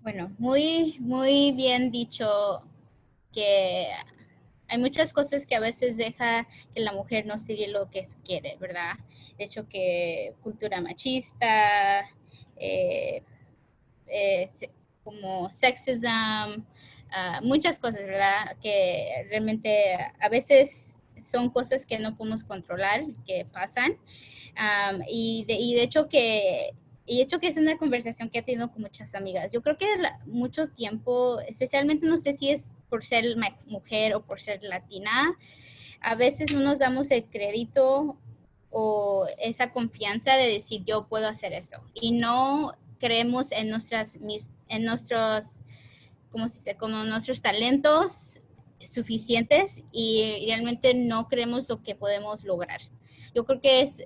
Bueno, 0.00 0.32
muy, 0.38 0.96
muy 1.00 1.52
bien 1.52 1.90
dicho 1.90 2.62
que 3.30 3.88
hay 4.68 4.78
muchas 4.78 5.12
cosas 5.12 5.44
que 5.44 5.54
a 5.54 5.60
veces 5.60 5.98
deja 5.98 6.46
que 6.74 6.80
la 6.80 6.92
mujer 6.92 7.26
no 7.26 7.36
sigue 7.36 7.68
lo 7.68 7.90
que 7.90 8.06
quiere, 8.24 8.56
¿verdad? 8.58 8.94
De 9.36 9.44
hecho, 9.44 9.68
que 9.68 10.34
cultura 10.42 10.80
machista, 10.80 12.08
eh, 12.56 13.22
eh, 14.06 14.48
como 15.04 15.50
sexism, 15.50 16.64
ah, 17.10 17.40
muchas 17.42 17.78
cosas, 17.78 18.02
¿verdad? 18.02 18.56
Que 18.62 19.26
realmente 19.30 19.94
a 20.20 20.28
veces 20.28 20.97
son 21.22 21.50
cosas 21.50 21.86
que 21.86 21.98
no 21.98 22.16
podemos 22.16 22.44
controlar, 22.44 23.04
que 23.26 23.44
pasan. 23.44 23.96
y, 25.08 25.44
de, 25.46 25.54
y 25.54 25.74
de 25.74 25.82
hecho 25.82 26.08
que 26.08 26.74
y 27.08 27.22
hecho 27.22 27.40
que 27.40 27.48
es 27.48 27.56
una 27.56 27.78
conversación 27.78 28.28
que 28.28 28.40
he 28.40 28.42
tenido 28.42 28.70
con 28.70 28.82
muchas 28.82 29.14
amigas. 29.14 29.50
Yo 29.50 29.62
creo 29.62 29.78
que 29.78 29.86
mucho 30.26 30.68
tiempo, 30.68 31.40
especialmente 31.40 32.06
no 32.06 32.18
sé 32.18 32.34
si 32.34 32.50
es 32.50 32.68
por 32.90 33.04
ser 33.04 33.24
mujer 33.66 34.14
o 34.14 34.22
por 34.22 34.40
ser 34.40 34.62
latina, 34.62 35.36
a 36.00 36.14
veces 36.14 36.52
no 36.52 36.60
nos 36.60 36.78
damos 36.78 37.10
el 37.10 37.24
crédito 37.24 38.16
o 38.70 39.26
esa 39.38 39.72
confianza 39.72 40.34
de 40.34 40.48
decir 40.48 40.84
yo 40.84 41.08
puedo 41.08 41.26
hacer 41.26 41.54
eso 41.54 41.78
y 41.94 42.12
no 42.12 42.74
creemos 43.00 43.50
en 43.52 43.70
nuestras 43.70 44.18
en 44.68 44.84
nuestros 44.84 45.62
como 46.30 46.50
se 46.50 46.58
dice 46.58 46.76
como 46.76 47.04
nuestros 47.04 47.40
talentos 47.40 48.38
suficientes 48.86 49.82
y 49.92 50.44
realmente 50.46 50.94
no 50.94 51.28
creemos 51.28 51.68
lo 51.68 51.82
que 51.82 51.94
podemos 51.94 52.44
lograr. 52.44 52.80
Yo 53.34 53.44
creo 53.44 53.60
que 53.60 53.82
es 53.82 54.02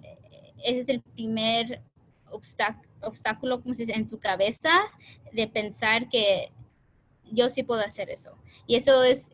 ese 0.63 0.81
es 0.81 0.89
el 0.89 1.01
primer 1.01 1.83
obstáculo, 2.31 3.63
como 3.63 3.75
se 3.75 3.83
dice, 3.83 3.99
en 3.99 4.09
tu 4.09 4.19
cabeza 4.19 4.71
de 5.33 5.49
pensar 5.49 6.09
que 6.09 6.53
yo 7.31 7.49
sí 7.51 7.63
puedo 7.63 7.83
hacer 7.83 8.11
eso. 8.11 8.37
Y 8.67 8.77
eso 8.77 9.03
es 9.03 9.31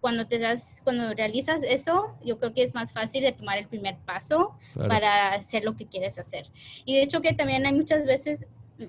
cuando 0.00 0.26
te 0.26 0.38
das, 0.38 0.80
cuando 0.82 1.12
realizas 1.12 1.62
eso, 1.62 2.16
yo 2.24 2.38
creo 2.38 2.54
que 2.54 2.62
es 2.62 2.74
más 2.74 2.92
fácil 2.92 3.22
de 3.22 3.32
tomar 3.32 3.58
el 3.58 3.68
primer 3.68 3.98
paso 3.98 4.56
para 4.74 5.34
hacer 5.34 5.64
lo 5.64 5.76
que 5.76 5.86
quieres 5.86 6.18
hacer. 6.18 6.50
Y 6.86 6.94
de 6.94 7.02
hecho 7.02 7.20
que 7.20 7.34
también 7.34 7.66
hay 7.66 7.74
muchas 7.74 8.06
veces, 8.06 8.46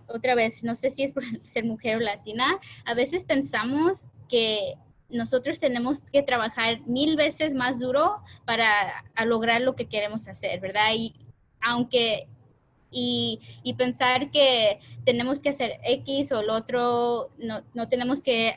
otra 0.08 0.36
vez, 0.36 0.63
no 0.63 0.75
sé 0.75 0.89
si 0.89 1.04
es 1.04 1.12
por 1.12 1.23
ser 1.45 1.65
mujer 1.65 1.97
o 1.97 1.99
latina, 1.99 2.60
a 2.86 2.93
veces 2.93 3.25
pensamos 3.25 4.06
que 4.30 4.75
nosotros 5.12 5.60
tenemos 5.60 6.02
que 6.12 6.24
trabajar 6.24 6.82
mil 6.86 7.15
veces 7.15 7.54
más 7.54 7.80
duro 7.80 8.21
para 8.45 9.04
lograr 9.26 9.62
lo 9.62 9.76
que 9.76 9.88
queremos 9.88 10.28
hacer, 10.28 10.60
¿verdad? 10.60 10.89
Y 10.95 11.13
aunque 11.62 12.28
y, 12.91 13.39
pensar 13.78 14.32
que 14.32 14.80
tenemos 15.06 15.41
que 15.41 15.50
hacer 15.50 15.80
X 15.84 16.32
o 16.32 16.41
el 16.41 16.50
otro, 16.50 17.32
no, 17.38 17.63
no 17.74 17.88
tenemos 17.88 18.21
que 18.21 18.56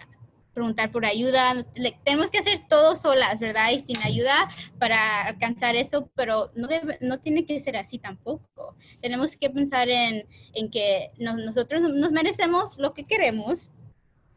preguntar 0.52 0.90
por 0.92 1.04
ayuda, 1.04 1.66
tenemos 2.04 2.30
que 2.30 2.38
hacer 2.38 2.60
todo 2.68 2.94
solas, 2.94 3.40
¿verdad? 3.40 3.70
Y 3.72 3.80
sin 3.80 3.96
ayuda 4.02 4.48
para 4.78 5.22
alcanzar 5.22 5.74
eso, 5.74 6.08
pero 6.14 6.52
no, 6.54 6.68
no 7.00 7.18
tiene 7.18 7.44
que 7.44 7.58
ser 7.58 7.76
así 7.76 7.98
tampoco. 7.98 8.76
Tenemos 9.00 9.36
que 9.36 9.50
pensar 9.50 9.88
en, 9.88 10.26
en 10.52 10.70
que 10.70 11.10
nosotros 11.18 11.82
nos 11.82 12.12
merecemos 12.12 12.78
lo 12.78 12.94
que 12.94 13.04
queremos 13.04 13.70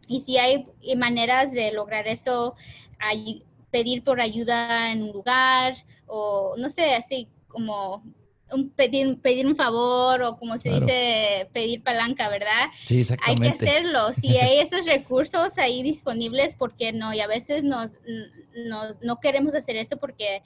y 0.08 0.22
si 0.22 0.38
hay 0.38 0.66
maneras 0.96 1.52
de 1.52 1.72
lograr 1.72 2.08
eso, 2.08 2.56
hay, 3.00 3.44
pedir 3.72 4.04
por 4.04 4.22
ayuda 4.22 4.92
en 4.92 5.04
un 5.04 5.12
lugar 5.12 5.76
o 6.06 6.56
no 6.58 6.70
sé, 6.70 6.96
así 6.96 7.28
como 7.48 8.04
un 8.52 8.70
pedir, 8.70 9.20
pedir 9.20 9.46
un 9.46 9.56
favor 9.56 10.22
o 10.24 10.38
como 10.38 10.58
se 10.58 10.70
dice, 10.70 11.50
pedir 11.52 11.84
palanca, 11.84 12.30
¿verdad? 12.30 12.70
Sí, 12.82 13.02
exactamente. 13.02 13.44
Hay 13.44 13.52
que 13.52 13.66
hacerlo. 13.66 14.14
Si 14.14 14.38
hay 14.38 14.60
esos 14.62 14.86
recursos 14.86 15.58
ahí 15.58 15.84
disponibles, 15.84 16.56
¿por 16.56 16.76
qué 16.76 16.94
no? 16.94 17.14
Y 17.14 17.20
a 17.20 17.28
veces 17.28 17.64
nos, 17.64 17.92
no 19.02 19.20
queremos 19.20 19.54
hacer 19.54 19.76
eso 19.76 19.98
porque 19.98 20.42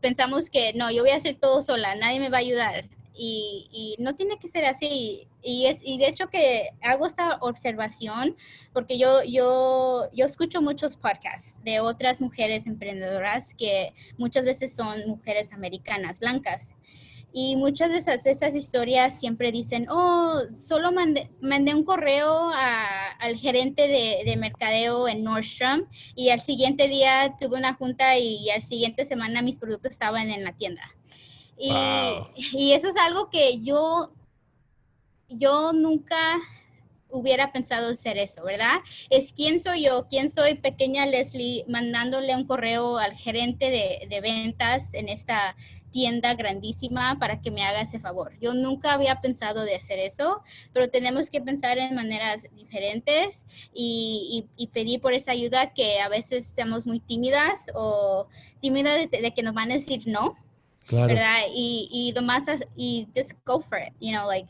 pensamos 0.00 0.50
que 0.50 0.72
no, 0.74 0.90
yo 0.90 1.02
voy 1.02 1.10
a 1.10 1.16
hacer 1.16 1.36
todo 1.40 1.62
sola, 1.62 1.94
nadie 1.94 2.20
me 2.20 2.28
va 2.28 2.38
a 2.38 2.40
ayudar. 2.40 2.88
Y, 3.18 3.68
y 3.72 4.02
no 4.02 4.14
tiene 4.14 4.38
que 4.38 4.48
ser 4.48 4.64
así. 4.66 5.28
Y, 5.42 5.66
y, 5.82 5.98
de 5.98 6.08
hecho 6.08 6.28
que 6.28 6.70
hago 6.82 7.06
esta 7.06 7.36
observación 7.40 8.36
porque 8.72 8.98
yo, 8.98 9.22
yo, 9.22 10.04
yo 10.12 10.26
escucho 10.26 10.60
muchos 10.60 10.96
podcasts 10.96 11.62
de 11.62 11.80
otras 11.80 12.20
mujeres 12.20 12.66
emprendedoras 12.66 13.54
que 13.54 13.94
muchas 14.18 14.44
veces 14.44 14.74
son 14.74 15.06
mujeres 15.06 15.52
americanas, 15.52 16.20
blancas. 16.20 16.74
Y 17.38 17.54
muchas 17.56 17.90
de 17.90 17.98
esas, 17.98 18.24
esas 18.24 18.54
historias 18.54 19.20
siempre 19.20 19.52
dicen, 19.52 19.86
oh, 19.90 20.40
solo 20.56 20.90
mandé, 20.90 21.30
mandé 21.42 21.74
un 21.74 21.84
correo 21.84 22.50
al 22.50 23.36
gerente 23.36 23.88
de, 23.88 24.22
de, 24.24 24.36
mercadeo 24.38 25.06
en 25.06 25.22
Nordstrom 25.22 25.84
y 26.14 26.30
al 26.30 26.40
siguiente 26.40 26.88
día 26.88 27.36
tuve 27.38 27.58
una 27.58 27.74
junta 27.74 28.16
y, 28.16 28.48
al 28.48 28.62
siguiente 28.62 29.04
semana 29.04 29.42
mis 29.42 29.58
productos 29.58 29.92
estaban 29.92 30.30
en 30.30 30.44
la 30.44 30.54
tienda. 30.54 30.95
Y, 31.58 31.72
y 32.52 32.72
eso 32.72 32.88
es 32.88 32.96
algo 32.96 33.30
que 33.30 33.62
yo, 33.62 34.12
yo 35.28 35.72
nunca 35.72 36.38
hubiera 37.08 37.52
pensado 37.52 37.90
hacer 37.90 38.18
eso, 38.18 38.42
¿verdad? 38.42 38.78
Es 39.10 39.32
quién 39.32 39.58
soy 39.60 39.84
yo, 39.84 40.06
quién 40.08 40.30
soy 40.30 40.54
pequeña 40.54 41.06
Leslie 41.06 41.64
mandándole 41.68 42.34
un 42.34 42.46
correo 42.46 42.98
al 42.98 43.14
gerente 43.14 43.70
de, 43.70 44.06
de 44.08 44.20
ventas 44.20 44.92
en 44.92 45.08
esta 45.08 45.56
tienda 45.96 46.34
grandísima 46.34 47.18
para 47.18 47.40
que 47.40 47.50
me 47.50 47.64
haga 47.64 47.80
ese 47.80 47.98
favor. 47.98 48.38
Yo 48.38 48.52
nunca 48.52 48.92
había 48.92 49.22
pensado 49.22 49.64
de 49.64 49.76
hacer 49.76 49.98
eso, 49.98 50.42
pero 50.74 50.90
tenemos 50.90 51.30
que 51.30 51.40
pensar 51.40 51.78
en 51.78 51.94
maneras 51.94 52.46
diferentes 52.54 53.46
y, 53.72 54.46
pedir 54.74 55.00
por 55.00 55.14
esa 55.14 55.32
ayuda 55.32 55.72
que 55.72 56.00
a 56.00 56.10
veces 56.10 56.48
estamos 56.48 56.86
muy 56.86 57.00
tímidas 57.00 57.68
o 57.74 58.28
tímidas 58.60 59.10
de, 59.10 59.32
que 59.32 59.42
nos 59.42 59.54
van 59.54 59.70
a 59.70 59.76
decir 59.76 60.02
no, 60.06 60.34
¿verdad? 60.90 61.42
Y, 61.54 61.88
y 61.90 62.12
lo 62.12 62.22
más, 62.22 62.44
y 62.76 63.08
just 63.14 63.32
go 63.44 63.60
for 63.60 63.78
it, 63.78 63.92
you 64.00 64.12
know, 64.12 64.26
like, 64.26 64.48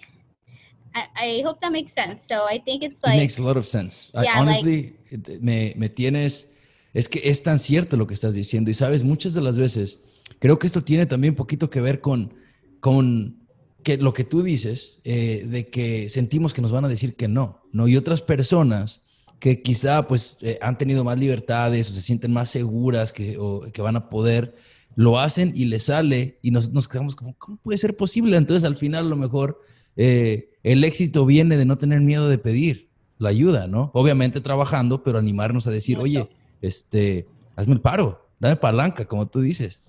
I, 1.14 1.42
hope 1.44 1.60
that 1.60 1.70
makes 1.70 1.92
sense. 1.92 2.26
So 2.26 2.46
I 2.48 2.58
think 2.58 2.82
it's 2.82 3.02
like... 3.02 3.16
It 3.16 3.20
makes 3.20 3.38
a 3.38 3.42
lot 3.42 3.56
of 3.56 3.66
sense. 3.66 4.10
honestly, 4.14 4.96
me, 5.40 5.74
me 5.76 5.88
tienes... 5.88 6.52
Es 6.94 7.08
que 7.10 7.20
es 7.22 7.42
tan 7.42 7.58
cierto 7.58 7.98
lo 7.98 8.06
que 8.06 8.14
estás 8.14 8.32
diciendo 8.32 8.70
y 8.70 8.74
sabes, 8.74 9.04
muchas 9.04 9.34
de 9.34 9.42
las 9.42 9.58
veces 9.58 10.00
Creo 10.38 10.58
que 10.58 10.66
esto 10.66 10.82
tiene 10.82 11.06
también 11.06 11.32
un 11.32 11.36
poquito 11.36 11.70
que 11.70 11.80
ver 11.80 12.00
con, 12.00 12.34
con 12.80 13.46
que 13.82 13.96
lo 13.96 14.12
que 14.12 14.24
tú 14.24 14.42
dices, 14.42 15.00
eh, 15.04 15.46
de 15.48 15.68
que 15.68 16.08
sentimos 16.08 16.52
que 16.52 16.62
nos 16.62 16.72
van 16.72 16.84
a 16.84 16.88
decir 16.88 17.16
que 17.16 17.28
no, 17.28 17.62
¿no? 17.72 17.88
Y 17.88 17.96
otras 17.96 18.22
personas 18.22 19.02
que 19.38 19.62
quizá 19.62 20.06
pues 20.06 20.38
eh, 20.42 20.58
han 20.60 20.78
tenido 20.78 21.04
más 21.04 21.18
libertades 21.18 21.90
o 21.90 21.94
se 21.94 22.00
sienten 22.00 22.32
más 22.32 22.50
seguras 22.50 23.12
que, 23.12 23.38
que 23.72 23.82
van 23.82 23.96
a 23.96 24.08
poder, 24.08 24.56
lo 24.96 25.20
hacen 25.20 25.52
y 25.54 25.66
les 25.66 25.84
sale 25.84 26.38
y 26.42 26.50
nos, 26.50 26.72
nos, 26.72 26.88
quedamos 26.88 27.14
como, 27.14 27.34
¿cómo 27.38 27.58
puede 27.58 27.78
ser 27.78 27.96
posible? 27.96 28.36
Entonces 28.36 28.64
al 28.64 28.76
final 28.76 29.06
a 29.06 29.08
lo 29.08 29.16
mejor 29.16 29.60
eh, 29.94 30.50
el 30.62 30.82
éxito 30.82 31.24
viene 31.24 31.56
de 31.56 31.66
no 31.66 31.78
tener 31.78 32.00
miedo 32.00 32.28
de 32.28 32.38
pedir 32.38 32.88
la 33.18 33.28
ayuda, 33.28 33.66
¿no? 33.66 33.90
Obviamente 33.94 34.40
trabajando, 34.40 35.02
pero 35.02 35.18
animarnos 35.18 35.66
a 35.66 35.70
decir, 35.70 35.98
oye, 35.98 36.28
este, 36.60 37.28
hazme 37.54 37.74
el 37.74 37.80
paro, 37.80 38.26
dame 38.40 38.56
palanca, 38.56 39.04
como 39.04 39.28
tú 39.28 39.40
dices. 39.40 39.84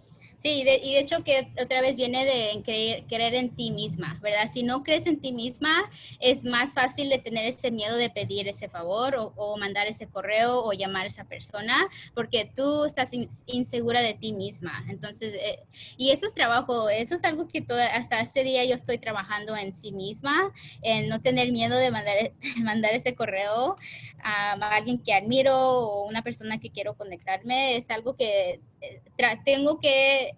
Sí, 0.48 0.62
y 0.62 0.64
de 0.64 1.00
hecho 1.00 1.26
que 1.26 1.52
otra 1.62 1.82
vez 1.82 1.98
viene 1.98 2.24
de 2.24 2.62
creer, 2.64 3.04
creer, 3.10 3.36
en 3.36 3.50
ti 3.54 3.72
misma, 3.72 4.16
¿verdad? 4.22 4.48
Si 4.48 4.64
no 4.64 4.82
crees 4.82 5.06
en 5.06 5.20
ti 5.20 5.34
misma, 5.34 5.84
es 6.22 6.46
más 6.46 6.74
fácil 6.74 7.10
de 7.10 7.18
tener 7.18 7.44
ese 7.44 7.70
miedo 7.70 7.98
de 7.98 8.10
pedir 8.10 8.48
ese 8.48 8.70
favor 8.70 9.34
o, 9.36 9.58
mandar 9.58 9.88
ese 9.88 10.08
correo 10.08 10.64
o 10.64 10.72
llamar 10.72 11.04
a 11.04 11.08
esa 11.08 11.26
persona 11.26 11.76
porque 12.16 12.50
tú 12.56 12.86
estás 12.86 13.12
insegura 13.46 14.00
de 14.00 14.14
ti 14.14 14.32
misma. 14.32 14.86
Entonces, 14.88 15.34
eh, 15.34 15.60
y 15.98 16.12
eso 16.12 16.26
es 16.26 16.34
trabajo, 16.34 16.90
eso 16.90 17.16
es 17.16 17.24
algo 17.26 17.50
que 17.50 17.66
hasta 17.92 18.22
ese 18.22 18.46
día 18.46 18.64
yo 18.64 18.76
estoy 18.76 19.00
trabajando 19.00 19.58
en 19.58 19.76
sí 19.76 19.92
misma, 19.92 20.54
en 20.82 21.10
no 21.10 21.20
tener 21.20 21.52
miedo 21.52 21.78
de 21.78 21.92
mandar, 21.92 22.32
mandar 22.64 22.94
ese 22.94 23.16
correo 23.16 23.76
a 24.24 24.54
alguien 24.76 24.98
que 25.00 25.14
admiro 25.14 25.56
o 25.58 26.08
una 26.08 26.22
persona 26.22 26.60
que 26.60 26.70
quiero 26.70 26.96
conectarme. 26.96 27.76
Es 27.76 27.90
algo 27.90 28.16
que 28.16 28.62
eh, 28.82 29.02
tengo 29.46 29.80
que 29.80 30.36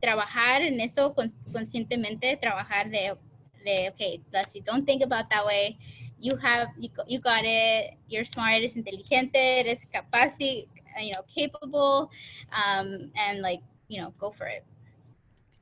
trabajar 0.00 0.62
en 0.62 0.80
esto 0.80 1.14
conscientemente, 1.52 2.36
trabajar 2.36 2.90
de, 2.90 3.16
de 3.64 3.90
okay, 3.90 4.22
Dusty, 4.32 4.60
don't 4.60 4.86
think 4.86 5.02
about 5.02 5.28
that 5.30 5.44
way. 5.44 5.78
You 6.20 6.36
have, 6.42 6.70
you, 6.78 6.90
you 7.06 7.20
got 7.20 7.42
it. 7.44 7.96
You're 8.08 8.24
smart, 8.24 8.54
eres 8.54 8.76
inteligente, 8.76 9.60
eres 9.60 9.86
capaz, 9.86 10.36
you 10.38 10.66
know, 11.12 11.22
capable, 11.32 12.10
um, 12.50 13.12
and 13.14 13.40
like, 13.40 13.62
you 13.88 14.00
know, 14.00 14.12
go 14.18 14.32
for 14.32 14.48
it. 14.48 14.64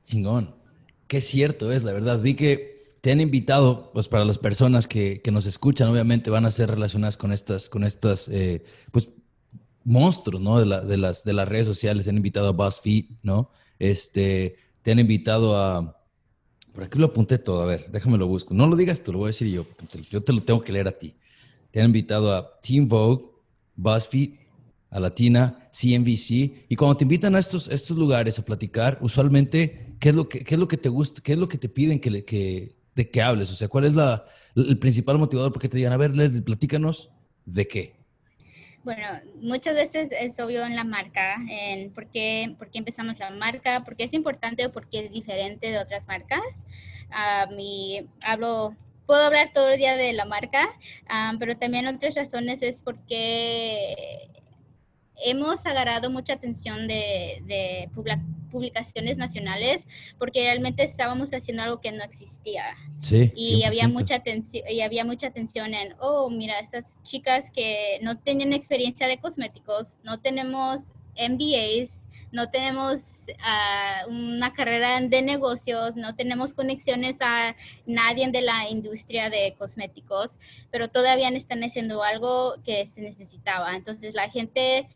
Chingón. 0.05 0.55
Qué 1.07 1.21
cierto 1.21 1.71
es, 1.71 1.83
la 1.83 1.93
verdad. 1.93 2.19
Vi 2.19 2.33
que 2.33 2.76
te 3.01 3.11
han 3.11 3.21
invitado, 3.21 3.91
pues 3.93 4.07
para 4.07 4.25
las 4.25 4.37
personas 4.37 4.87
que, 4.87 5.21
que 5.21 5.31
nos 5.31 5.45
escuchan, 5.45 5.89
obviamente 5.89 6.29
van 6.29 6.45
a 6.45 6.51
ser 6.51 6.69
relacionadas 6.69 7.17
con 7.17 7.31
estas, 7.31 7.69
con 7.69 7.83
estas, 7.83 8.27
eh, 8.29 8.63
pues 8.91 9.09
monstruos, 9.83 10.41
¿no? 10.41 10.59
De, 10.59 10.65
la, 10.65 10.81
de, 10.81 10.97
las, 10.97 11.23
de 11.23 11.33
las 11.33 11.47
redes 11.47 11.67
sociales, 11.67 12.05
te 12.05 12.09
han 12.09 12.17
invitado 12.17 12.47
a 12.47 12.51
BuzzFeed, 12.51 13.05
¿no? 13.23 13.51
Este, 13.79 14.57
te 14.81 14.91
han 14.91 14.99
invitado 14.99 15.57
a... 15.57 15.95
Por 16.73 16.83
aquí 16.83 16.99
lo 16.99 17.07
apunté 17.07 17.37
todo, 17.37 17.61
a 17.61 17.65
ver, 17.65 17.89
déjame 17.91 18.17
lo 18.17 18.27
busco. 18.27 18.53
No 18.53 18.67
lo 18.67 18.75
digas 18.75 19.01
tú, 19.01 19.11
lo 19.11 19.19
voy 19.19 19.27
a 19.27 19.29
decir 19.29 19.47
yo, 19.47 19.65
yo 20.11 20.21
te 20.21 20.33
lo 20.33 20.43
tengo 20.43 20.61
que 20.61 20.71
leer 20.71 20.87
a 20.87 20.91
ti. 20.91 21.15
Te 21.71 21.79
han 21.79 21.87
invitado 21.87 22.35
a 22.35 22.59
Team 22.61 22.87
Vogue, 22.87 23.25
BuzzFeed, 23.75 24.33
a 24.89 24.99
Latina, 24.99 25.69
CNBC, 25.71 26.65
y 26.69 26.75
cuando 26.75 26.97
te 26.97 27.03
invitan 27.03 27.35
a 27.35 27.39
estos, 27.39 27.67
estos 27.67 27.97
lugares 27.97 28.39
a 28.39 28.45
platicar, 28.45 28.97
usualmente, 29.01 29.95
¿qué 29.99 30.09
es 30.09 30.15
lo 30.15 30.29
que, 30.29 30.43
qué 30.43 30.55
es 30.55 30.59
lo 30.59 30.67
que 30.67 30.77
te 30.77 30.89
gusta, 30.89 31.21
qué 31.21 31.33
es 31.33 31.39
lo 31.39 31.47
que 31.47 31.57
te 31.57 31.69
piden 31.69 31.99
que, 31.99 32.23
que, 32.23 32.76
de 32.97 33.09
que 33.09 33.21
hables? 33.21 33.51
O 33.51 33.55
sea, 33.55 33.67
¿cuál 33.67 33.85
es 33.85 33.93
la, 33.93 34.25
el 34.55 34.77
principal 34.79 35.17
motivador 35.17 35.53
por 35.53 35.61
qué 35.61 35.69
te 35.69 35.77
digan, 35.77 35.93
a 35.93 35.97
ver, 35.97 36.11
platícanos 36.43 37.11
de 37.45 37.67
qué? 37.67 37.95
Bueno, 38.83 39.05
muchas 39.39 39.75
veces 39.75 40.09
es 40.11 40.39
obvio 40.39 40.65
en 40.65 40.75
la 40.75 40.83
marca, 40.83 41.35
en 41.49 41.91
por 41.93 42.07
qué, 42.07 42.55
por 42.57 42.71
qué 42.71 42.79
empezamos 42.79 43.19
la 43.19 43.29
marca, 43.29 43.83
por 43.83 43.95
qué 43.95 44.05
es 44.05 44.13
importante 44.13 44.65
o 44.65 44.71
por 44.71 44.89
qué 44.89 44.99
es 44.99 45.11
diferente 45.11 45.69
de 45.71 45.79
otras 45.79 46.07
marcas. 46.07 46.65
Um, 47.09 47.59
y 47.59 48.07
hablo 48.23 48.75
puedo 49.05 49.25
hablar 49.25 49.51
todo 49.53 49.69
el 49.69 49.77
día 49.77 49.95
de 49.95 50.11
la 50.11 50.25
marca, 50.25 50.67
pero 51.39 51.55
también 51.57 51.87
otras 51.87 52.15
razones 52.15 52.61
es 52.61 52.81
porque 52.81 54.27
hemos 55.23 55.65
agarrado 55.65 56.09
mucha 56.09 56.33
atención 56.33 56.87
de, 56.87 57.41
de 57.45 57.89
publicaciones 58.49 59.17
nacionales 59.17 59.87
porque 60.17 60.43
realmente 60.43 60.83
estábamos 60.83 61.31
haciendo 61.33 61.63
algo 61.63 61.81
que 61.81 61.91
no 61.91 62.03
existía. 62.03 62.63
Sí, 63.01 63.31
y 63.35 63.63
había 63.63 63.87
mucha 63.87 64.15
atención 64.15 64.63
y 64.69 64.81
había 64.81 65.05
mucha 65.05 65.27
atención 65.27 65.73
en, 65.73 65.95
oh, 65.99 66.29
mira, 66.29 66.59
estas 66.59 67.01
chicas 67.03 67.51
que 67.51 67.99
no 68.01 68.17
tienen 68.17 68.53
experiencia 68.53 69.07
de 69.07 69.19
cosméticos, 69.19 69.99
no 70.03 70.19
tenemos 70.19 70.81
MBAs, 71.17 72.06
no 72.31 72.49
tenemos 72.49 73.25
ah, 73.41 74.03
una 74.07 74.53
carrera 74.53 74.99
de 74.99 75.21
negocios, 75.21 75.95
no 75.95 76.15
tenemos 76.15 76.53
conexiones 76.53 77.17
a 77.21 77.55
nadie 77.85 78.29
de 78.29 78.41
la 78.41 78.69
industria 78.69 79.29
de 79.29 79.55
cosméticos, 79.57 80.37
pero 80.71 80.89
todavía 80.89 81.29
están 81.29 81.63
haciendo 81.63 82.03
algo 82.03 82.55
que 82.63 82.87
se 82.87 83.01
necesitaba. 83.01 83.75
Entonces 83.75 84.13
la 84.13 84.29
gente 84.29 84.87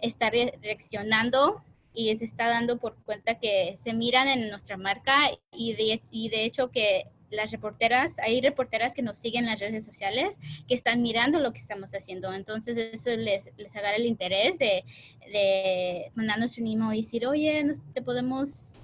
está 0.00 0.30
reaccionando 0.30 1.62
y 1.94 2.14
se 2.16 2.24
está 2.24 2.48
dando 2.48 2.76
por 2.76 2.94
cuenta 3.04 3.38
que 3.38 3.74
se 3.76 3.94
miran 3.94 4.28
en 4.28 4.50
nuestra 4.50 4.76
marca 4.76 5.30
y 5.52 5.72
de, 5.72 6.02
y 6.10 6.28
de 6.28 6.44
hecho 6.44 6.70
que 6.70 7.06
las 7.30 7.50
reporteras, 7.50 8.18
hay 8.18 8.40
reporteras 8.40 8.94
que 8.94 9.02
nos 9.02 9.18
siguen 9.18 9.44
en 9.44 9.50
las 9.50 9.60
redes 9.60 9.84
sociales 9.84 10.38
que 10.68 10.74
están 10.74 11.02
mirando 11.02 11.40
lo 11.40 11.52
que 11.52 11.58
estamos 11.58 11.92
haciendo. 11.92 12.32
Entonces 12.32 12.76
eso 12.76 13.10
les, 13.16 13.50
les 13.56 13.76
agarra 13.76 13.96
el 13.96 14.06
interés 14.06 14.58
de, 14.58 14.84
de 15.32 16.12
mandarnos 16.14 16.58
un 16.58 16.66
email 16.66 16.94
y 16.94 17.02
decir, 17.02 17.26
oye, 17.26 17.74
te 17.92 18.02
podemos 18.02 18.74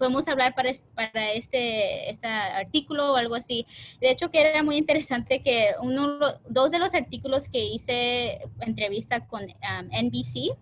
podemos 0.00 0.26
hablar 0.28 0.54
para 0.54 0.70
este, 0.70 0.88
para 0.94 1.32
este, 1.32 2.10
este 2.10 2.26
artículo 2.26 3.12
o 3.12 3.16
algo 3.16 3.34
así. 3.34 3.66
De 4.00 4.10
hecho, 4.10 4.30
que 4.30 4.40
era 4.40 4.62
muy 4.62 4.76
interesante 4.76 5.42
que 5.42 5.74
uno, 5.82 6.18
dos 6.48 6.70
de 6.70 6.78
los 6.78 6.94
artículos 6.94 7.50
que 7.50 7.62
hice 7.62 8.40
entrevista 8.60 9.26
con 9.26 9.42
um, 9.42 10.06
NBC 10.06 10.56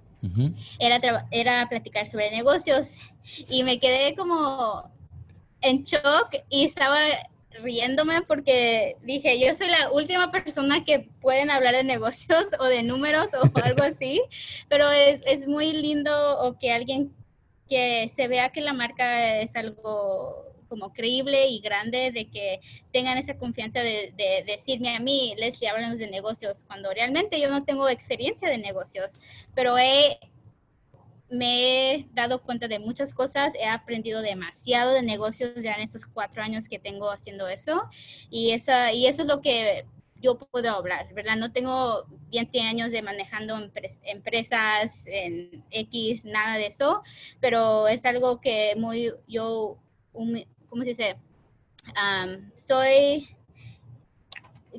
era, 0.81 1.27
era 1.31 1.69
platicar 1.69 2.05
sobre 2.09 2.33
negocios 2.33 2.97
y 3.49 3.63
me 3.63 3.79
quedé 3.79 4.17
como 4.17 4.91
en 5.61 5.83
shock 5.85 6.37
y 6.49 6.65
estaba 6.65 6.99
riéndome 7.63 8.23
porque 8.23 8.97
dije, 9.03 9.39
yo 9.41 9.55
soy 9.55 9.69
la 9.69 9.91
última 9.91 10.31
persona 10.31 10.85
que 10.85 11.09
pueden 11.21 11.51
hablar 11.51 11.75
de 11.75 11.85
negocios 11.85 12.45
o 12.61 12.65
de 12.65 12.83
números 12.83 13.29
o 13.35 13.51
algo 13.63 13.83
así, 13.83 14.21
pero 14.69 14.91
es, 14.91 15.21
es 15.27 15.47
muy 15.47 15.73
lindo 15.73 16.41
o 16.41 16.59
que 16.59 16.73
alguien 16.73 17.13
que 17.69 18.09
se 18.09 18.29
vea 18.29 18.51
que 18.51 18.61
la 18.61 18.73
marca 18.73 19.41
es 19.41 19.55
algo 19.55 20.49
como 20.69 20.93
creíble 20.93 21.49
y 21.49 21.61
grande, 21.61 22.11
de 22.13 22.29
que 22.29 22.61
tengan 22.93 23.19
esa 23.19 23.37
confianza 23.37 23.81
de, 23.81 24.13
decirme 24.47 24.95
a 24.95 25.01
mí, 25.01 25.35
Leslie, 25.37 25.69
hablamos 25.69 25.99
de 25.99 26.09
negocios, 26.09 26.65
cuando 26.67 26.93
realmente 26.93 27.41
yo 27.41 27.51
no 27.51 27.65
tengo 27.65 27.89
experiencia 27.89 28.49
de 28.49 28.59
negocios, 28.59 29.13
pero 29.55 29.79
he, 29.79 30.19
me 31.31 31.91
he 31.93 32.09
dado 32.13 32.43
cuenta 32.43 32.69
de 32.69 32.79
muchas 32.79 33.13
cosas, 33.13 33.55
he 33.55 33.67
aprendido 33.67 34.23
demasiado 34.23 34.93
de 34.93 35.03
negocios 35.03 35.63
ya 35.63 35.75
en 35.75 35.83
estos 35.83 36.05
cuatro 36.07 36.43
años 36.43 36.69
que 36.69 36.79
tengo 36.79 37.11
haciendo 37.11 37.49
eso, 37.49 37.83
y, 38.31 38.53
esa, 38.53 38.93
y 38.93 39.07
eso 39.07 39.23
es 39.23 39.29
lo 39.29 39.41
que 39.41 39.85
yo 40.21 40.39
puedo 40.39 40.75
hablar, 40.75 41.13
¿verdad? 41.15 41.37
No 41.37 41.53
tengo 41.53 42.07
20 42.33 42.61
años 42.63 42.91
de 42.91 43.03
manejando 43.03 43.57
empresas 44.05 45.05
en 45.07 45.65
X, 45.71 46.25
nada 46.25 46.57
de 46.57 46.67
eso, 46.67 47.03
pero 47.41 47.87
es 47.89 48.05
algo 48.05 48.41
que 48.41 48.75
muy, 48.77 49.13
yo, 49.27 49.79
¿cómo 50.13 50.83
se 50.83 50.89
dice? 50.89 51.17
soy, 52.55 53.29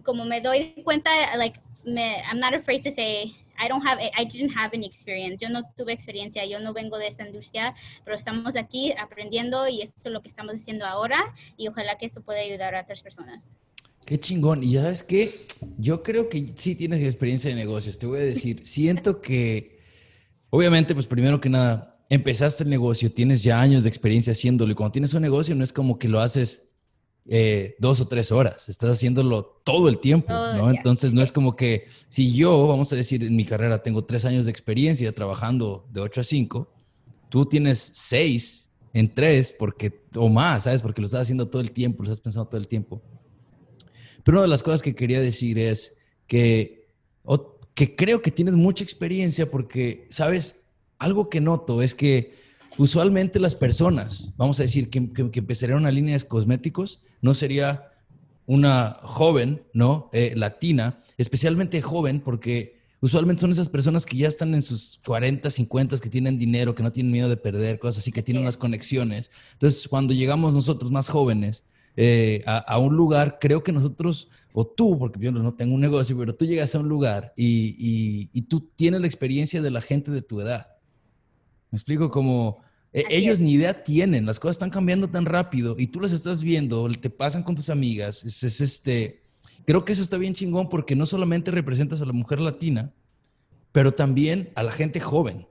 como 0.04 0.26
me 0.26 0.42
doy 0.42 0.82
cuenta, 0.84 1.10
like, 1.38 1.60
me, 1.84 2.22
I'm 2.30 2.40
not 2.40 2.54
afraid 2.54 2.84
to 2.84 2.92
say, 2.92 3.36
I 3.60 3.68
don't 3.68 3.86
have, 3.86 4.00
I 4.18 4.26
didn't 4.26 4.56
have 4.56 4.72
any 4.74 4.86
experience. 4.86 5.40
Yo 5.40 5.50
no 5.50 5.64
tuve 5.78 5.94
experiencia, 5.94 6.46
yo 6.46 6.60
no 6.60 6.74
vengo 6.74 6.98
de 6.98 7.08
esta 7.08 7.26
industria, 7.26 7.74
pero 8.06 8.16
estamos 8.16 8.56
aquí 8.56 8.94
aprendiendo 8.94 9.68
y 9.68 9.82
esto 9.82 10.02
es 10.06 10.14
lo 10.14 10.22
que 10.22 10.30
estamos 10.30 10.56
haciendo 10.56 10.86
ahora 10.86 11.18
y 11.58 11.68
ojalá 11.68 11.98
que 11.98 12.06
esto 12.06 12.22
pueda 12.22 12.40
ayudar 12.40 12.76
a 12.76 12.82
otras 12.82 13.04
personas. 13.04 13.56
Qué 14.06 14.20
chingón. 14.20 14.64
Y 14.64 14.72
ya 14.72 14.84
sabes 14.84 15.04
qué, 15.04 15.46
yo 15.78 16.02
creo 16.02 16.30
que 16.30 16.46
sí 16.56 16.76
tienes 16.76 17.02
experiencia 17.04 17.50
de 17.50 17.56
negocios. 17.56 18.00
Te 18.00 18.08
voy 18.08 18.20
a 18.20 18.24
decir, 18.24 18.62
siento 18.64 19.22
que, 19.22 19.80
obviamente, 20.50 20.94
pues 20.94 21.06
primero 21.06 21.40
que 21.40 21.50
nada, 21.50 22.00
empezaste 22.10 22.64
el 22.64 22.70
negocio, 22.70 23.12
tienes 23.12 23.44
ya 23.44 23.62
años 23.62 23.84
de 23.84 23.90
experiencia 23.90 24.34
haciéndolo. 24.34 24.72
Y 24.72 24.76
cuando 24.76 24.94
tienes 24.94 25.14
un 25.14 25.22
negocio 25.22 25.54
no 25.54 25.64
es 25.64 25.74
como 25.74 26.00
que 26.00 26.08
lo 26.08 26.20
haces 26.22 26.69
eh, 27.32 27.76
dos 27.78 28.02
o 28.02 28.08
tres 28.08 28.32
horas, 28.32 28.70
estás 28.70 28.90
haciéndolo 28.90 29.62
todo 29.64 29.88
el 29.88 30.00
tiempo, 30.00 30.34
¿no? 30.34 30.72
Entonces 30.72 31.14
no 31.14 31.22
es 31.22 31.32
como 31.32 31.56
que 31.56 31.86
si 32.08 32.34
yo, 32.34 32.66
vamos 32.66 32.92
a 32.92 32.96
decir, 32.96 33.24
en 33.24 33.36
mi 33.36 33.46
carrera 33.46 33.84
tengo 33.84 34.04
tres 34.04 34.26
años 34.26 34.46
de 34.46 34.52
experiencia 34.52 35.14
trabajando 35.14 35.86
de 35.92 36.02
8 36.02 36.22
a 36.22 36.24
5, 36.24 36.74
tú 37.30 37.46
tienes 37.46 37.92
seis 37.94 38.70
en 38.94 39.14
tres 39.14 39.54
porque, 39.58 40.02
o 40.16 40.28
más, 40.28 40.64
¿sabes? 40.64 40.82
Porque 40.82 41.02
lo 41.02 41.06
estás 41.06 41.22
haciendo 41.22 41.48
todo 41.48 41.62
el 41.62 41.72
tiempo, 41.72 42.02
lo 42.02 42.10
estás 42.10 42.22
pensando 42.22 42.50
todo 42.50 42.60
el 42.60 42.68
tiempo. 42.68 43.00
Pero 44.24 44.38
una 44.38 44.42
de 44.44 44.50
las 44.50 44.64
cosas 44.64 44.82
que 44.82 44.96
quería 44.96 45.22
decir 45.22 45.60
es 45.60 46.00
que, 46.26 46.88
que 47.76 47.96
creo 47.96 48.24
que 48.24 48.32
tienes 48.32 48.56
mucha 48.56 48.84
experiencia 48.84 49.52
porque, 49.52 50.08
¿sabes? 50.10 50.66
Algo 50.98 51.30
que 51.30 51.42
noto 51.42 51.84
es 51.84 51.94
que 51.94 52.34
usualmente 52.78 53.40
las 53.40 53.54
personas, 53.54 54.34
vamos 54.36 54.60
a 54.60 54.64
decir, 54.64 54.90
que, 54.90 55.12
que, 55.14 55.40
empezarían 55.40 55.78
una 55.78 55.92
línea 55.92 56.18
de 56.18 56.28
cosméticos, 56.28 57.02
no 57.22 57.34
sería 57.34 57.92
una 58.46 58.98
joven, 59.04 59.62
¿no? 59.74 60.10
Eh, 60.12 60.34
latina, 60.36 61.00
especialmente 61.18 61.82
joven, 61.82 62.20
porque 62.20 62.80
usualmente 63.00 63.42
son 63.42 63.52
esas 63.52 63.70
personas 63.70 64.06
que 64.06 64.18
ya 64.18 64.28
están 64.28 64.56
en 64.56 64.62
sus 64.62 65.00
40, 65.06 65.52
50, 65.52 65.98
que 66.00 66.10
tienen 66.10 66.40
dinero, 66.40 66.74
que 66.74 66.84
no 66.84 66.92
tienen 66.92 67.12
miedo 67.12 67.30
de 67.30 67.38
perder 67.38 67.78
cosas 67.78 68.00
así, 68.00 68.12
que 68.12 68.24
tienen 68.24 68.42
unas 68.42 68.58
conexiones. 68.58 69.30
Entonces, 69.54 69.88
cuando 69.88 70.14
llegamos 70.14 70.56
nosotros 70.56 70.92
más 70.92 71.10
jóvenes, 71.10 71.64
eh, 71.96 72.44
a, 72.46 72.78
un 72.80 72.96
lugar, 72.96 73.40
creo 73.40 73.62
que 73.62 73.72
nosotros, 73.72 74.30
o 74.54 74.66
tú, 74.66 74.98
porque 74.98 75.20
yo 75.20 75.32
no 75.32 75.54
tengo 75.54 75.76
un 75.76 75.82
negocio, 75.82 76.18
pero 76.18 76.34
tú 76.34 76.46
llegas 76.46 76.74
a 76.74 76.80
un 76.80 76.88
lugar 76.88 77.34
y, 77.36 78.30
y, 78.34 78.42
tú 78.44 78.62
tienes 78.76 79.02
la 79.02 79.08
experiencia 79.08 79.62
de 79.62 79.70
la 79.70 79.82
gente 79.82 80.10
de 80.10 80.22
tu 80.22 80.42
edad. 80.42 80.68
Me 81.72 81.76
explico 81.76 82.10
como... 82.10 82.68
Eh, 82.92 83.04
ellos 83.10 83.40
ni 83.40 83.54
idea 83.54 83.84
tienen, 83.84 84.26
las 84.26 84.40
cosas 84.40 84.56
están 84.56 84.72
cambiando 84.72 85.10
tan 85.10 85.26
rápido 85.26 85.76
y 85.78 85.88
tú 85.88 86.00
las 86.00 86.12
estás 86.12 86.42
viendo, 86.42 86.90
te 87.00 87.10
pasan 87.10 87.44
con 87.44 87.56
tus 87.56 87.70
amigas. 87.70 88.24
Es, 88.24 88.62
este, 88.62 89.22
creo 89.66 89.86
que 89.86 89.94
eso 89.94 90.02
está 90.02 90.18
bien 90.18 90.34
chingón 90.34 90.70
porque 90.70 90.96
no 90.96 91.06
solamente 91.06 91.52
representas 91.52 92.02
a 92.02 92.06
la 92.06 92.14
mujer 92.14 92.42
latina, 92.42 92.92
pero 93.72 93.94
también 93.94 94.52
a 94.56 94.64
la 94.64 94.72
gente 94.72 95.00
joven, 95.00 95.48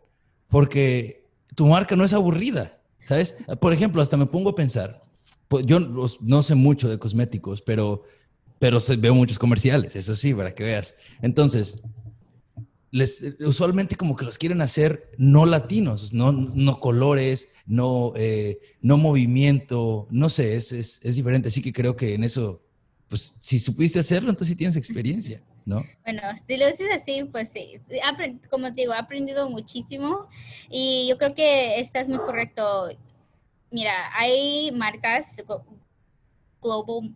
porque 0.48 1.28
tu 1.54 1.66
marca 1.66 1.94
no 1.94 2.04
es 2.04 2.12
aburrida, 2.12 2.80
¿sabes? 3.06 3.36
Por 3.60 3.72
ejemplo, 3.72 4.02
hasta 4.02 4.16
me 4.16 4.26
pongo 4.26 4.50
a 4.50 4.54
pensar, 4.56 5.02
pues 5.46 5.64
yo 5.64 5.78
no 5.78 6.42
sé 6.42 6.54
mucho 6.56 6.88
de 6.88 6.98
cosméticos, 6.98 7.62
pero, 7.62 8.02
pero 8.58 8.80
veo 8.98 9.14
muchos 9.14 9.38
comerciales, 9.38 9.94
eso 9.94 10.16
sí, 10.16 10.34
para 10.34 10.52
que 10.52 10.64
veas. 10.64 10.96
Entonces, 11.22 11.82
les, 12.90 13.24
usualmente 13.40 13.96
como 13.96 14.16
que 14.16 14.24
los 14.24 14.38
quieren 14.38 14.60
hacer 14.62 15.10
no 15.18 15.46
latinos, 15.46 16.12
no, 16.12 16.32
no 16.32 16.80
colores, 16.80 17.50
no, 17.66 18.12
eh, 18.16 18.58
no 18.80 18.96
movimiento, 18.96 20.06
no 20.10 20.28
sé, 20.28 20.56
es, 20.56 20.72
es, 20.72 21.00
es, 21.02 21.16
diferente. 21.16 21.48
Así 21.48 21.60
que 21.62 21.72
creo 21.72 21.96
que 21.96 22.14
en 22.14 22.24
eso, 22.24 22.62
pues 23.08 23.36
si 23.40 23.58
supiste 23.58 23.98
hacerlo, 23.98 24.30
entonces 24.30 24.56
tienes 24.56 24.76
experiencia, 24.76 25.42
¿no? 25.64 25.84
Bueno, 26.04 26.22
si 26.46 26.56
lo 26.56 26.66
dices 26.66 26.88
así, 26.94 27.24
pues 27.24 27.50
sí. 27.52 27.80
Como 28.50 28.72
te 28.72 28.82
digo, 28.82 28.94
he 28.94 28.98
aprendido 28.98 29.50
muchísimo 29.50 30.28
y 30.70 31.06
yo 31.08 31.18
creo 31.18 31.34
que 31.34 31.78
estás 31.80 32.08
muy 32.08 32.18
correcto 32.18 32.88
mira, 33.70 33.92
hay 34.14 34.70
marcas 34.72 35.36
global, 36.60 37.14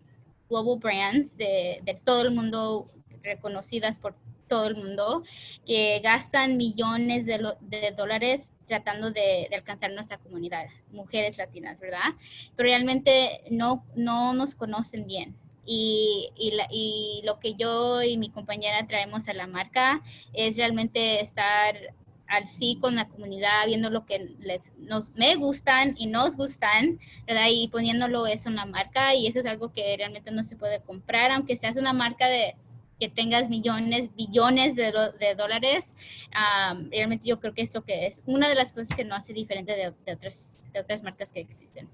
global 0.48 0.78
brands 0.78 1.36
de, 1.36 2.00
todo 2.04 2.22
el 2.22 2.34
mundo, 2.34 2.88
reconocidas 3.22 3.98
por 3.98 4.14
todo 4.52 4.66
el 4.66 4.76
mundo, 4.76 5.22
que 5.64 5.98
gastan 6.04 6.58
millones 6.58 7.24
de, 7.24 7.94
dólares 7.96 8.52
tratando 8.66 9.10
de, 9.10 9.48
alcanzar 9.50 9.90
nuestra 9.92 10.18
comunidad, 10.18 10.66
mujeres 10.90 11.38
latinas, 11.38 11.80
¿verdad? 11.80 12.12
Pero 12.54 12.68
realmente 12.68 13.44
no, 13.48 13.82
no 13.96 14.34
nos 14.34 14.54
conocen 14.54 15.06
bien. 15.06 15.34
Y, 15.64 16.28
y 16.36 17.22
lo 17.24 17.38
que 17.38 17.54
yo 17.54 18.02
y 18.02 18.18
mi 18.18 18.28
compañera 18.28 18.86
traemos 18.86 19.26
a 19.28 19.32
la 19.32 19.46
marca 19.46 20.02
es 20.34 20.58
realmente 20.58 21.22
estar 21.22 21.74
al 22.26 22.46
sí 22.46 22.76
con 22.78 22.94
la 22.94 23.08
comunidad, 23.08 23.66
viendo 23.66 23.88
lo 23.88 24.04
que 24.04 24.34
les, 24.38 24.70
nos, 24.76 25.10
me 25.14 25.34
gustan 25.36 25.94
y 25.96 26.08
nos 26.08 26.36
gustan, 26.36 27.00
¿verdad? 27.26 27.46
Y 27.50 27.68
poniéndolo 27.68 28.26
eso 28.26 28.50
en 28.50 28.56
la 28.56 28.66
marca 28.66 29.14
y 29.14 29.28
eso 29.28 29.38
es 29.38 29.46
algo 29.46 29.72
que 29.72 29.96
realmente 29.96 30.30
no 30.30 30.44
se 30.44 30.56
puede 30.56 30.80
comprar, 30.82 31.30
aunque 31.30 31.56
seas 31.56 31.76
una 31.76 31.94
marca 31.94 32.26
de 32.26 32.54
que 33.02 33.08
tengas 33.08 33.50
millones, 33.50 34.10
billones 34.16 34.76
de, 34.76 34.92
dólares, 35.36 35.92
realmente 36.88 37.26
yo 37.26 37.40
creo 37.40 37.52
que 37.52 37.62
es 37.62 37.74
lo 37.74 37.82
que 37.82 38.06
es 38.06 38.22
una 38.26 38.48
de 38.48 38.54
las 38.54 38.72
cosas 38.72 38.94
que 38.94 39.04
no 39.04 39.16
hace 39.16 39.32
diferente 39.32 39.72
de, 39.72 39.88
otras, 40.12 41.02
marcas 41.02 41.32
que 41.32 41.40
existen. 41.40 41.88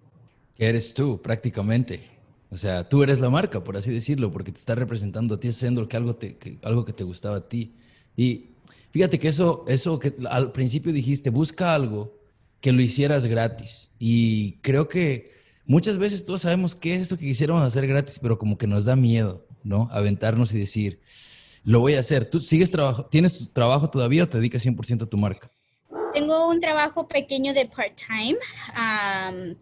eres 0.58 0.92
tú, 0.92 1.18
prácticamente. 1.22 2.02
O 2.50 2.58
sea, 2.58 2.86
tú 2.86 3.02
eres 3.02 3.20
la 3.20 3.30
marca, 3.30 3.64
por 3.64 3.78
así 3.78 3.90
decirlo, 3.90 4.30
porque 4.30 4.52
te 4.52 4.58
está 4.58 4.74
representando 4.74 5.36
a 5.36 5.40
ti, 5.40 5.48
haciendo 5.48 5.88
que 5.88 5.96
algo, 5.96 6.18
que, 6.18 6.58
algo 6.62 6.84
que 6.84 6.92
te 6.92 7.04
gustaba 7.04 7.38
a 7.38 7.48
ti. 7.48 7.72
Y 8.14 8.50
fíjate 8.90 9.18
que 9.18 9.28
eso, 9.28 9.64
eso 9.66 9.98
que 9.98 10.12
al 10.28 10.52
principio 10.52 10.92
dijiste, 10.92 11.30
busca 11.30 11.74
algo 11.74 12.18
que 12.60 12.70
lo 12.70 12.82
hicieras 12.82 13.24
gratis. 13.24 13.90
Y 13.98 14.58
creo 14.60 14.88
que 14.88 15.32
muchas 15.64 15.96
veces 15.96 16.26
todos 16.26 16.42
sabemos 16.42 16.74
qué 16.74 16.96
es 16.96 17.00
eso 17.00 17.16
que 17.16 17.24
quisiéramos 17.24 17.62
hacer 17.62 17.86
gratis, 17.86 18.18
pero 18.20 18.38
como 18.38 18.58
que 18.58 18.66
nos 18.66 18.84
da 18.84 18.94
miedo, 18.94 19.46
¿no? 19.64 19.88
Aventarnos 19.90 20.52
y 20.52 20.58
decir, 20.58 21.00
lo 21.64 21.80
voy 21.80 21.94
a 21.94 22.00
hacer. 22.00 22.28
¿Tú 22.28 22.40
sigues 22.40 22.70
trabajo, 22.70 23.06
tienes 23.06 23.38
tu 23.38 23.46
trabajo 23.52 23.90
todavía 23.90 24.24
o 24.24 24.28
te 24.28 24.38
dedicas 24.38 24.64
100% 24.64 25.02
a 25.02 25.06
tu 25.06 25.18
marca? 25.18 25.50
Tengo 26.12 26.48
un 26.48 26.60
trabajo 26.60 27.06
pequeño 27.06 27.52
de 27.52 27.66
part-time, 27.66 28.38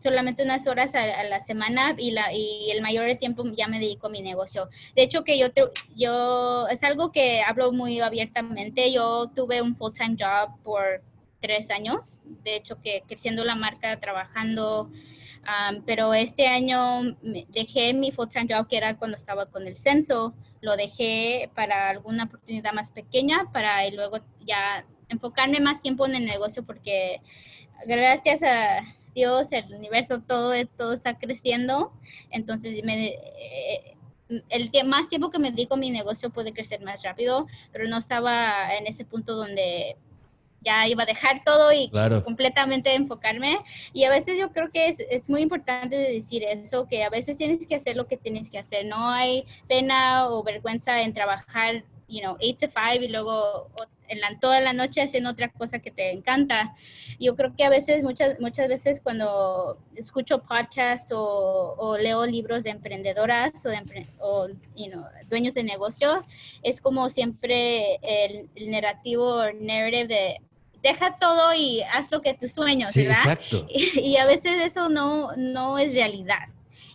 solamente 0.01 0.44
unas 0.44 0.66
horas 0.66 0.94
a, 0.94 1.24
la 1.24 1.40
semana 1.40 1.94
y, 1.99 2.12
la, 2.12 2.32
y 2.32 2.70
el 2.70 2.82
mayor 2.82 3.14
tiempo 3.16 3.44
ya 3.57 3.66
me 3.66 3.80
dedico 3.80 4.07
a 4.07 4.11
mi 4.11 4.22
negocio. 4.22 4.68
De 4.94 5.03
hecho, 5.03 5.24
que 5.24 5.38
yo, 5.38 5.49
yo 5.97 6.68
es 6.68 6.82
algo 6.84 7.11
que 7.11 7.42
hablo 7.42 7.72
muy 7.72 8.01
abiertamente. 8.01 8.92
Yo 8.92 9.30
tuve 9.34 9.61
un 9.61 9.74
full-time 9.74 10.16
job 10.18 10.51
por 10.62 11.03
tres 11.40 11.70
años, 11.70 12.20
de 12.44 12.57
hecho 12.57 12.80
que 12.80 13.03
creciendo 13.07 13.44
la 13.44 13.55
marca, 13.55 13.99
trabajando, 14.01 14.90
pero 15.84 16.12
este 16.14 16.49
año 16.49 17.16
dejé 17.49 17.94
mi 17.94 18.11
full-time 18.11 18.49
job 18.53 18.68
que 18.68 18.76
era 18.76 18.97
cuando 18.97 19.16
estaba 19.16 19.47
con 19.47 19.66
el 19.66 19.76
censo, 19.76 20.34
lo 20.61 20.76
dejé 20.76 21.51
para 21.55 21.90
alguna 21.90 22.24
oportunidad 22.24 22.72
más 22.72 22.90
pequeña 22.90 23.51
para 23.53 23.88
luego 23.90 24.18
ya 24.40 24.84
enfocarme 25.09 25.61
más 25.61 25.82
tiempo 25.82 26.07
en 26.07 26.16
el 26.16 26.24
negocio 26.24 26.64
porque 26.64 27.20
gracias 27.86 28.42
a 28.42 28.82
Dios, 29.14 29.49
el 29.51 29.74
universo, 29.74 30.20
todo, 30.20 30.53
todo 30.76 30.92
está 30.92 31.18
creciendo. 31.18 31.92
Entonces, 32.30 32.84
me, 32.84 33.07
eh, 33.07 33.97
el 34.51 34.70
que 34.70 34.84
más 34.84 35.09
tiempo 35.09 35.30
que 35.30 35.38
me 35.38 35.51
dedico 35.51 35.74
a 35.74 35.78
mi 35.78 35.90
negocio 35.90 36.30
puede 36.30 36.53
crecer 36.53 36.82
más 36.82 37.03
rápido, 37.03 37.47
pero 37.72 37.88
no 37.88 37.97
estaba 37.97 38.74
en 38.76 38.86
ese 38.86 39.05
punto 39.05 39.34
donde 39.34 39.97
ya 40.66 40.86
iba 40.88 41.04
a 41.04 41.06
dejar 41.06 41.42
todo 41.44 41.72
y 41.72 41.90
completamente 42.24 42.92
enfocarme. 42.94 43.58
Y 43.92 44.04
a 44.04 44.10
veces 44.10 44.36
yo 44.38 44.50
creo 44.50 44.70
que 44.70 44.88
es, 44.88 45.00
es, 45.10 45.30
muy 45.30 45.40
importante 45.40 45.96
decir 45.96 46.42
eso, 46.42 46.86
que 46.88 47.04
a 47.04 47.10
veces 47.10 47.36
tienes 47.36 47.66
que 47.66 47.76
hacer 47.76 47.96
lo 47.96 48.08
que 48.08 48.16
tienes 48.16 48.50
que 48.50 48.58
hacer. 48.58 48.84
No 48.84 49.08
hay 49.10 49.46
pena 49.68 50.28
o 50.28 50.42
vergüenza 50.42 51.02
en 51.02 51.14
trabajar, 51.14 51.84
you 52.08 52.20
know, 52.20 52.36
8 52.40 52.66
to 52.66 52.68
5 52.68 53.04
y 53.04 53.08
luego 53.08 53.70
en 54.08 54.20
la, 54.20 54.38
toda 54.38 54.60
la 54.60 54.72
noche 54.72 55.02
haciendo 55.02 55.30
otra 55.30 55.50
cosa 55.50 55.78
que 55.78 55.90
te 55.90 56.12
encanta. 56.12 56.74
Yo 57.18 57.36
creo 57.36 57.54
que 57.56 57.64
a 57.64 57.70
veces, 57.70 58.02
muchas, 58.02 58.38
muchas 58.40 58.68
veces 58.68 59.00
cuando 59.00 59.78
escucho 59.94 60.42
podcasts 60.42 61.12
o, 61.14 61.96
leo 61.98 62.26
libros 62.26 62.64
de 62.64 62.70
emprendedoras 62.70 63.64
o, 63.64 63.68
de, 63.70 64.06
o 64.18 64.48
you 64.76 64.90
know, 64.90 65.04
dueños 65.28 65.54
de 65.54 65.62
negocio, 65.62 66.24
es 66.62 66.80
como 66.80 67.08
siempre 67.10 67.98
el, 68.02 68.48
narrativo 68.70 69.36
o 69.36 69.52
narrative 69.52 70.06
de 70.06 70.40
deja 70.87 71.16
todo 71.18 71.53
y 71.55 71.82
haz 71.82 72.12
lo 72.12 72.22
que 72.22 72.34
tus 72.34 72.53
sueños, 72.53 72.95
¿verdad? 72.95 73.16
Exacto. 73.18 73.66
Y, 73.70 74.16
a 74.16 74.26
veces 74.26 74.64
eso 74.64 74.89
no, 74.89 75.30
no 75.37 75.78
es 75.78 75.93
realidad. 75.93 76.49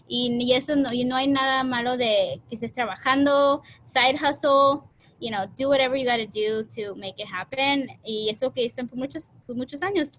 Y, 0.08 0.38
y 0.40 0.54
eso 0.54 0.76
no, 0.76 0.94
y 0.94 1.04
no 1.04 1.16
hay 1.16 1.28
nada 1.28 1.64
malo 1.64 1.98
de 1.98 2.42
que 2.50 2.56
estés 2.56 2.74
trabajando, 2.74 3.62
side 3.84 4.16
hustle, 4.16 4.82
you 5.20 5.30
know, 5.30 5.46
do 5.58 5.70
whatever 5.70 5.98
you 5.98 6.06
got 6.06 6.18
to 6.18 6.26
do 6.26 6.64
to 6.64 6.96
make 6.96 7.22
it 7.22 7.28
happen. 7.32 8.00
Y 8.04 8.30
eso 8.30 8.52
que 8.54 8.64
hice 8.64 8.84
por 8.86 8.98
muchos, 8.98 9.32
por 9.46 9.56
muchos 9.56 9.82
años. 9.84 10.18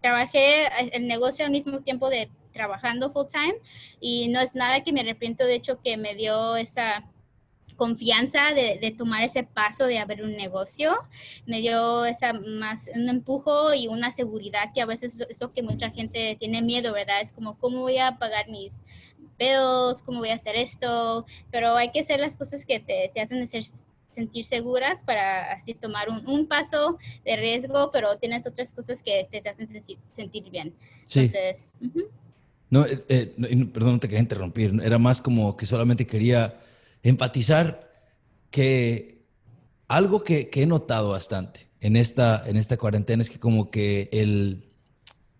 Trabajé 0.00 0.68
el 0.92 1.06
negocio 1.06 1.44
al 1.44 1.50
mismo 1.52 1.80
tiempo 1.80 2.10
de 2.10 2.28
trabajando 2.52 3.12
full 3.12 3.26
time 3.26 3.56
y 4.00 4.28
no 4.28 4.40
es 4.40 4.54
nada 4.54 4.82
que 4.82 4.92
me 4.92 5.00
arrepiento, 5.00 5.44
de 5.44 5.54
hecho, 5.54 5.80
que 5.82 5.96
me 5.96 6.14
dio 6.14 6.56
esa 6.56 7.04
confianza 7.76 8.52
de, 8.54 8.78
de, 8.80 8.90
tomar 8.90 9.22
ese 9.22 9.44
paso 9.44 9.86
de 9.86 9.98
abrir 9.98 10.22
un 10.22 10.36
negocio, 10.36 10.94
me 11.46 11.60
dio 11.60 12.04
esa 12.04 12.32
más 12.32 12.90
un 12.94 13.08
empujo 13.08 13.74
y 13.74 13.88
una 13.88 14.10
seguridad 14.10 14.72
que 14.74 14.80
a 14.80 14.86
veces 14.86 15.18
es 15.28 15.40
lo 15.40 15.52
que 15.52 15.62
mucha 15.62 15.90
gente 15.90 16.36
tiene 16.38 16.62
miedo, 16.62 16.92
¿verdad? 16.92 17.20
Es 17.20 17.32
como, 17.32 17.58
¿cómo 17.58 17.80
voy 17.80 17.98
a 17.98 18.18
pagar 18.18 18.48
mis 18.48 18.82
bills? 19.38 20.02
¿Cómo 20.04 20.20
voy 20.20 20.30
a 20.30 20.34
hacer 20.34 20.56
esto? 20.56 21.26
Pero 21.50 21.76
hay 21.76 21.90
que 21.90 22.00
hacer 22.00 22.20
las 22.20 22.36
cosas 22.36 22.64
que 22.64 22.80
te, 22.80 23.10
te 23.14 23.20
hacen 23.20 23.46
sentir 24.12 24.46
seguras 24.46 25.02
para 25.02 25.52
así 25.52 25.74
tomar 25.74 26.08
un, 26.08 26.46
paso 26.46 26.98
de 27.24 27.36
riesgo, 27.36 27.90
pero 27.92 28.16
tienes 28.16 28.46
otras 28.46 28.72
cosas 28.72 29.02
que 29.02 29.28
te 29.30 29.46
hacen 29.48 29.68
sentir 30.14 30.50
bien. 30.50 30.74
Sí. 31.04 31.20
Entonces, 31.20 31.74
no, 32.70 32.84
eh, 32.84 33.04
eh, 33.08 33.34
perdón, 33.72 33.92
no 33.92 33.98
te 33.98 34.08
quería 34.08 34.22
interrumpir, 34.22 34.72
era 34.82 34.98
más 34.98 35.20
como 35.22 35.56
que 35.56 35.66
solamente 35.66 36.06
quería 36.06 36.58
empatizar 37.08 37.90
que 38.50 39.24
algo 39.88 40.22
que, 40.24 40.50
he 40.52 40.66
notado 40.66 41.10
bastante 41.10 41.68
en 41.80 41.96
esta, 41.96 42.42
en 42.48 42.56
esta 42.56 42.76
cuarentena 42.76 43.22
es 43.22 43.30
que 43.30 43.38
como 43.38 43.70
que 43.70 44.08
el, 44.12 44.72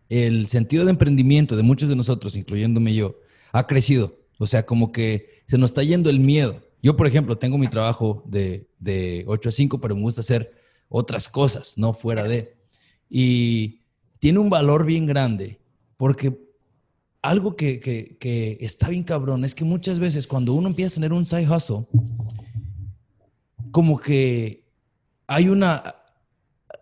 el 0.09 0.47
sentido 0.47 0.85
de 0.85 0.91
emprendimiento 0.91 1.57
de 1.57 1.62
muchos 1.62 1.89
de 1.89 1.97
nosotros, 1.97 2.37
incluyéndome 2.37 2.95
yo, 2.95 3.17
ha 3.53 3.67
crecido. 3.67 4.19
O 4.39 4.47
sea, 4.47 4.67
como 4.67 4.93
que 4.93 5.43
se 5.49 5.59
nos 5.59 5.71
está 5.71 5.83
yendo 5.83 6.11
el 6.11 6.21
miedo. 6.21 6.62
Yo, 6.83 6.97
por 6.97 7.07
ejemplo, 7.07 7.39
tengo 7.39 7.59
mi 7.59 7.69
trabajo 7.69 8.23
de, 8.27 8.69
de 8.79 9.25
8 9.27 9.49
a 9.49 9.53
5, 9.53 9.81
pero 9.81 9.97
me 9.97 10.03
gusta 10.03 10.21
hacer 10.21 10.53
otras 10.89 11.29
cosas, 11.29 11.79
no 11.79 11.95
fuera 11.95 12.25
de. 12.25 12.57
Y 13.09 13.81
tiene 14.19 14.39
un 14.39 14.51
valor 14.51 14.85
bien 14.85 15.07
grande, 15.07 15.59
porque 15.97 16.45
algo 17.27 17.57
que, 17.57 17.81
que, 17.81 18.16
que, 18.18 18.57
está 18.61 18.89
bien 18.89 19.03
cabrón 19.03 19.45
es 19.45 19.55
que 19.55 19.64
muchas 19.64 19.99
veces 19.99 20.27
cuando 20.27 20.55
uno 20.55 20.68
empieza 20.68 20.95
a 20.95 20.97
tener 20.97 21.12
un 21.12 21.27
side 21.27 21.49
hustle, 21.51 21.87
como 23.72 23.99
que 23.99 24.64
hay 25.27 25.49
una, 25.49 25.97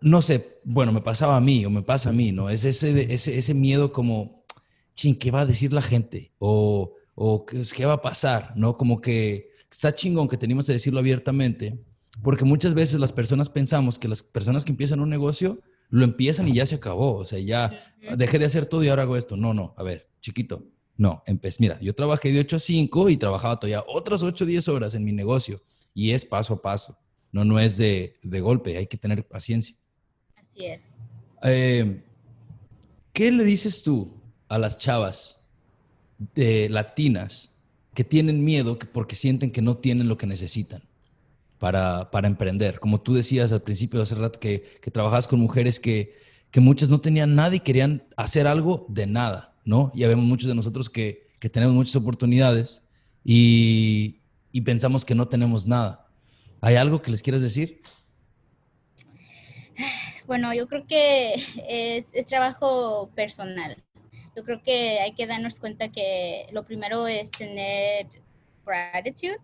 no 0.01 0.21
sé, 0.21 0.59
bueno, 0.63 0.91
me 0.91 1.01
pasaba 1.01 1.35
a 1.35 1.41
mí 1.41 1.65
o 1.65 1.69
me 1.69 1.81
pasa 1.81 2.09
a 2.09 2.13
mí, 2.13 2.31
¿no? 2.31 2.49
Es 2.49 2.63
ese, 2.63 3.11
ese, 3.11 3.37
ese 3.37 3.53
miedo 3.55 3.91
como, 3.91 4.43
ching, 4.93 5.15
¿qué 5.17 5.31
va 5.31 5.41
a 5.41 5.45
decir 5.47 5.73
la 5.73 5.81
gente? 5.81 6.31
O, 6.37 6.93
o 7.15 7.45
¿qué 7.45 7.85
va 7.85 7.93
a 7.93 8.01
pasar? 8.01 8.53
¿No? 8.55 8.77
Como 8.77 9.01
que 9.01 9.49
está 9.69 9.95
chingón 9.95 10.27
que 10.27 10.37
tenemos 10.37 10.67
que 10.67 10.73
decirlo 10.73 10.99
abiertamente, 10.99 11.83
porque 12.21 12.45
muchas 12.45 12.75
veces 12.75 12.99
las 12.99 13.13
personas 13.13 13.49
pensamos 13.49 13.97
que 13.97 14.07
las 14.07 14.21
personas 14.21 14.63
que 14.63 14.71
empiezan 14.71 14.99
un 14.99 15.09
negocio 15.09 15.59
lo 15.89 16.03
empiezan 16.03 16.47
y 16.47 16.53
ya 16.53 16.65
se 16.65 16.75
acabó, 16.75 17.15
o 17.15 17.25
sea, 17.25 17.39
ya 17.39 17.71
dejé 18.15 18.39
de 18.39 18.45
hacer 18.45 18.65
todo 18.65 18.83
y 18.83 18.89
ahora 18.89 19.03
hago 19.03 19.17
esto. 19.17 19.35
No, 19.35 19.53
no, 19.53 19.73
a 19.77 19.83
ver, 19.83 20.07
chiquito, 20.25 20.63
no, 20.97 21.21
empecé, 21.25 21.57
mira, 21.59 21.79
yo 21.81 21.93
trabajé 21.93 22.31
de 22.31 22.39
8 22.39 22.55
a 22.55 22.59
5 22.59 23.09
y 23.09 23.17
trabajaba 23.17 23.59
todavía 23.59 23.83
otras 23.87 24.23
8 24.23 24.43
o 24.43 24.47
10 24.47 24.67
horas 24.69 24.95
en 24.95 25.03
mi 25.03 25.11
negocio 25.11 25.61
y 25.93 26.11
es 26.11 26.25
paso 26.25 26.55
a 26.55 26.61
paso, 26.61 26.97
no, 27.31 27.45
no 27.45 27.59
es 27.59 27.77
de, 27.77 28.17
de 28.23 28.41
golpe, 28.41 28.77
hay 28.77 28.87
que 28.87 28.97
tener 28.97 29.27
paciencia. 29.27 29.75
Así 30.35 30.65
es. 30.65 30.95
Eh, 31.43 32.03
¿Qué 33.13 33.31
le 33.31 33.43
dices 33.43 33.83
tú 33.83 34.13
a 34.47 34.57
las 34.57 34.77
chavas 34.77 35.41
de 36.17 36.69
latinas 36.69 37.51
que 37.93 38.03
tienen 38.03 38.43
miedo 38.43 38.77
porque 38.91 39.15
sienten 39.15 39.51
que 39.51 39.61
no 39.61 39.77
tienen 39.77 40.07
lo 40.07 40.17
que 40.17 40.27
necesitan 40.27 40.83
para, 41.57 42.11
para 42.11 42.27
emprender. 42.27 42.79
Como 42.79 43.01
tú 43.01 43.13
decías 43.13 43.51
al 43.51 43.61
principio 43.61 43.99
de 43.99 44.03
hace 44.03 44.15
rato 44.15 44.39
que, 44.39 44.63
que 44.81 44.91
trabajabas 44.91 45.27
con 45.27 45.39
mujeres 45.39 45.79
que, 45.79 46.15
que, 46.51 46.59
muchas 46.59 46.89
no 46.89 46.99
tenían 46.99 47.35
nada 47.35 47.55
y 47.55 47.59
querían 47.59 48.03
hacer 48.17 48.47
algo 48.47 48.85
de 48.89 49.07
nada, 49.07 49.54
¿no? 49.65 49.91
Y 49.93 50.05
vemos 50.05 50.25
muchos 50.25 50.47
de 50.47 50.55
nosotros 50.55 50.89
que, 50.89 51.27
que 51.39 51.49
tenemos 51.49 51.75
muchas 51.75 51.95
oportunidades 51.95 52.81
y, 53.23 54.21
y, 54.51 54.61
pensamos 54.61 55.03
que 55.03 55.15
no 55.15 55.27
tenemos 55.27 55.67
nada. 55.67 56.07
¿Hay 56.61 56.75
algo 56.75 57.01
que 57.01 57.11
les 57.11 57.21
quieras 57.21 57.41
decir? 57.41 57.81
Bueno, 60.27 60.53
yo 60.53 60.67
creo 60.67 60.87
que 60.87 61.35
es, 61.67 62.07
es 62.13 62.25
trabajo 62.25 63.11
personal 63.13 63.77
yo 64.35 64.43
creo 64.43 64.61
que 64.61 64.99
hay 64.99 65.13
que 65.13 65.27
darnos 65.27 65.59
cuenta 65.59 65.89
que 65.89 66.47
lo 66.51 66.65
primero 66.65 67.07
es 67.07 67.31
tener 67.31 68.07
gratitude, 68.65 69.37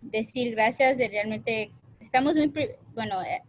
decir 0.00 0.52
gracias 0.52 0.96
de 0.96 1.08
realmente, 1.08 1.70
estamos 2.00 2.34
muy, 2.34 2.50
bueno, 2.94 3.22
eh, 3.22 3.42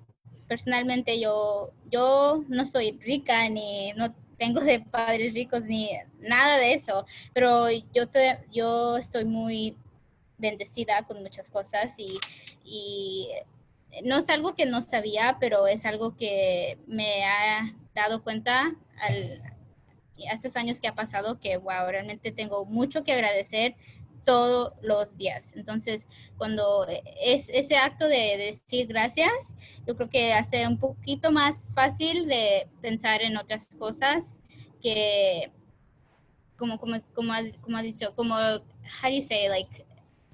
personalmente 0.48 1.20
yo, 1.20 1.72
yo 1.90 2.44
no 2.50 2.68
soy 2.68 3.00
rica 3.02 3.48
ni 3.50 3.94
no 3.94 4.14
tengo 4.38 4.62
de 4.62 4.80
padres 4.80 5.34
ricos 5.34 5.64
ni 5.64 5.90
nada 6.20 6.58
de 6.58 6.74
eso, 6.74 7.06
pero 7.34 7.68
yo, 7.94 8.08
te, 8.08 8.40
yo 8.52 8.98
estoy 8.98 9.26
muy 9.26 9.78
bendecida 10.38 11.04
con 11.04 11.22
muchas 11.24 11.50
cosas 11.50 11.96
y, 11.98 12.20
y 12.64 13.30
no 14.04 14.18
es 14.18 14.30
algo 14.30 14.56
que 14.56 14.66
no 14.66 14.82
sabía, 14.82 15.38
pero 15.40 15.68
es 15.68 15.86
algo 15.86 16.16
que 16.16 16.78
me 16.88 17.26
ha 17.26 17.74
dado 17.94 18.24
cuenta 18.24 18.76
al, 19.00 19.42
estos 20.18 20.56
años 20.56 20.82
que 20.82 20.88
ha 20.88 20.96
pasado 20.96 21.40
que, 21.40 21.58
wow, 21.58 21.88
realmente 21.90 22.32
tengo 22.32 22.66
mucho 22.66 23.04
que 23.04 23.14
agradecer 23.14 23.76
todos 24.28 24.74
los 24.82 25.16
días. 25.16 25.54
Entonces, 25.56 26.06
cuando 26.38 26.86
es 27.22 27.48
ese 27.48 27.78
acto 27.78 28.10
de 28.10 28.36
decir 28.36 28.86
gracias, 28.86 29.56
yo 29.88 29.96
creo 29.96 30.10
que 30.10 30.34
hace 30.34 30.68
un 30.68 30.78
poquito 30.78 31.32
más 31.32 31.72
fácil 31.74 32.28
de 32.28 32.68
pensar 32.82 33.22
en 33.22 33.38
otras 33.38 33.68
cosas 33.80 34.42
que, 34.82 35.50
como, 36.58 36.78
como, 36.78 37.02
como, 37.14 37.32
como 37.62 37.78
ha 37.78 37.82
dicho, 37.82 38.14
como 38.16 38.36
how 38.36 39.10
do 39.10 39.16
you 39.16 39.22
say 39.22 39.48
like 39.48 39.86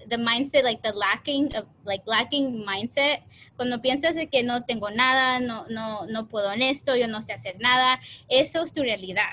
the 0.10 0.18
mindset 0.18 0.64
like 0.64 0.82
the 0.82 0.94
lacking 0.94 1.56
of 1.56 1.66
like 1.86 2.04
lacking 2.08 2.66
mindset 2.66 3.22
cuando 3.56 3.80
piensas 3.80 4.16
de 4.16 4.28
que 4.28 4.42
no 4.42 4.64
tengo 4.64 4.90
nada 4.90 5.40
no 5.40 5.66
no 5.70 6.06
no 6.08 6.28
puedo 6.28 6.52
en 6.52 6.62
esto 6.62 6.96
yo 6.96 7.08
no 7.08 7.22
sé 7.22 7.34
hacer 7.34 7.58
nada 7.60 8.00
eso 8.28 8.64
es 8.64 8.74
tu 8.74 8.82
realidad 8.82 9.32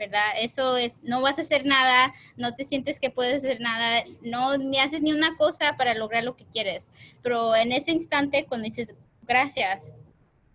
verdad 0.00 0.26
eso 0.38 0.76
es 0.76 0.98
no 1.02 1.20
vas 1.20 1.38
a 1.38 1.42
hacer 1.42 1.64
nada 1.64 2.12
no 2.36 2.56
te 2.56 2.64
sientes 2.64 2.98
que 2.98 3.10
puedes 3.10 3.44
hacer 3.44 3.60
nada 3.60 4.02
no 4.22 4.58
ni 4.58 4.80
haces 4.80 5.02
ni 5.02 5.12
una 5.12 5.36
cosa 5.36 5.76
para 5.76 5.94
lograr 5.94 6.24
lo 6.24 6.36
que 6.36 6.46
quieres 6.46 6.90
pero 7.22 7.54
en 7.54 7.70
ese 7.70 7.92
instante 7.92 8.46
cuando 8.46 8.64
dices 8.64 8.92
gracias 9.22 9.94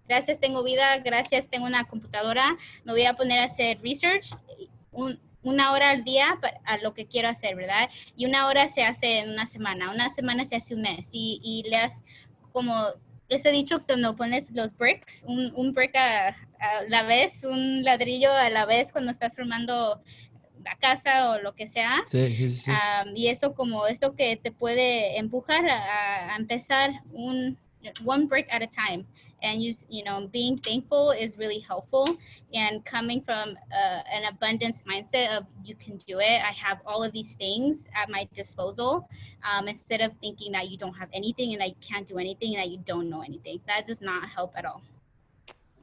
gracias 0.10 0.40
tengo 0.40 0.64
vida 0.64 0.98
gracias 0.98 1.48
tengo 1.48 1.66
una 1.66 1.86
computadora 1.86 2.58
me 2.84 2.92
voy 2.92 3.06
a 3.06 3.14
poner 3.14 3.40
a 3.40 3.46
hacer 3.46 3.80
research 3.82 4.32
un, 4.92 5.20
una 5.46 5.72
hora 5.72 5.92
al 5.92 6.04
día 6.04 6.40
a 6.66 6.78
lo 6.78 6.94
que 6.94 7.06
quiero 7.06 7.30
hacer, 7.30 7.56
¿verdad? 7.56 7.90
Y 8.16 8.26
una 8.26 8.48
hora 8.48 8.68
se 8.68 8.84
hace 8.84 9.20
en 9.20 9.30
una 9.30 9.46
semana, 9.46 9.92
una 9.92 10.10
semana 10.10 10.44
se 10.44 10.56
hace 10.56 10.74
un 10.74 10.82
mes 10.82 11.12
y, 11.14 11.40
y 11.44 11.74
has, 11.76 12.04
como 12.52 12.74
les 13.30 13.46
he 13.46 13.52
dicho, 13.52 13.78
cuando 13.86 14.16
pones 14.16 14.52
los 14.52 14.76
bricks, 14.78 15.24
un, 15.28 15.52
un 15.56 15.74
brick 15.74 15.96
a, 15.96 16.36
la 16.88 17.04
vez, 17.04 17.44
un 17.44 17.84
ladrillo 17.84 18.32
a 18.32 18.50
la 18.50 18.66
vez 18.66 18.92
cuando 18.92 19.12
estás 19.12 19.36
formando 19.36 20.02
la 20.64 20.76
casa 20.78 21.32
o 21.32 21.40
lo 21.40 21.54
que 21.54 21.68
sea. 21.68 22.04
Sí, 22.10 22.36
sí, 22.36 22.50
sí. 22.50 22.72
y 23.16 23.28
esto 23.28 23.54
como 23.54 23.88
esto 23.88 24.16
que 24.16 24.36
te 24.36 24.52
puede 24.52 25.18
empujar 25.18 25.68
a, 25.68 26.34
a 26.34 26.36
empezar 26.38 26.92
un, 27.12 27.58
one 28.06 28.26
brick 28.26 28.48
at 28.54 28.62
a 28.62 28.68
time 28.68 29.06
and 29.46 29.62
you 29.64 29.72
you 29.90 30.04
know 30.04 30.28
being 30.28 30.58
thankful 30.58 31.12
is 31.12 31.38
really 31.38 31.60
helpful 31.60 32.08
and 32.54 32.84
coming 32.84 33.22
from 33.22 33.50
uh, 33.72 34.02
an 34.12 34.26
abundance 34.26 34.84
mindset 34.84 35.38
of 35.38 35.46
you 35.64 35.76
can 35.76 35.98
do 36.08 36.20
it 36.20 36.42
i 36.52 36.54
have 36.66 36.80
all 36.86 37.04
of 37.04 37.12
these 37.14 37.36
things 37.36 37.88
at 37.96 38.10
my 38.10 38.28
disposal 38.34 39.08
um, 39.50 39.68
instead 39.68 40.02
of 40.02 40.12
thinking 40.22 40.52
that 40.52 40.70
you 40.70 40.78
don't 40.78 40.96
have 40.96 41.10
anything 41.14 41.54
and 41.54 41.62
that 41.62 41.70
you 41.70 41.80
can't 41.80 42.08
do 42.08 42.18
anything 42.18 42.56
and 42.56 42.64
that 42.64 42.72
you 42.72 42.80
don't 42.86 43.10
know 43.10 43.22
anything 43.22 43.60
that 43.68 43.86
does 43.88 44.02
not 44.02 44.28
help 44.28 44.52
at 44.58 44.66
all 44.66 44.82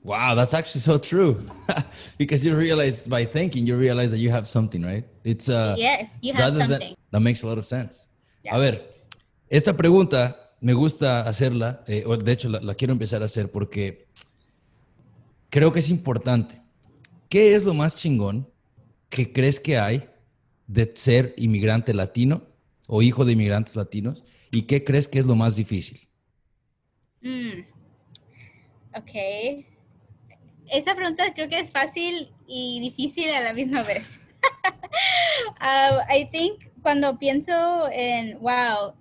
Wow, 0.05 0.35
that's 0.35 0.53
actually 0.53 0.81
so 0.81 0.99
true. 0.99 1.49
because 2.19 2.45
you 2.45 2.57
realize 2.57 3.07
by 3.07 3.25
thinking, 3.25 3.65
you 3.65 3.77
realize 3.77 4.11
that 4.11 4.19
you 4.19 4.31
have 4.31 4.49
something, 4.49 4.83
right? 4.83 5.05
It's 5.23 5.49
uh 5.49 5.77
yes, 5.79 6.19
you 6.21 6.33
have 6.33 6.55
something. 6.55 6.69
Than, 6.71 6.97
that 7.13 7.21
makes 7.21 7.45
a 7.45 7.47
lot 7.47 7.57
of 7.57 7.65
sense. 7.65 8.09
Yeah. 8.43 8.57
A 8.57 8.59
ver, 8.59 8.81
esta 9.49 9.73
pregunta 9.73 10.42
me 10.63 10.75
gusta 10.75 11.27
hacerla, 11.29 11.83
eh, 11.89 12.05
de 12.23 12.33
hecho 12.33 12.49
la, 12.49 12.75
quiero 12.77 12.93
empezar 12.93 13.21
a 13.23 13.25
hacer 13.27 13.51
porque 13.51 14.07
creo 15.51 15.73
que 15.73 15.81
es 15.81 15.91
importante. 15.91 16.63
¿Qué 17.29 17.57
es 17.57 17.65
lo 17.65 17.75
más 17.75 17.97
chingón 17.97 18.49
que 19.11 19.33
crees 19.33 19.59
que 19.59 19.77
hay 19.77 20.09
de 20.69 20.93
ser 20.95 21.35
inmigrante 21.37 21.93
latino 21.93 22.47
o 22.87 23.03
hijo 23.03 23.25
de 23.25 23.33
inmigrantes 23.33 23.75
latinos? 23.75 24.25
¿Y 24.53 24.63
qué 24.63 24.85
crees 24.85 25.09
que 25.09 25.19
es 25.19 25.27
lo 25.27 25.35
más 25.35 25.57
difícil? 25.57 26.01
Mm. 27.23 27.63
Ok. 28.95 29.65
Esa 30.71 30.95
pregunta 30.95 31.35
creo 31.35 31.49
que 31.49 31.59
es 31.59 31.73
fácil 31.73 32.31
y 32.47 32.79
difícil 32.79 33.29
a 33.31 33.41
la 33.41 33.53
misma 33.53 33.83
vez. 33.83 34.21
uh, 35.61 35.99
I 36.09 36.29
think 36.31 36.71
cuando 36.83 37.19
pienso 37.19 37.89
en, 37.91 38.39
wow, 38.39 38.95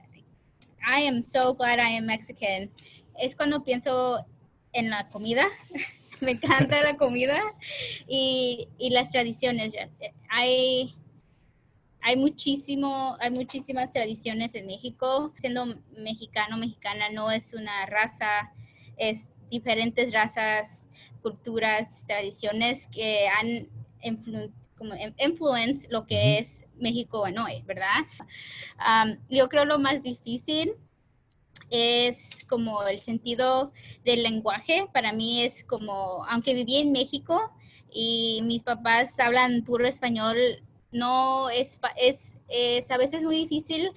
I 0.86 1.02
am 1.08 1.22
so 1.22 1.54
glad 1.54 1.80
I 1.80 1.98
am 1.98 2.06
Mexican. 2.06 2.72
Es 3.20 3.36
cuando 3.36 3.64
pienso 3.64 4.26
en 4.74 4.90
la 4.90 5.08
comida. 5.10 5.46
Me 6.22 6.32
encanta 6.32 6.82
la 6.84 6.98
comida 6.98 7.40
y, 8.08 8.68
y 8.78 8.92
las 8.92 9.12
tradiciones. 9.12 9.74
Hay, 10.30 10.96
hay 12.02 12.16
muchísimo, 12.16 13.18
hay 13.20 13.32
muchísimas 13.32 13.92
tradiciones 13.92 14.54
en 14.54 14.68
México. 14.68 15.34
Siendo 15.40 15.66
mexicano, 15.98 16.58
mexicana 16.58 17.10
no 17.12 17.32
es 17.32 17.54
una 17.54 17.86
raza, 17.88 18.52
es 18.98 19.32
diferentes 19.50 20.14
razas, 20.14 20.88
culturas, 21.22 22.06
tradiciones 22.08 22.88
que 22.88 23.28
han 23.28 23.68
influ 24.04 24.52
como 24.78 24.96
influence 25.20 25.88
lo 25.92 26.08
que 26.08 26.40
es 26.40 26.64
México 26.82 27.26
en 27.28 27.40
hoy, 27.40 27.64
¿verdad? 27.66 28.06
yo 29.30 29.48
creo 29.50 29.66
lo 29.66 29.80
más 29.80 30.02
difícil 30.04 30.74
es 31.72 32.46
como 32.48 32.84
el 32.84 33.00
sentido 33.00 33.72
del 34.04 34.24
lenguaje. 34.24 34.88
Para 34.94 35.14
mí 35.14 35.42
es 35.42 35.64
como, 35.64 36.26
aunque 36.26 36.54
viví 36.54 36.78
en 36.78 36.92
México 36.92 37.52
y 37.90 38.42
mis 38.44 38.64
papás 38.64 39.20
hablan 39.20 39.64
puro 39.64 39.88
español, 39.88 40.38
no 40.92 41.50
es, 41.50 41.80
es, 41.98 42.36
es 42.50 42.92
a 42.92 42.98
veces 42.98 43.22
muy 43.22 43.38
difícil 43.38 43.92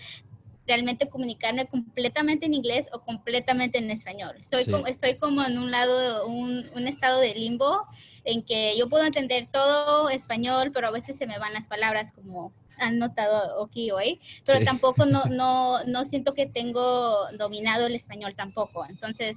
realmente 0.67 1.09
comunicarme 1.09 1.67
completamente 1.67 2.47
en 2.47 2.55
inglés 2.55 2.89
o 2.93 3.01
completamente 3.01 3.79
en 3.79 3.91
español. 3.91 4.37
Soy 4.49 4.65
como, 4.65 4.87
estoy 4.87 5.17
como 5.17 5.45
en 5.45 5.59
un 5.59 5.71
lado, 5.71 6.27
un, 6.27 6.65
un, 6.75 6.89
estado 6.89 7.21
de 7.21 7.35
limbo 7.35 7.87
en 8.25 8.43
que 8.43 8.75
yo 8.79 8.89
puedo 8.89 9.05
entender 9.05 9.47
todo 9.47 10.09
español, 10.09 10.71
pero 10.73 10.89
a 10.89 10.91
veces 10.91 11.19
se 11.19 11.27
me 11.27 11.39
van 11.39 11.53
las 11.53 11.69
palabras 11.69 12.13
como 12.13 12.53
han 12.79 12.99
notado 12.99 13.65
aquí 13.65 13.91
hoy, 13.91 14.21
pero 14.45 14.65
tampoco 14.65 15.07
no, 15.07 15.23
no, 15.31 15.85
no 15.85 16.05
siento 16.05 16.35
que 16.35 16.47
tengo 16.47 17.31
dominado 17.39 17.87
el 17.87 17.95
español 17.95 18.35
tampoco. 18.35 18.85
Entonces, 18.87 19.37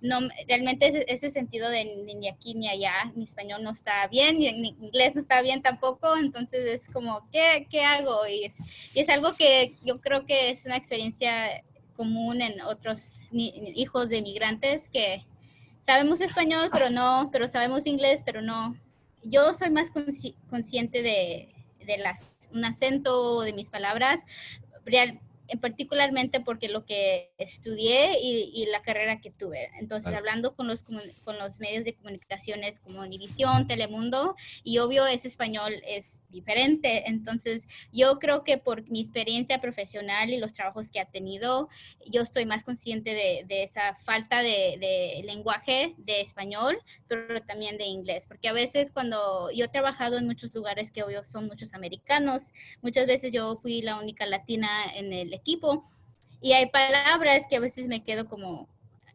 no, 0.00 0.20
realmente 0.46 0.86
ese, 0.88 1.04
ese 1.08 1.30
sentido 1.30 1.68
de 1.68 1.84
ni 1.84 2.28
aquí 2.28 2.54
ni 2.54 2.68
allá, 2.68 3.12
mi 3.14 3.24
español 3.24 3.62
no 3.62 3.70
está 3.70 4.06
bien, 4.08 4.38
ni 4.38 4.52
mi 4.54 4.68
inglés 4.80 5.14
no 5.14 5.20
está 5.20 5.40
bien 5.42 5.62
tampoco, 5.62 6.16
entonces 6.16 6.68
es 6.68 6.88
como, 6.88 7.28
¿qué, 7.32 7.66
qué 7.70 7.82
hago? 7.82 8.26
Y 8.26 8.44
es, 8.44 8.58
y 8.94 9.00
es 9.00 9.08
algo 9.08 9.34
que 9.34 9.76
yo 9.84 10.00
creo 10.00 10.26
que 10.26 10.50
es 10.50 10.66
una 10.66 10.76
experiencia 10.76 11.64
común 11.96 12.42
en 12.42 12.60
otros 12.60 13.20
hijos 13.32 14.08
de 14.10 14.22
migrantes 14.22 14.88
que 14.88 15.24
sabemos 15.80 16.20
español, 16.20 16.68
pero 16.72 16.90
no, 16.90 17.30
pero 17.32 17.48
sabemos 17.48 17.86
inglés, 17.86 18.22
pero 18.24 18.42
no. 18.42 18.76
Yo 19.22 19.54
soy 19.54 19.70
más 19.70 19.90
consciente 20.50 21.02
de, 21.02 21.48
de 21.86 21.98
las, 21.98 22.48
un 22.52 22.64
acento 22.64 23.40
de 23.42 23.52
mis 23.52 23.70
palabras, 23.70 24.24
real, 24.84 25.20
particularmente 25.60 26.40
porque 26.40 26.68
lo 26.68 26.84
que 26.84 27.32
estudié 27.38 28.18
y, 28.22 28.66
la 28.66 28.82
carrera 28.82 29.20
que 29.20 29.30
tuve. 29.30 29.68
Entonces, 29.78 30.12
hablando 30.12 30.56
con 30.56 30.66
los, 30.66 30.82
con 30.82 31.38
los 31.38 31.60
medios 31.60 31.84
de 31.84 31.94
comunicaciones 31.94 32.80
como 32.80 33.00
Univisión, 33.00 33.66
Telemundo, 33.66 34.34
y 34.64 34.78
obvio 34.78 35.06
ese 35.06 35.28
español 35.28 35.72
es 35.86 36.22
diferente. 36.30 37.08
Entonces, 37.08 37.68
yo 37.92 38.18
creo 38.18 38.42
que 38.42 38.58
por 38.58 38.88
mi 38.90 39.00
experiencia 39.00 39.60
profesional 39.60 40.30
y 40.30 40.38
los 40.38 40.52
trabajos 40.52 40.90
que 40.90 41.00
ha 41.00 41.04
tenido, 41.04 41.68
yo 42.06 42.22
estoy 42.22 42.46
más 42.46 42.64
consciente 42.64 43.14
de, 43.14 43.44
de 43.46 43.62
esa 43.62 43.94
falta 43.96 44.42
de, 44.42 44.76
de, 44.80 45.22
lenguaje 45.24 45.94
de 45.98 46.20
español, 46.20 46.78
pero 47.08 47.40
también 47.42 47.78
de 47.78 47.84
inglés, 47.84 48.26
porque 48.26 48.48
a 48.48 48.52
veces 48.52 48.90
cuando 48.90 49.50
yo 49.50 49.64
he 49.64 49.68
trabajado 49.68 50.18
en 50.18 50.26
muchos 50.26 50.54
lugares 50.54 50.90
que 50.90 51.02
obvio 51.02 51.24
son 51.24 51.46
muchos 51.46 51.74
americanos, 51.74 52.52
muchas 52.82 53.06
veces 53.06 53.32
yo 53.32 53.56
fui 53.56 53.82
la 53.82 53.98
única 53.98 54.26
latina 54.26 54.68
en 54.94 55.12
el 55.12 55.32
equipo. 55.36 55.84
Y 56.40 56.52
hay 56.52 56.66
palabras 56.66 57.44
que 57.48 57.56
a 57.56 57.60
veces 57.60 57.88
me 57.88 58.02
quedo 58.02 58.28
como, 58.28 58.68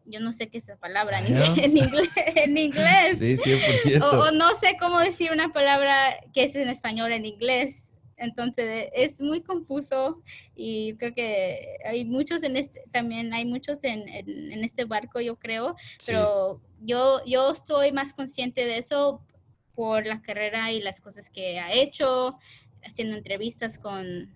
yo 0.06 0.20
no 0.20 0.34
sé 0.34 0.48
qué 0.48 0.58
es 0.58 0.66
esa 0.66 0.78
palabra 0.78 1.20
en, 1.26 1.78
inglés. 1.78 2.10
En 2.16 2.58
inglés. 2.58 3.20
Sí, 3.20 3.38
100%. 3.38 4.04
O, 4.04 4.32
no 4.32 4.56
sé 4.56 4.78
cómo 4.80 5.00
decir 5.00 5.32
una 5.32 5.54
palabra 5.54 6.16
que 6.34 6.44
es 6.44 6.56
en 6.56 6.70
español 6.70 7.12
en 7.12 7.26
inglés. 7.26 7.92
Entonces 8.18 8.90
es 8.94 9.20
muy 9.20 9.42
confuso 9.42 10.22
y 10.56 10.94
creo 10.98 11.14
que 11.16 11.78
hay 11.84 12.06
muchos 12.06 12.44
en 12.44 12.56
este, 12.56 12.84
también 12.92 13.34
hay 13.34 13.46
muchos 13.46 13.84
en, 13.84 14.08
en, 14.08 14.64
este 14.64 14.86
barco, 14.86 15.20
yo 15.22 15.40
creo, 15.40 15.76
pero 16.06 16.62
yo, 16.82 17.20
yo 17.26 17.52
estoy 17.52 17.92
más 17.92 18.14
consciente 18.14 18.64
de 18.66 18.78
eso 18.78 19.26
por 19.74 20.06
la 20.06 20.22
carrera 20.22 20.72
y 20.72 20.82
las 20.82 21.02
cosas 21.02 21.32
que 21.32 21.60
ha 21.60 21.74
hecho, 21.74 22.38
haciendo 22.84 23.18
entrevistas 23.18 23.80
con 23.80 24.32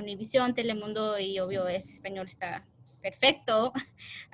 Univisión, 0.00 0.54
Telemundo 0.54 1.18
y 1.18 1.38
obvio 1.38 1.68
es 1.68 1.92
español 1.92 2.26
está 2.26 2.64
perfecto. 3.06 3.72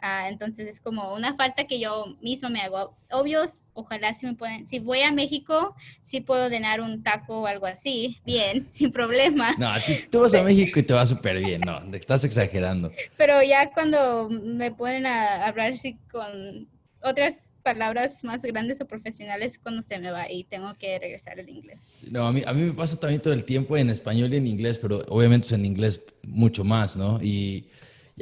Ah, 0.04 0.28
entonces 0.28 0.66
es 0.66 0.80
como 0.80 1.14
una 1.14 1.36
falta 1.36 1.68
que 1.68 1.78
yo 1.78 2.16
mismo 2.20 2.50
me 2.50 2.60
hago. 2.60 2.96
Obvios, 3.12 3.62
ojalá 3.72 4.12
si 4.14 4.26
me 4.26 4.34
pueden, 4.34 4.66
si 4.66 4.80
voy 4.80 5.00
a 5.02 5.12
México, 5.12 5.76
sí 6.00 6.20
puedo 6.20 6.46
ordenar 6.46 6.80
un 6.80 7.04
taco 7.04 7.42
o 7.42 7.46
algo 7.46 7.66
así, 7.66 8.18
bien, 8.26 8.66
sin 8.72 8.90
problema. 8.90 9.54
No, 9.58 9.70
tú 10.10 10.22
vas 10.22 10.34
a 10.34 10.42
México 10.42 10.80
y 10.80 10.82
te 10.82 10.92
va 10.92 11.06
súper 11.06 11.38
bien, 11.38 11.60
no, 11.60 11.80
estás 11.94 12.24
exagerando. 12.24 12.90
Pero 13.16 13.40
ya 13.44 13.70
cuando 13.70 14.28
me 14.28 14.72
ponen 14.72 15.06
a 15.06 15.46
hablar 15.46 15.74
así 15.74 15.96
con 16.10 16.68
otras 17.02 17.52
palabras 17.62 18.24
más 18.24 18.42
grandes 18.42 18.80
o 18.80 18.86
profesionales 18.86 19.58
cuando 19.58 19.82
se 19.82 19.98
me 19.98 20.10
va 20.10 20.30
y 20.30 20.44
tengo 20.44 20.74
que 20.78 20.98
regresar 20.98 21.38
al 21.38 21.48
inglés. 21.48 21.90
No, 22.10 22.26
a 22.26 22.32
mí, 22.32 22.42
a 22.46 22.52
mí 22.52 22.62
me 22.62 22.72
pasa 22.72 22.98
también 22.98 23.20
todo 23.20 23.32
el 23.32 23.44
tiempo 23.44 23.76
en 23.76 23.90
español 23.90 24.32
y 24.32 24.36
en 24.36 24.46
inglés, 24.46 24.78
pero 24.78 25.04
obviamente 25.08 25.54
en 25.54 25.64
inglés 25.64 26.00
mucho 26.22 26.64
más, 26.64 26.96
¿no? 26.96 27.20
Y 27.22 27.68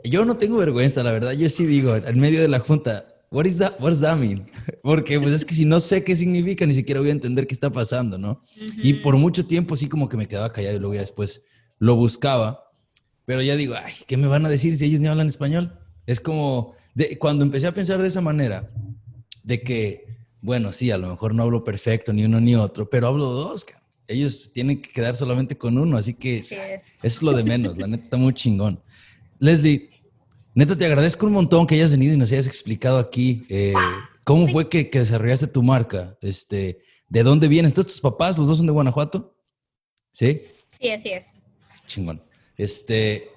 yo 0.05 0.24
no 0.24 0.37
tengo 0.37 0.57
vergüenza, 0.59 1.03
la 1.03 1.12
verdad, 1.12 1.33
yo 1.33 1.49
sí 1.51 1.66
digo, 1.66 1.97
en 1.97 2.18
medio 2.18 2.41
de 2.41 2.49
la 2.49 2.61
junta, 2.61 3.07
what 3.31 3.45
is 3.45 3.59
that, 3.59 3.81
what 3.81 3.91
does 3.91 4.01
that 4.01 4.16
mean? 4.16 4.47
Porque 4.83 5.18
pues 5.20 5.33
es 5.33 5.45
que 5.45 5.55
si 5.55 5.64
no 5.64 5.81
sé 5.81 6.03
qué 6.05 6.16
significa, 6.16 6.66
ni 6.66 6.74
siquiera 6.74 7.01
voy 7.01 7.11
a 7.11 7.12
entender 7.12 7.47
qué 7.47 7.55
está 7.55 7.70
pasando, 7.70 8.18
¿no? 8.18 8.43
Y 8.83 8.95
por 8.95 9.16
mucho 9.16 9.47
tiempo 9.47 9.76
sí 9.76 9.89
como 9.89 10.09
que 10.09 10.16
me 10.16 10.26
quedaba 10.26 10.53
callado 10.53 10.76
y 10.76 10.78
luego 10.78 10.95
ya 10.95 11.01
después 11.01 11.45
lo 11.78 11.97
buscaba. 11.97 12.64
pero 13.24 13.43
ya 13.43 13.57
digo, 13.57 13.74
ay, 13.74 13.93
¿qué 14.07 14.16
me 14.16 14.26
van 14.26 14.45
a 14.45 14.49
decir 14.49 14.76
si 14.76 14.85
ellos 14.87 15.01
ni 15.01 15.07
hablan 15.07 15.28
español? 15.28 15.78
Es 16.07 16.20
como, 16.20 16.74
de, 16.95 17.18
cuando 17.18 17.45
empecé 17.45 17.66
a 17.66 17.74
pensar 17.74 18.01
de 18.01 18.09
esa 18.09 18.20
manera, 18.20 18.70
de 19.43 19.62
que, 19.62 20.07
bueno, 20.41 20.72
sí, 20.72 20.91
a 20.91 20.99
lo 20.99 21.09
mejor 21.09 21.34
no 21.34 21.43
hablo 21.43 21.64
perfecto 21.64 22.12
ni 22.12 22.24
uno 22.24 22.41
ni 22.41 22.55
otro, 22.55 22.88
pero 22.88 23.07
hablo 23.07 23.26
dos, 23.26 23.66
ellos 24.07 24.53
tienen 24.53 24.82
que 24.82 24.91
quedar 24.91 25.14
solamente 25.14 25.57
con 25.57 25.78
uno, 25.78 25.97
así 25.97 26.14
que 26.14 26.38
es. 26.38 26.53
es 27.03 27.22
lo 27.22 27.32
de 27.32 27.45
menos, 27.45 27.78
la 27.78 27.86
neta 27.86 28.05
está 28.05 28.16
muy 28.16 28.34
chingón. 28.34 28.82
Leslie, 29.38 29.91
neta 30.55 30.76
te 30.76 30.84
agradezco 30.84 31.26
un 31.26 31.32
montón 31.32 31.66
que 31.66 31.76
hayas 31.76 31.93
venido 31.93 32.14
y 32.14 32.16
nos 32.16 32.32
hayas 32.32 32.47
explicado 32.47 32.99
aquí 32.99 33.43
eh, 33.49 33.72
cómo 34.24 34.47
fue 34.47 34.68
que, 34.68 34.91
que, 34.91 34.99
desarrollaste 34.99 35.47
tu 35.47 35.62
marca, 35.62 36.18
este, 36.20 36.82
de 37.09 37.22
dónde 37.22 37.49
vienes. 37.49 37.74
¿Todos 37.74 37.88
tus 37.88 38.01
papás, 38.01 38.36
los 38.36 38.49
dos 38.49 38.57
son 38.57 38.66
de 38.66 38.72
Guanajuato? 38.72 39.36
¿Sí? 40.12 40.43
Sí, 40.80 40.91
así 40.91 41.11
es. 41.11 41.26
Chingón. 41.86 42.22
Este, 42.57 43.28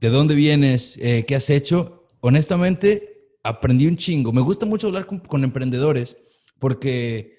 ¿de 0.00 0.08
dónde 0.08 0.34
vienes? 0.34 0.98
Eh, 1.00 1.24
¿Qué 1.26 1.36
has 1.36 1.50
hecho? 1.50 2.03
Honestamente, 2.26 3.36
aprendí 3.42 3.86
un 3.86 3.98
chingo. 3.98 4.32
Me 4.32 4.40
gusta 4.40 4.64
mucho 4.64 4.86
hablar 4.86 5.06
con, 5.06 5.44
emprendedores 5.44 6.16
porque 6.58 7.36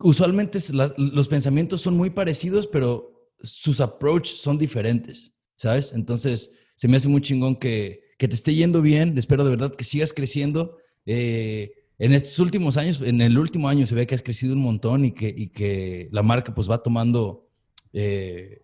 usualmente 0.00 0.58
los 0.96 1.28
pensamientos 1.28 1.80
son 1.80 1.96
muy 1.96 2.10
parecidos, 2.10 2.66
pero 2.66 3.30
sus 3.40 3.80
approach 3.80 4.30
son 4.30 4.58
diferentes, 4.58 5.32
¿sabes? 5.54 5.92
Entonces, 5.94 6.50
se 6.74 6.88
me 6.88 6.96
hace 6.96 7.06
muy 7.06 7.20
chingón 7.20 7.54
que, 7.54 8.02
te 8.18 8.26
esté 8.26 8.52
yendo 8.52 8.82
bien. 8.82 9.16
Espero 9.16 9.44
de 9.44 9.50
verdad 9.50 9.76
que 9.76 9.84
sigas 9.84 10.12
creciendo. 10.12 10.78
Eh, 11.06 11.72
en 12.00 12.14
estos 12.14 12.36
últimos 12.40 12.76
años, 12.76 13.00
en 13.00 13.20
el 13.20 13.38
último 13.38 13.68
año 13.68 13.86
se 13.86 13.94
ve 13.94 14.08
que 14.08 14.16
has 14.16 14.24
crecido 14.24 14.54
un 14.54 14.62
montón 14.62 15.04
y 15.04 15.12
que, 15.12 15.28
y 15.28 15.50
que 15.50 16.08
la 16.10 16.24
marca 16.24 16.52
pues 16.52 16.68
va 16.68 16.82
tomando, 16.82 17.48
eh, 17.92 18.60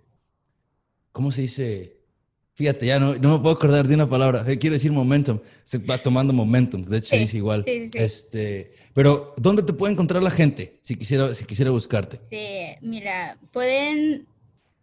¿cómo 1.13 1.31
se 1.31 1.43
dice? 1.43 1.94
Fíjate, 2.55 2.87
ya 2.87 3.01
no, 3.01 3.17
no, 3.17 3.37
me 3.37 3.43
puedo 3.43 3.57
acordar 3.57 3.89
de 3.89 3.95
una 3.95 4.09
palabra. 4.09 4.45
Eh, 4.47 4.59
quiero 4.59 4.75
decir 4.75 4.93
momentum. 4.93 5.41
Se 5.65 5.79
va 5.79 5.99
tomando 5.99 6.33
momentum. 6.33 6.85
De 6.85 6.99
hecho, 6.99 7.09
se 7.09 7.19
dice 7.19 7.39
igual. 7.39 7.65
Sí, 7.65 7.91
sí, 7.91 7.99
este, 7.99 8.73
pero, 8.93 9.35
¿dónde 9.37 9.65
te 9.65 9.73
puede 9.73 9.93
encontrar 9.93 10.23
la 10.23 10.31
gente 10.31 10.79
si 10.81 10.95
quisiera, 10.95 11.35
si 11.35 11.45
quisiera 11.45 11.73
buscarte? 11.73 12.21
Sí, 12.31 12.79
mira, 12.81 13.37
pueden 13.53 14.29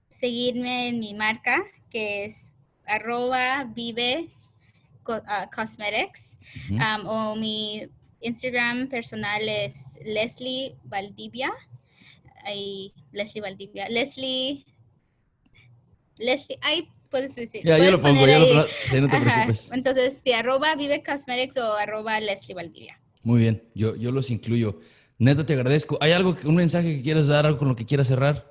seguirme 0.10 0.90
en 0.90 1.00
mi 1.00 1.14
marca, 1.14 1.64
que 1.90 2.26
es 2.26 2.52
arroba 2.86 3.64
vive 3.74 4.30
ah, 5.08 5.48
um, 7.00 7.08
o 7.08 7.36
mi 7.38 7.88
Instagram 8.20 8.90
personal 8.90 9.48
es 9.48 9.98
Leslie 10.04 10.76
Valdivia. 10.84 11.52
Ahí, 12.44 12.94
Leslie 13.14 13.42
Valdivia. 13.42 13.88
Leslie. 13.88 14.66
Leslie, 16.18 16.58
ahí 16.62 16.90
puedes 17.12 17.36
decir. 17.36 17.62
Ya, 17.64 17.78
yo 17.78 17.92
lo 17.92 18.02
pongo, 18.02 18.26
ya 18.26 18.40
lo 18.40 18.48
no 18.56 18.64
te 18.66 19.20
preocupes. 19.20 19.70
Entonces, 19.72 20.22
si 20.24 20.32
arroba 20.32 20.74
Vive 20.76 21.04
Cosmetics 21.04 21.58
o 21.58 21.74
arroba 21.74 22.20
Leslie 22.20 22.56
Valdivia. 22.56 23.00
Muy 23.22 23.42
bien, 23.42 23.64
yo, 23.76 23.96
yo 23.96 24.12
los 24.12 24.32
incluyo. 24.32 24.80
Neta, 25.20 25.46
te 25.46 25.54
agradezco. 25.54 26.00
¿Hay 26.02 26.14
algo, 26.14 26.36
un 26.46 26.56
mensaje 26.56 26.96
que 26.96 27.02
quieras 27.04 27.28
dar, 27.28 27.46
algo 27.46 27.60
con 27.60 27.68
lo 27.68 27.76
que 27.76 27.86
quieras 27.86 28.08
cerrar? 28.08 28.51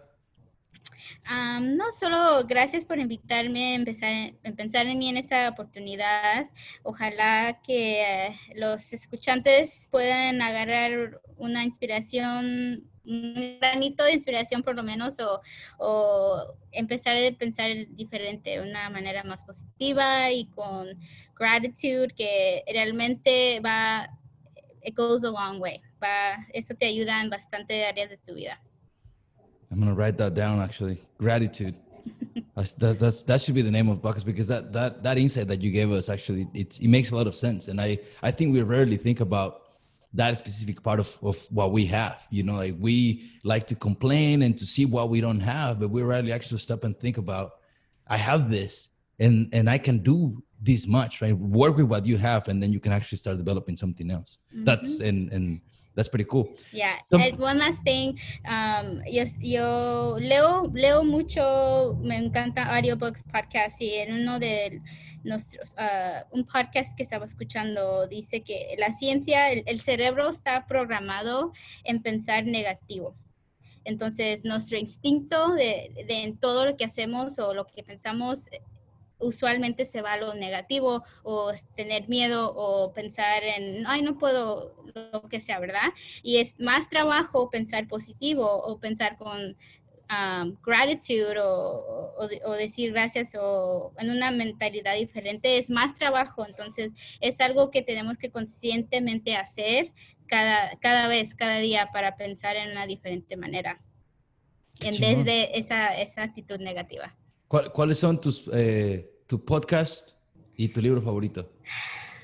No, 1.60 1.84
solo 1.98 2.44
gracias 2.46 2.84
por 2.84 2.98
invitarme 2.98 3.72
a 3.72 3.74
empezar, 3.76 4.34
a 4.44 4.50
pensar 4.52 4.86
en 4.86 4.98
mí 4.98 5.08
en 5.08 5.16
esta 5.16 5.48
oportunidad. 5.48 6.50
Ojalá 6.82 7.60
que 7.62 8.02
eh, 8.02 8.36
los 8.56 8.92
escuchantes 8.92 9.88
puedan 9.92 10.42
agarrar 10.42 11.20
una 11.36 11.62
inspiración, 11.62 12.90
un 13.04 13.58
granito 13.60 14.02
de 14.02 14.14
inspiración 14.14 14.62
por 14.62 14.74
lo 14.74 14.82
menos, 14.82 15.20
o, 15.20 15.40
o 15.78 16.56
empezar 16.72 17.16
a 17.16 17.36
pensar 17.38 17.70
diferente, 17.90 18.50
de 18.50 18.60
una 18.60 18.90
manera 18.90 19.22
más 19.22 19.44
positiva 19.44 20.32
y 20.32 20.46
con 20.46 20.88
gratitude 21.38 22.08
que 22.08 22.64
realmente 22.72 23.60
va, 23.60 24.08
it 24.82 24.96
goes 24.96 25.24
a 25.24 25.30
long 25.30 25.60
way. 25.60 25.80
Va, 26.02 26.46
eso 26.52 26.74
te 26.74 26.86
ayuda 26.86 27.20
en 27.20 27.30
bastante 27.30 27.84
áreas 27.86 28.10
de 28.10 28.16
tu 28.16 28.34
vida. 28.34 28.60
I'm 29.70 29.78
gonna 29.78 29.94
write 29.94 30.18
that 30.18 30.34
down. 30.34 30.60
Actually, 30.60 31.00
gratitude. 31.18 31.74
that's, 32.56 32.72
that, 32.74 32.98
that's 32.98 33.22
that 33.24 33.40
should 33.40 33.54
be 33.54 33.62
the 33.62 33.70
name 33.70 33.88
of 33.88 34.02
buckets 34.02 34.24
because 34.24 34.48
that 34.48 34.72
that 34.72 35.02
that 35.02 35.18
insight 35.18 35.48
that 35.48 35.60
you 35.60 35.70
gave 35.70 35.90
us 35.92 36.08
actually 36.08 36.48
it 36.54 36.80
it 36.80 36.88
makes 36.88 37.10
a 37.10 37.16
lot 37.16 37.26
of 37.26 37.34
sense, 37.34 37.68
and 37.68 37.80
I 37.80 37.98
I 38.22 38.30
think 38.30 38.52
we 38.52 38.62
rarely 38.62 38.96
think 38.96 39.20
about 39.20 39.62
that 40.14 40.36
specific 40.36 40.82
part 40.82 40.98
of, 40.98 41.18
of 41.22 41.46
what 41.50 41.72
we 41.72 41.86
have. 41.86 42.26
You 42.30 42.42
know, 42.42 42.54
like 42.54 42.74
we 42.78 43.30
like 43.44 43.66
to 43.68 43.74
complain 43.74 44.42
and 44.42 44.58
to 44.58 44.66
see 44.66 44.84
what 44.84 45.08
we 45.08 45.20
don't 45.20 45.40
have, 45.40 45.80
but 45.80 45.90
we 45.90 46.02
rarely 46.02 46.32
actually 46.32 46.58
stop 46.58 46.84
and 46.84 46.98
think 46.98 47.16
about, 47.16 47.52
I 48.08 48.16
have 48.16 48.50
this 48.50 48.90
and 49.20 49.48
and 49.52 49.70
I 49.70 49.78
can 49.78 49.98
do 49.98 50.42
this 50.60 50.86
much, 50.86 51.22
right? 51.22 51.36
Work 51.36 51.76
with 51.76 51.86
what 51.86 52.06
you 52.06 52.16
have, 52.16 52.48
and 52.48 52.62
then 52.62 52.72
you 52.72 52.80
can 52.80 52.92
actually 52.92 53.18
start 53.18 53.38
developing 53.38 53.76
something 53.76 54.10
else. 54.10 54.38
Mm-hmm. 54.52 54.64
That's 54.64 55.00
and 55.00 55.32
and 55.32 55.60
That's 55.94 56.08
pretty 56.08 56.26
cool. 56.30 56.50
Yeah. 56.72 56.98
So, 57.10 57.18
one 57.38 57.58
last 57.58 57.82
thing. 57.82 58.18
Um, 58.48 59.00
yo, 59.10 59.24
yo 59.40 60.16
leo, 60.20 60.70
leo 60.72 61.02
mucho, 61.02 61.98
me 62.00 62.16
encanta 62.16 62.74
audiobooks, 62.76 63.22
podcasts, 63.24 63.80
y 63.80 63.96
en 63.96 64.14
uno 64.14 64.38
de 64.38 64.80
nuestros, 65.24 65.70
uh, 65.72 66.24
un 66.30 66.44
podcast 66.44 66.96
que 66.96 67.02
estaba 67.02 67.24
escuchando 67.24 68.06
dice 68.06 68.42
que 68.42 68.74
la 68.78 68.92
ciencia, 68.92 69.50
el, 69.50 69.64
el 69.66 69.80
cerebro 69.80 70.30
está 70.30 70.66
programado 70.66 71.52
en 71.84 72.00
pensar 72.02 72.44
negativo. 72.44 73.14
Entonces, 73.84 74.44
nuestro 74.44 74.78
instinto 74.78 75.54
de, 75.54 75.90
de, 76.06 76.22
en 76.22 76.38
todo 76.38 76.66
lo 76.66 76.76
que 76.76 76.84
hacemos 76.84 77.38
o 77.38 77.52
lo 77.52 77.66
que 77.66 77.82
pensamos 77.82 78.48
usualmente 79.20 79.84
se 79.84 80.02
va 80.02 80.14
a 80.14 80.16
lo 80.16 80.34
negativo 80.34 81.04
o 81.22 81.52
tener 81.74 82.08
miedo 82.08 82.52
o 82.54 82.92
pensar 82.92 83.42
en, 83.44 83.86
ay, 83.86 84.02
no 84.02 84.18
puedo, 84.18 84.74
lo 85.12 85.22
que 85.28 85.40
sea, 85.40 85.58
¿verdad? 85.58 85.90
Y 86.22 86.38
es 86.38 86.58
más 86.58 86.88
trabajo 86.88 87.50
pensar 87.50 87.86
positivo 87.86 88.46
o 88.46 88.78
pensar 88.78 89.16
con 89.16 89.56
um, 90.10 90.56
gratitude 90.62 91.38
o, 91.38 92.14
o, 92.44 92.52
decir 92.52 92.92
gracias 92.92 93.36
o 93.38 93.92
en 93.98 94.10
una 94.10 94.30
mentalidad 94.30 94.94
diferente, 94.94 95.58
es 95.58 95.70
más 95.70 95.94
trabajo. 95.94 96.46
Entonces, 96.46 96.92
es 97.20 97.40
algo 97.40 97.70
que 97.70 97.82
tenemos 97.82 98.18
que 98.18 98.30
conscientemente 98.30 99.36
hacer 99.36 99.92
cada, 100.26 100.76
cada 100.78 101.08
vez, 101.08 101.34
cada 101.34 101.58
día 101.58 101.90
para 101.92 102.16
pensar 102.16 102.56
en 102.56 102.70
una 102.70 102.86
diferente 102.86 103.36
manera 103.36 103.78
en 104.82 104.98
vez 104.98 105.24
de 105.24 105.50
esa, 105.54 105.94
esa 106.00 106.22
actitud 106.22 106.58
negativa. 106.58 107.14
¿Cuáles 107.50 107.98
son 107.98 108.20
tus, 108.20 108.48
eh, 108.52 109.10
tu 109.26 109.44
podcast 109.44 110.12
y 110.56 110.68
tu 110.68 110.80
libro 110.80 111.02
favorito? 111.02 111.50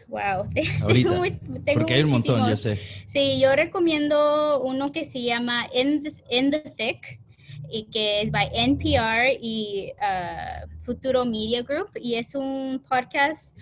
Wow. 0.06 0.48
Ahorita. 0.82 1.20
Porque 1.74 1.94
hay 1.94 2.04
un 2.04 2.10
montón, 2.10 2.48
yo 2.48 2.56
sé. 2.56 2.78
Sí, 3.06 3.40
yo 3.40 3.56
recomiendo 3.56 4.60
uno 4.60 4.92
que 4.92 5.04
se 5.04 5.22
llama 5.22 5.66
In 5.74 6.04
the, 6.04 6.12
In 6.30 6.52
the 6.52 6.60
Thick 6.60 7.18
y 7.68 7.88
que 7.90 8.22
es 8.22 8.30
by 8.30 8.50
NPR 8.54 9.36
y 9.40 9.92
uh, 9.98 10.68
Futuro 10.84 11.24
Media 11.24 11.64
Group 11.64 11.90
y 11.96 12.14
es 12.14 12.36
un 12.36 12.80
podcast 12.88 13.52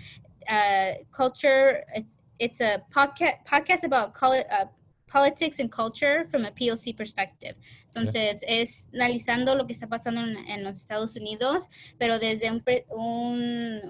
uh, 0.43 1.03
culture 1.17 1.87
it's, 1.97 2.19
it's 2.39 2.61
a 2.61 2.85
podcast 2.93 3.39
podcast 3.49 3.85
about 3.85 4.11
uh, 4.23 4.67
politics 5.15 5.61
and 5.61 5.71
culture 5.71 6.25
from 6.25 6.45
a 6.45 6.51
POC 6.51 6.97
perspective. 6.97 7.55
Entonces, 7.87 8.45
es 8.49 8.89
analizando 8.93 9.55
lo 9.55 9.65
que 9.65 9.73
está 9.73 9.87
pasando 9.87 10.21
en, 10.23 10.65
los 10.65 10.79
Estados 10.79 11.15
Unidos, 11.15 11.69
pero 11.99 12.19
desde 12.19 12.51
un, 12.51 12.63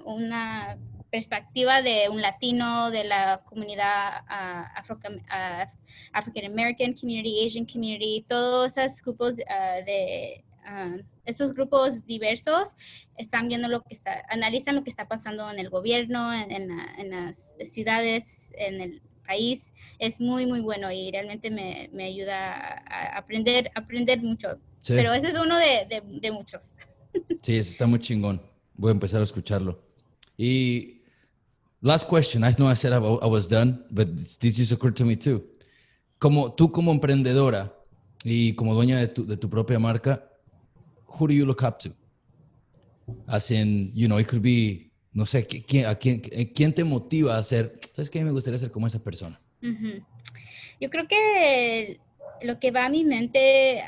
una 0.05 0.77
perspectiva 1.09 1.81
de 1.81 2.09
un 2.09 2.21
latino, 2.21 2.91
de 2.91 3.05
la 3.05 3.41
comunidad 3.45 4.21
uh, 4.29 4.67
African 6.13 6.45
American 6.45 6.93
community, 6.93 7.43
Asian 7.43 7.65
community, 7.65 8.23
todos 8.27 8.77
esos 8.77 9.01
grupos 9.01 9.33
uh, 9.35 9.83
de 9.83 10.43
uh, 10.67 11.01
estos 11.25 11.55
grupos 11.55 12.05
diversos 12.05 12.75
están 13.17 13.47
viendo 13.47 13.67
lo 13.67 13.81
que 13.81 13.95
está, 13.95 14.23
analizan 14.29 14.75
lo 14.75 14.83
que 14.83 14.91
está 14.91 15.05
pasando 15.05 15.49
en 15.49 15.57
el 15.57 15.71
gobierno, 15.71 16.31
en, 16.31 16.51
en 16.51 17.09
las 17.09 17.55
ciudades, 17.63 18.51
en 18.57 18.81
el 18.81 19.01
país 19.25 19.73
es 19.99 20.19
muy, 20.19 20.45
muy 20.45 20.61
bueno 20.61 20.91
y 20.91 21.11
realmente 21.11 21.49
me, 21.51 21.89
me 21.93 22.05
ayuda 22.05 22.59
a 22.89 23.17
aprender, 23.17 23.71
aprender 23.75 24.21
mucho. 24.21 24.59
Pero 24.87 25.13
ese 25.13 25.29
es 25.29 25.33
uno 25.39 25.57
de, 25.57 26.01
de, 26.21 26.31
muchos. 26.31 26.73
Sí, 27.41 27.55
está 27.55 27.87
muy 27.87 27.99
chingón. 27.99 28.41
Voy 28.75 28.89
a 28.89 28.91
empezar 28.91 29.21
a 29.21 29.23
escucharlo. 29.23 29.81
Y 30.37 31.01
last 31.81 32.09
question. 32.09 32.43
I 32.43 32.51
know 32.53 32.69
I 32.69 32.75
said 32.75 32.91
I, 32.91 32.99
was 32.99 33.47
done, 33.47 33.85
but 33.89 34.07
this 34.17 34.57
just 34.57 34.73
occurred 34.73 34.95
to 34.97 35.05
me 35.05 35.15
too. 35.15 35.41
Como 36.19 36.51
tú 36.53 36.71
como 36.71 36.91
emprendedora 36.91 37.73
y 38.23 38.53
como 38.55 38.73
dueña 38.73 38.99
de 38.99 39.07
tu, 39.07 39.25
de 39.25 39.37
tu 39.37 39.49
propia 39.49 39.79
marca, 39.79 40.23
who 41.07 41.27
do 41.27 41.33
you 41.33 41.45
look 41.45 41.63
up 41.63 41.79
to? 41.79 41.89
As 43.27 43.49
in, 43.51 43.91
you 43.93 44.07
know, 44.07 44.17
it 44.17 44.27
could 44.27 44.41
be 44.41 44.84
no 45.15 45.25
sé, 45.25 45.47
¿quién, 45.47 45.85
a 45.85 45.95
quién, 45.95 46.19
quién 46.19 46.73
te 46.73 46.83
motiva 46.83 47.35
a 47.35 47.39
hacer, 47.39 47.79
sabes 47.93 48.09
qué? 48.09 48.23
Me 48.23 48.31
gustaría 48.31 48.59
ser 48.59 48.69
como 48.69 48.85
esa 48.85 49.01
persona. 49.01 49.41
Yo 50.79 50.89
creo 50.89 51.07
que 51.07 52.01
lo 52.41 52.59
que 52.59 52.69
va 52.71 52.85
a 52.85 52.89
mi 52.89 53.05
mente 53.05 53.81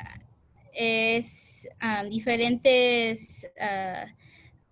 es 0.73 1.67
diferentes 2.09 3.45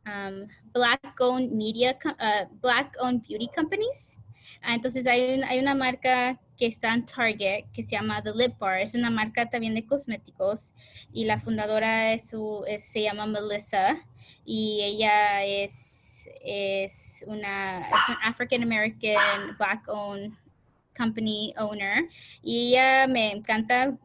um, 0.06 0.48
black-owned 0.74 1.52
media, 1.52 1.98
uh, 2.06 2.48
black-owned 2.62 3.22
beauty 3.28 3.50
companies. 3.54 4.18
Ah, 4.62 4.76
entonces 4.76 5.06
hay, 5.08 5.42
hay 5.42 5.60
una 5.60 5.76
marca 5.76 6.40
que 6.58 6.66
está 6.66 6.94
en 6.94 7.06
Target 7.06 7.66
que 7.74 7.84
se 7.84 7.92
llama 7.92 8.22
The 8.22 8.32
Lip 8.36 8.58
Bar. 8.58 8.80
Es 8.80 8.96
una 8.96 9.10
marca 9.10 9.50
también 9.50 9.76
de 9.76 9.86
cosméticos 9.86 10.74
y 11.12 11.26
la 11.26 11.40
fundadora 11.40 12.14
es 12.14 12.30
su, 12.30 12.64
se 12.80 13.02
llama 13.02 13.26
Melissa 13.26 13.96
y 14.46 14.82
ella 14.82 15.44
es, 15.44 16.30
es 16.44 17.24
una 17.28 17.80
African 18.24 18.64
American 18.64 19.56
Black 19.58 19.88
owned 19.88 20.34
company 20.98 21.54
owner 21.58 22.08
y 22.42 22.70
ella 22.70 23.08
me 23.08 23.32
encanta. 23.32 23.98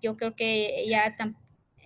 Yo 0.00 0.16
creo 0.16 0.36
que 0.36 0.82
ella 0.82 1.16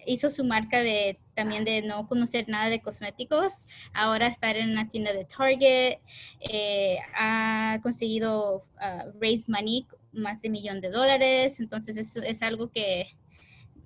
hizo 0.06 0.28
su 0.30 0.44
marca 0.44 0.82
de 0.82 1.18
también 1.34 1.64
de 1.64 1.82
no 1.82 2.06
conocer 2.06 2.48
nada 2.48 2.68
de 2.68 2.80
cosméticos, 2.80 3.66
ahora 3.92 4.26
estar 4.26 4.56
en 4.56 4.70
una 4.70 4.88
tienda 4.88 5.12
de 5.12 5.24
Target, 5.24 5.98
eh, 6.40 6.98
ha 7.14 7.78
conseguido 7.82 8.64
uh, 8.76 9.18
raise 9.20 9.50
money, 9.50 9.86
más 10.12 10.42
de 10.42 10.48
un 10.48 10.52
millón 10.52 10.80
de 10.80 10.90
dólares, 10.90 11.58
entonces 11.60 11.96
es, 11.96 12.16
es 12.16 12.42
algo 12.42 12.70
que 12.70 13.16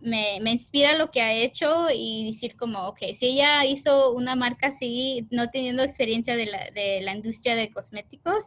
me, 0.01 0.39
me, 0.43 0.51
inspira 0.53 0.97
lo 0.97 1.11
que 1.11 1.23
ha 1.23 1.33
hecho 1.33 1.87
y 1.95 2.27
decir 2.27 2.57
como, 2.57 2.89
ok, 2.89 2.99
si 3.15 3.27
ella 3.27 3.65
hizo 3.65 4.13
una 4.13 4.37
marca 4.37 4.69
así, 4.69 5.27
no 5.31 5.51
teniendo 5.51 5.83
experiencia 5.83 6.37
de 6.37 6.47
la, 6.47 6.71
de 6.71 7.01
la 7.03 7.15
industria 7.15 7.57
de 7.57 7.71
cosméticos, 7.71 8.47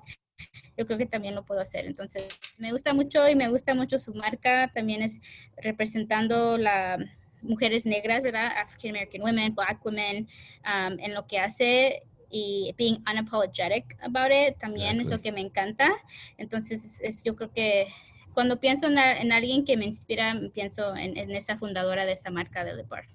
yo 0.78 0.86
creo 0.86 0.97
que 0.97 1.06
también 1.06 1.36
lo 1.36 1.45
puedo 1.45 1.62
hacer. 1.62 1.86
Entonces, 1.86 2.28
me 2.60 2.72
gusta 2.72 2.93
mucho 2.93 3.28
y 3.30 3.36
me 3.36 3.50
gusta 3.50 3.74
mucho 3.76 4.00
su 4.00 4.14
marca. 4.14 4.72
También 4.74 5.02
es 5.02 5.20
representando 5.58 6.58
la, 6.58 6.97
mujeres 7.41 7.85
negras, 7.85 8.23
¿verdad? 8.23 8.51
African 8.57 8.91
American 8.91 9.21
women, 9.21 9.55
black 9.55 9.83
women, 9.85 10.27
um, 10.65 10.99
en 10.99 11.13
lo 11.13 11.27
que 11.27 11.39
hace 11.39 12.03
y 12.31 12.73
being 12.77 13.03
unapologetic 13.09 13.97
about 14.01 14.31
it 14.31 14.57
también 14.57 15.01
es 15.01 15.09
lo 15.09 15.21
que 15.21 15.31
me 15.31 15.41
encanta. 15.41 15.91
Entonces, 16.37 16.99
es, 17.01 17.23
yo 17.23 17.35
creo 17.35 17.51
que 17.51 17.87
cuando 18.33 18.59
pienso 18.59 18.87
en, 18.87 18.97
en, 18.97 19.31
alguien 19.31 19.65
que 19.65 19.75
me 19.77 19.85
inspira, 19.85 20.39
pienso 20.53 20.95
en, 20.95 21.17
en 21.17 21.31
esa 21.31 21.57
fundadora 21.57 22.05
de 22.05 22.13
esa 22.13 22.29
marca 22.29 22.63
de 22.63 22.75
Lepar. 22.75 23.05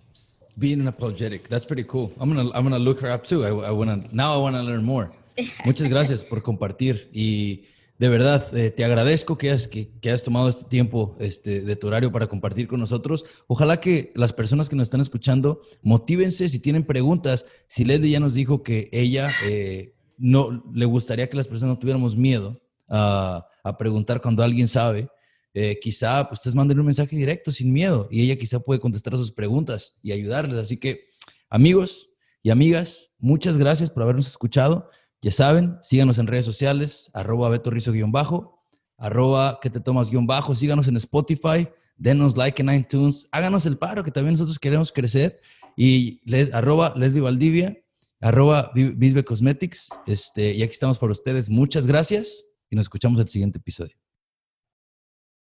Being 0.56 0.80
unapologetic, 0.80 1.48
that's 1.48 1.66
pretty 1.66 1.84
cool. 1.84 2.12
I'm 2.20 2.32
gonna, 2.32 2.50
I'm 2.54 2.64
gonna 2.64 2.78
look 2.78 3.00
her 3.00 3.10
up 3.10 3.24
too. 3.24 3.44
I, 3.44 3.48
I 3.48 3.70
wanna, 3.70 4.04
now 4.12 4.34
I 4.34 4.40
wanna 4.40 4.62
learn 4.62 4.84
more. 4.84 5.10
Muchas 5.64 5.88
gracias 5.88 6.24
por 6.24 6.42
compartir 6.42 7.08
y 7.12 7.64
de 7.99 8.09
verdad, 8.09 8.57
eh, 8.57 8.70
te 8.70 8.84
agradezco 8.84 9.38
que 9.38 9.51
has, 9.51 9.68
que, 9.68 9.88
has 10.11 10.24
tomado 10.24 10.49
este 10.49 10.64
tiempo 10.64 11.16
este, 11.20 11.61
de 11.61 11.76
tu 11.76 11.86
horario 11.86 12.11
para 12.11 12.26
compartir 12.26 12.66
con 12.66 12.80
nosotros. 12.80 13.24
Ojalá 13.47 13.80
que 13.80 14.12
las 14.16 14.32
personas 14.32 14.68
que 14.68 14.76
nos 14.76 14.86
están 14.86 15.01
escuchando 15.01 15.62
motívense 15.82 16.49
si 16.49 16.59
tienen 16.59 16.84
preguntas. 16.84 17.47
Si 17.68 17.84
Leslie 17.84 18.11
ya 18.11 18.20
nos 18.20 18.34
dijo 18.34 18.62
que 18.62 18.88
ella 18.92 19.30
eh, 19.45 19.95
no 20.18 20.64
le 20.72 20.86
gustaría 20.86 21.28
que 21.28 21.36
las 21.36 21.47
personas 21.47 21.76
no 21.76 21.78
tuviéramos 21.78 22.16
miedo 22.16 22.61
a, 22.88 23.47
a 23.62 23.76
preguntar 23.76 24.20
cuando 24.20 24.42
alguien 24.42 24.68
sabe, 24.68 25.09
eh, 25.57 25.78
quizá 25.80 26.28
pues, 26.28 26.40
ustedes 26.40 26.57
manden 26.57 26.80
un 26.80 26.86
mensaje 26.86 27.14
directo 27.14 27.53
sin 27.53 27.72
miedo 27.72 28.09
y 28.11 28.22
ella 28.22 28.36
quizá 28.36 28.59
puede 28.59 28.80
contestar 28.80 29.16
sus 29.16 29.30
preguntas 29.30 29.97
y 30.03 30.11
ayudarles. 30.11 30.59
Así 30.59 30.78
que, 30.78 31.07
amigos 31.49 32.11
y 32.42 32.51
amigas, 32.51 33.12
muchas 33.18 33.57
gracias 33.57 33.88
por 33.88 34.03
habernos 34.03 34.26
escuchado. 34.26 34.90
Ya 35.24 35.30
saben, 35.30 35.78
síganos 35.80 36.18
en 36.18 36.26
redes 36.26 36.44
sociales, 36.44 37.10
arroba 37.14 37.48
Beto 37.48 37.70
bajo 38.08 38.62
arroba 38.98 39.58
que 39.62 39.70
te 39.70 39.80
tomas 39.80 40.10
guion 40.10 40.26
bajo, 40.26 40.54
síganos 40.54 40.86
en 40.86 40.98
Spotify, 40.98 41.66
denos 41.96 42.36
like 42.36 42.60
en 42.60 42.68
iTunes, 42.68 43.26
háganos 43.32 43.64
el 43.64 43.78
paro 43.78 44.04
que 44.04 44.10
también 44.10 44.34
nosotros 44.34 44.58
queremos 44.58 44.92
crecer 44.92 45.40
y 45.78 46.20
les, 46.30 46.52
arroba 46.52 46.92
Leslie 46.94 47.22
Valdivia, 47.22 47.74
arroba 48.20 48.70
Bisbe 48.74 49.24
Cosmetics, 49.24 49.88
este, 50.06 50.52
y 50.52 50.62
aquí 50.62 50.72
estamos 50.72 50.98
para 50.98 51.12
ustedes. 51.12 51.48
Muchas 51.48 51.86
gracias 51.86 52.44
y 52.68 52.76
nos 52.76 52.84
escuchamos 52.84 53.18
el 53.18 53.28
siguiente 53.28 53.56
episodio. 53.56 54.03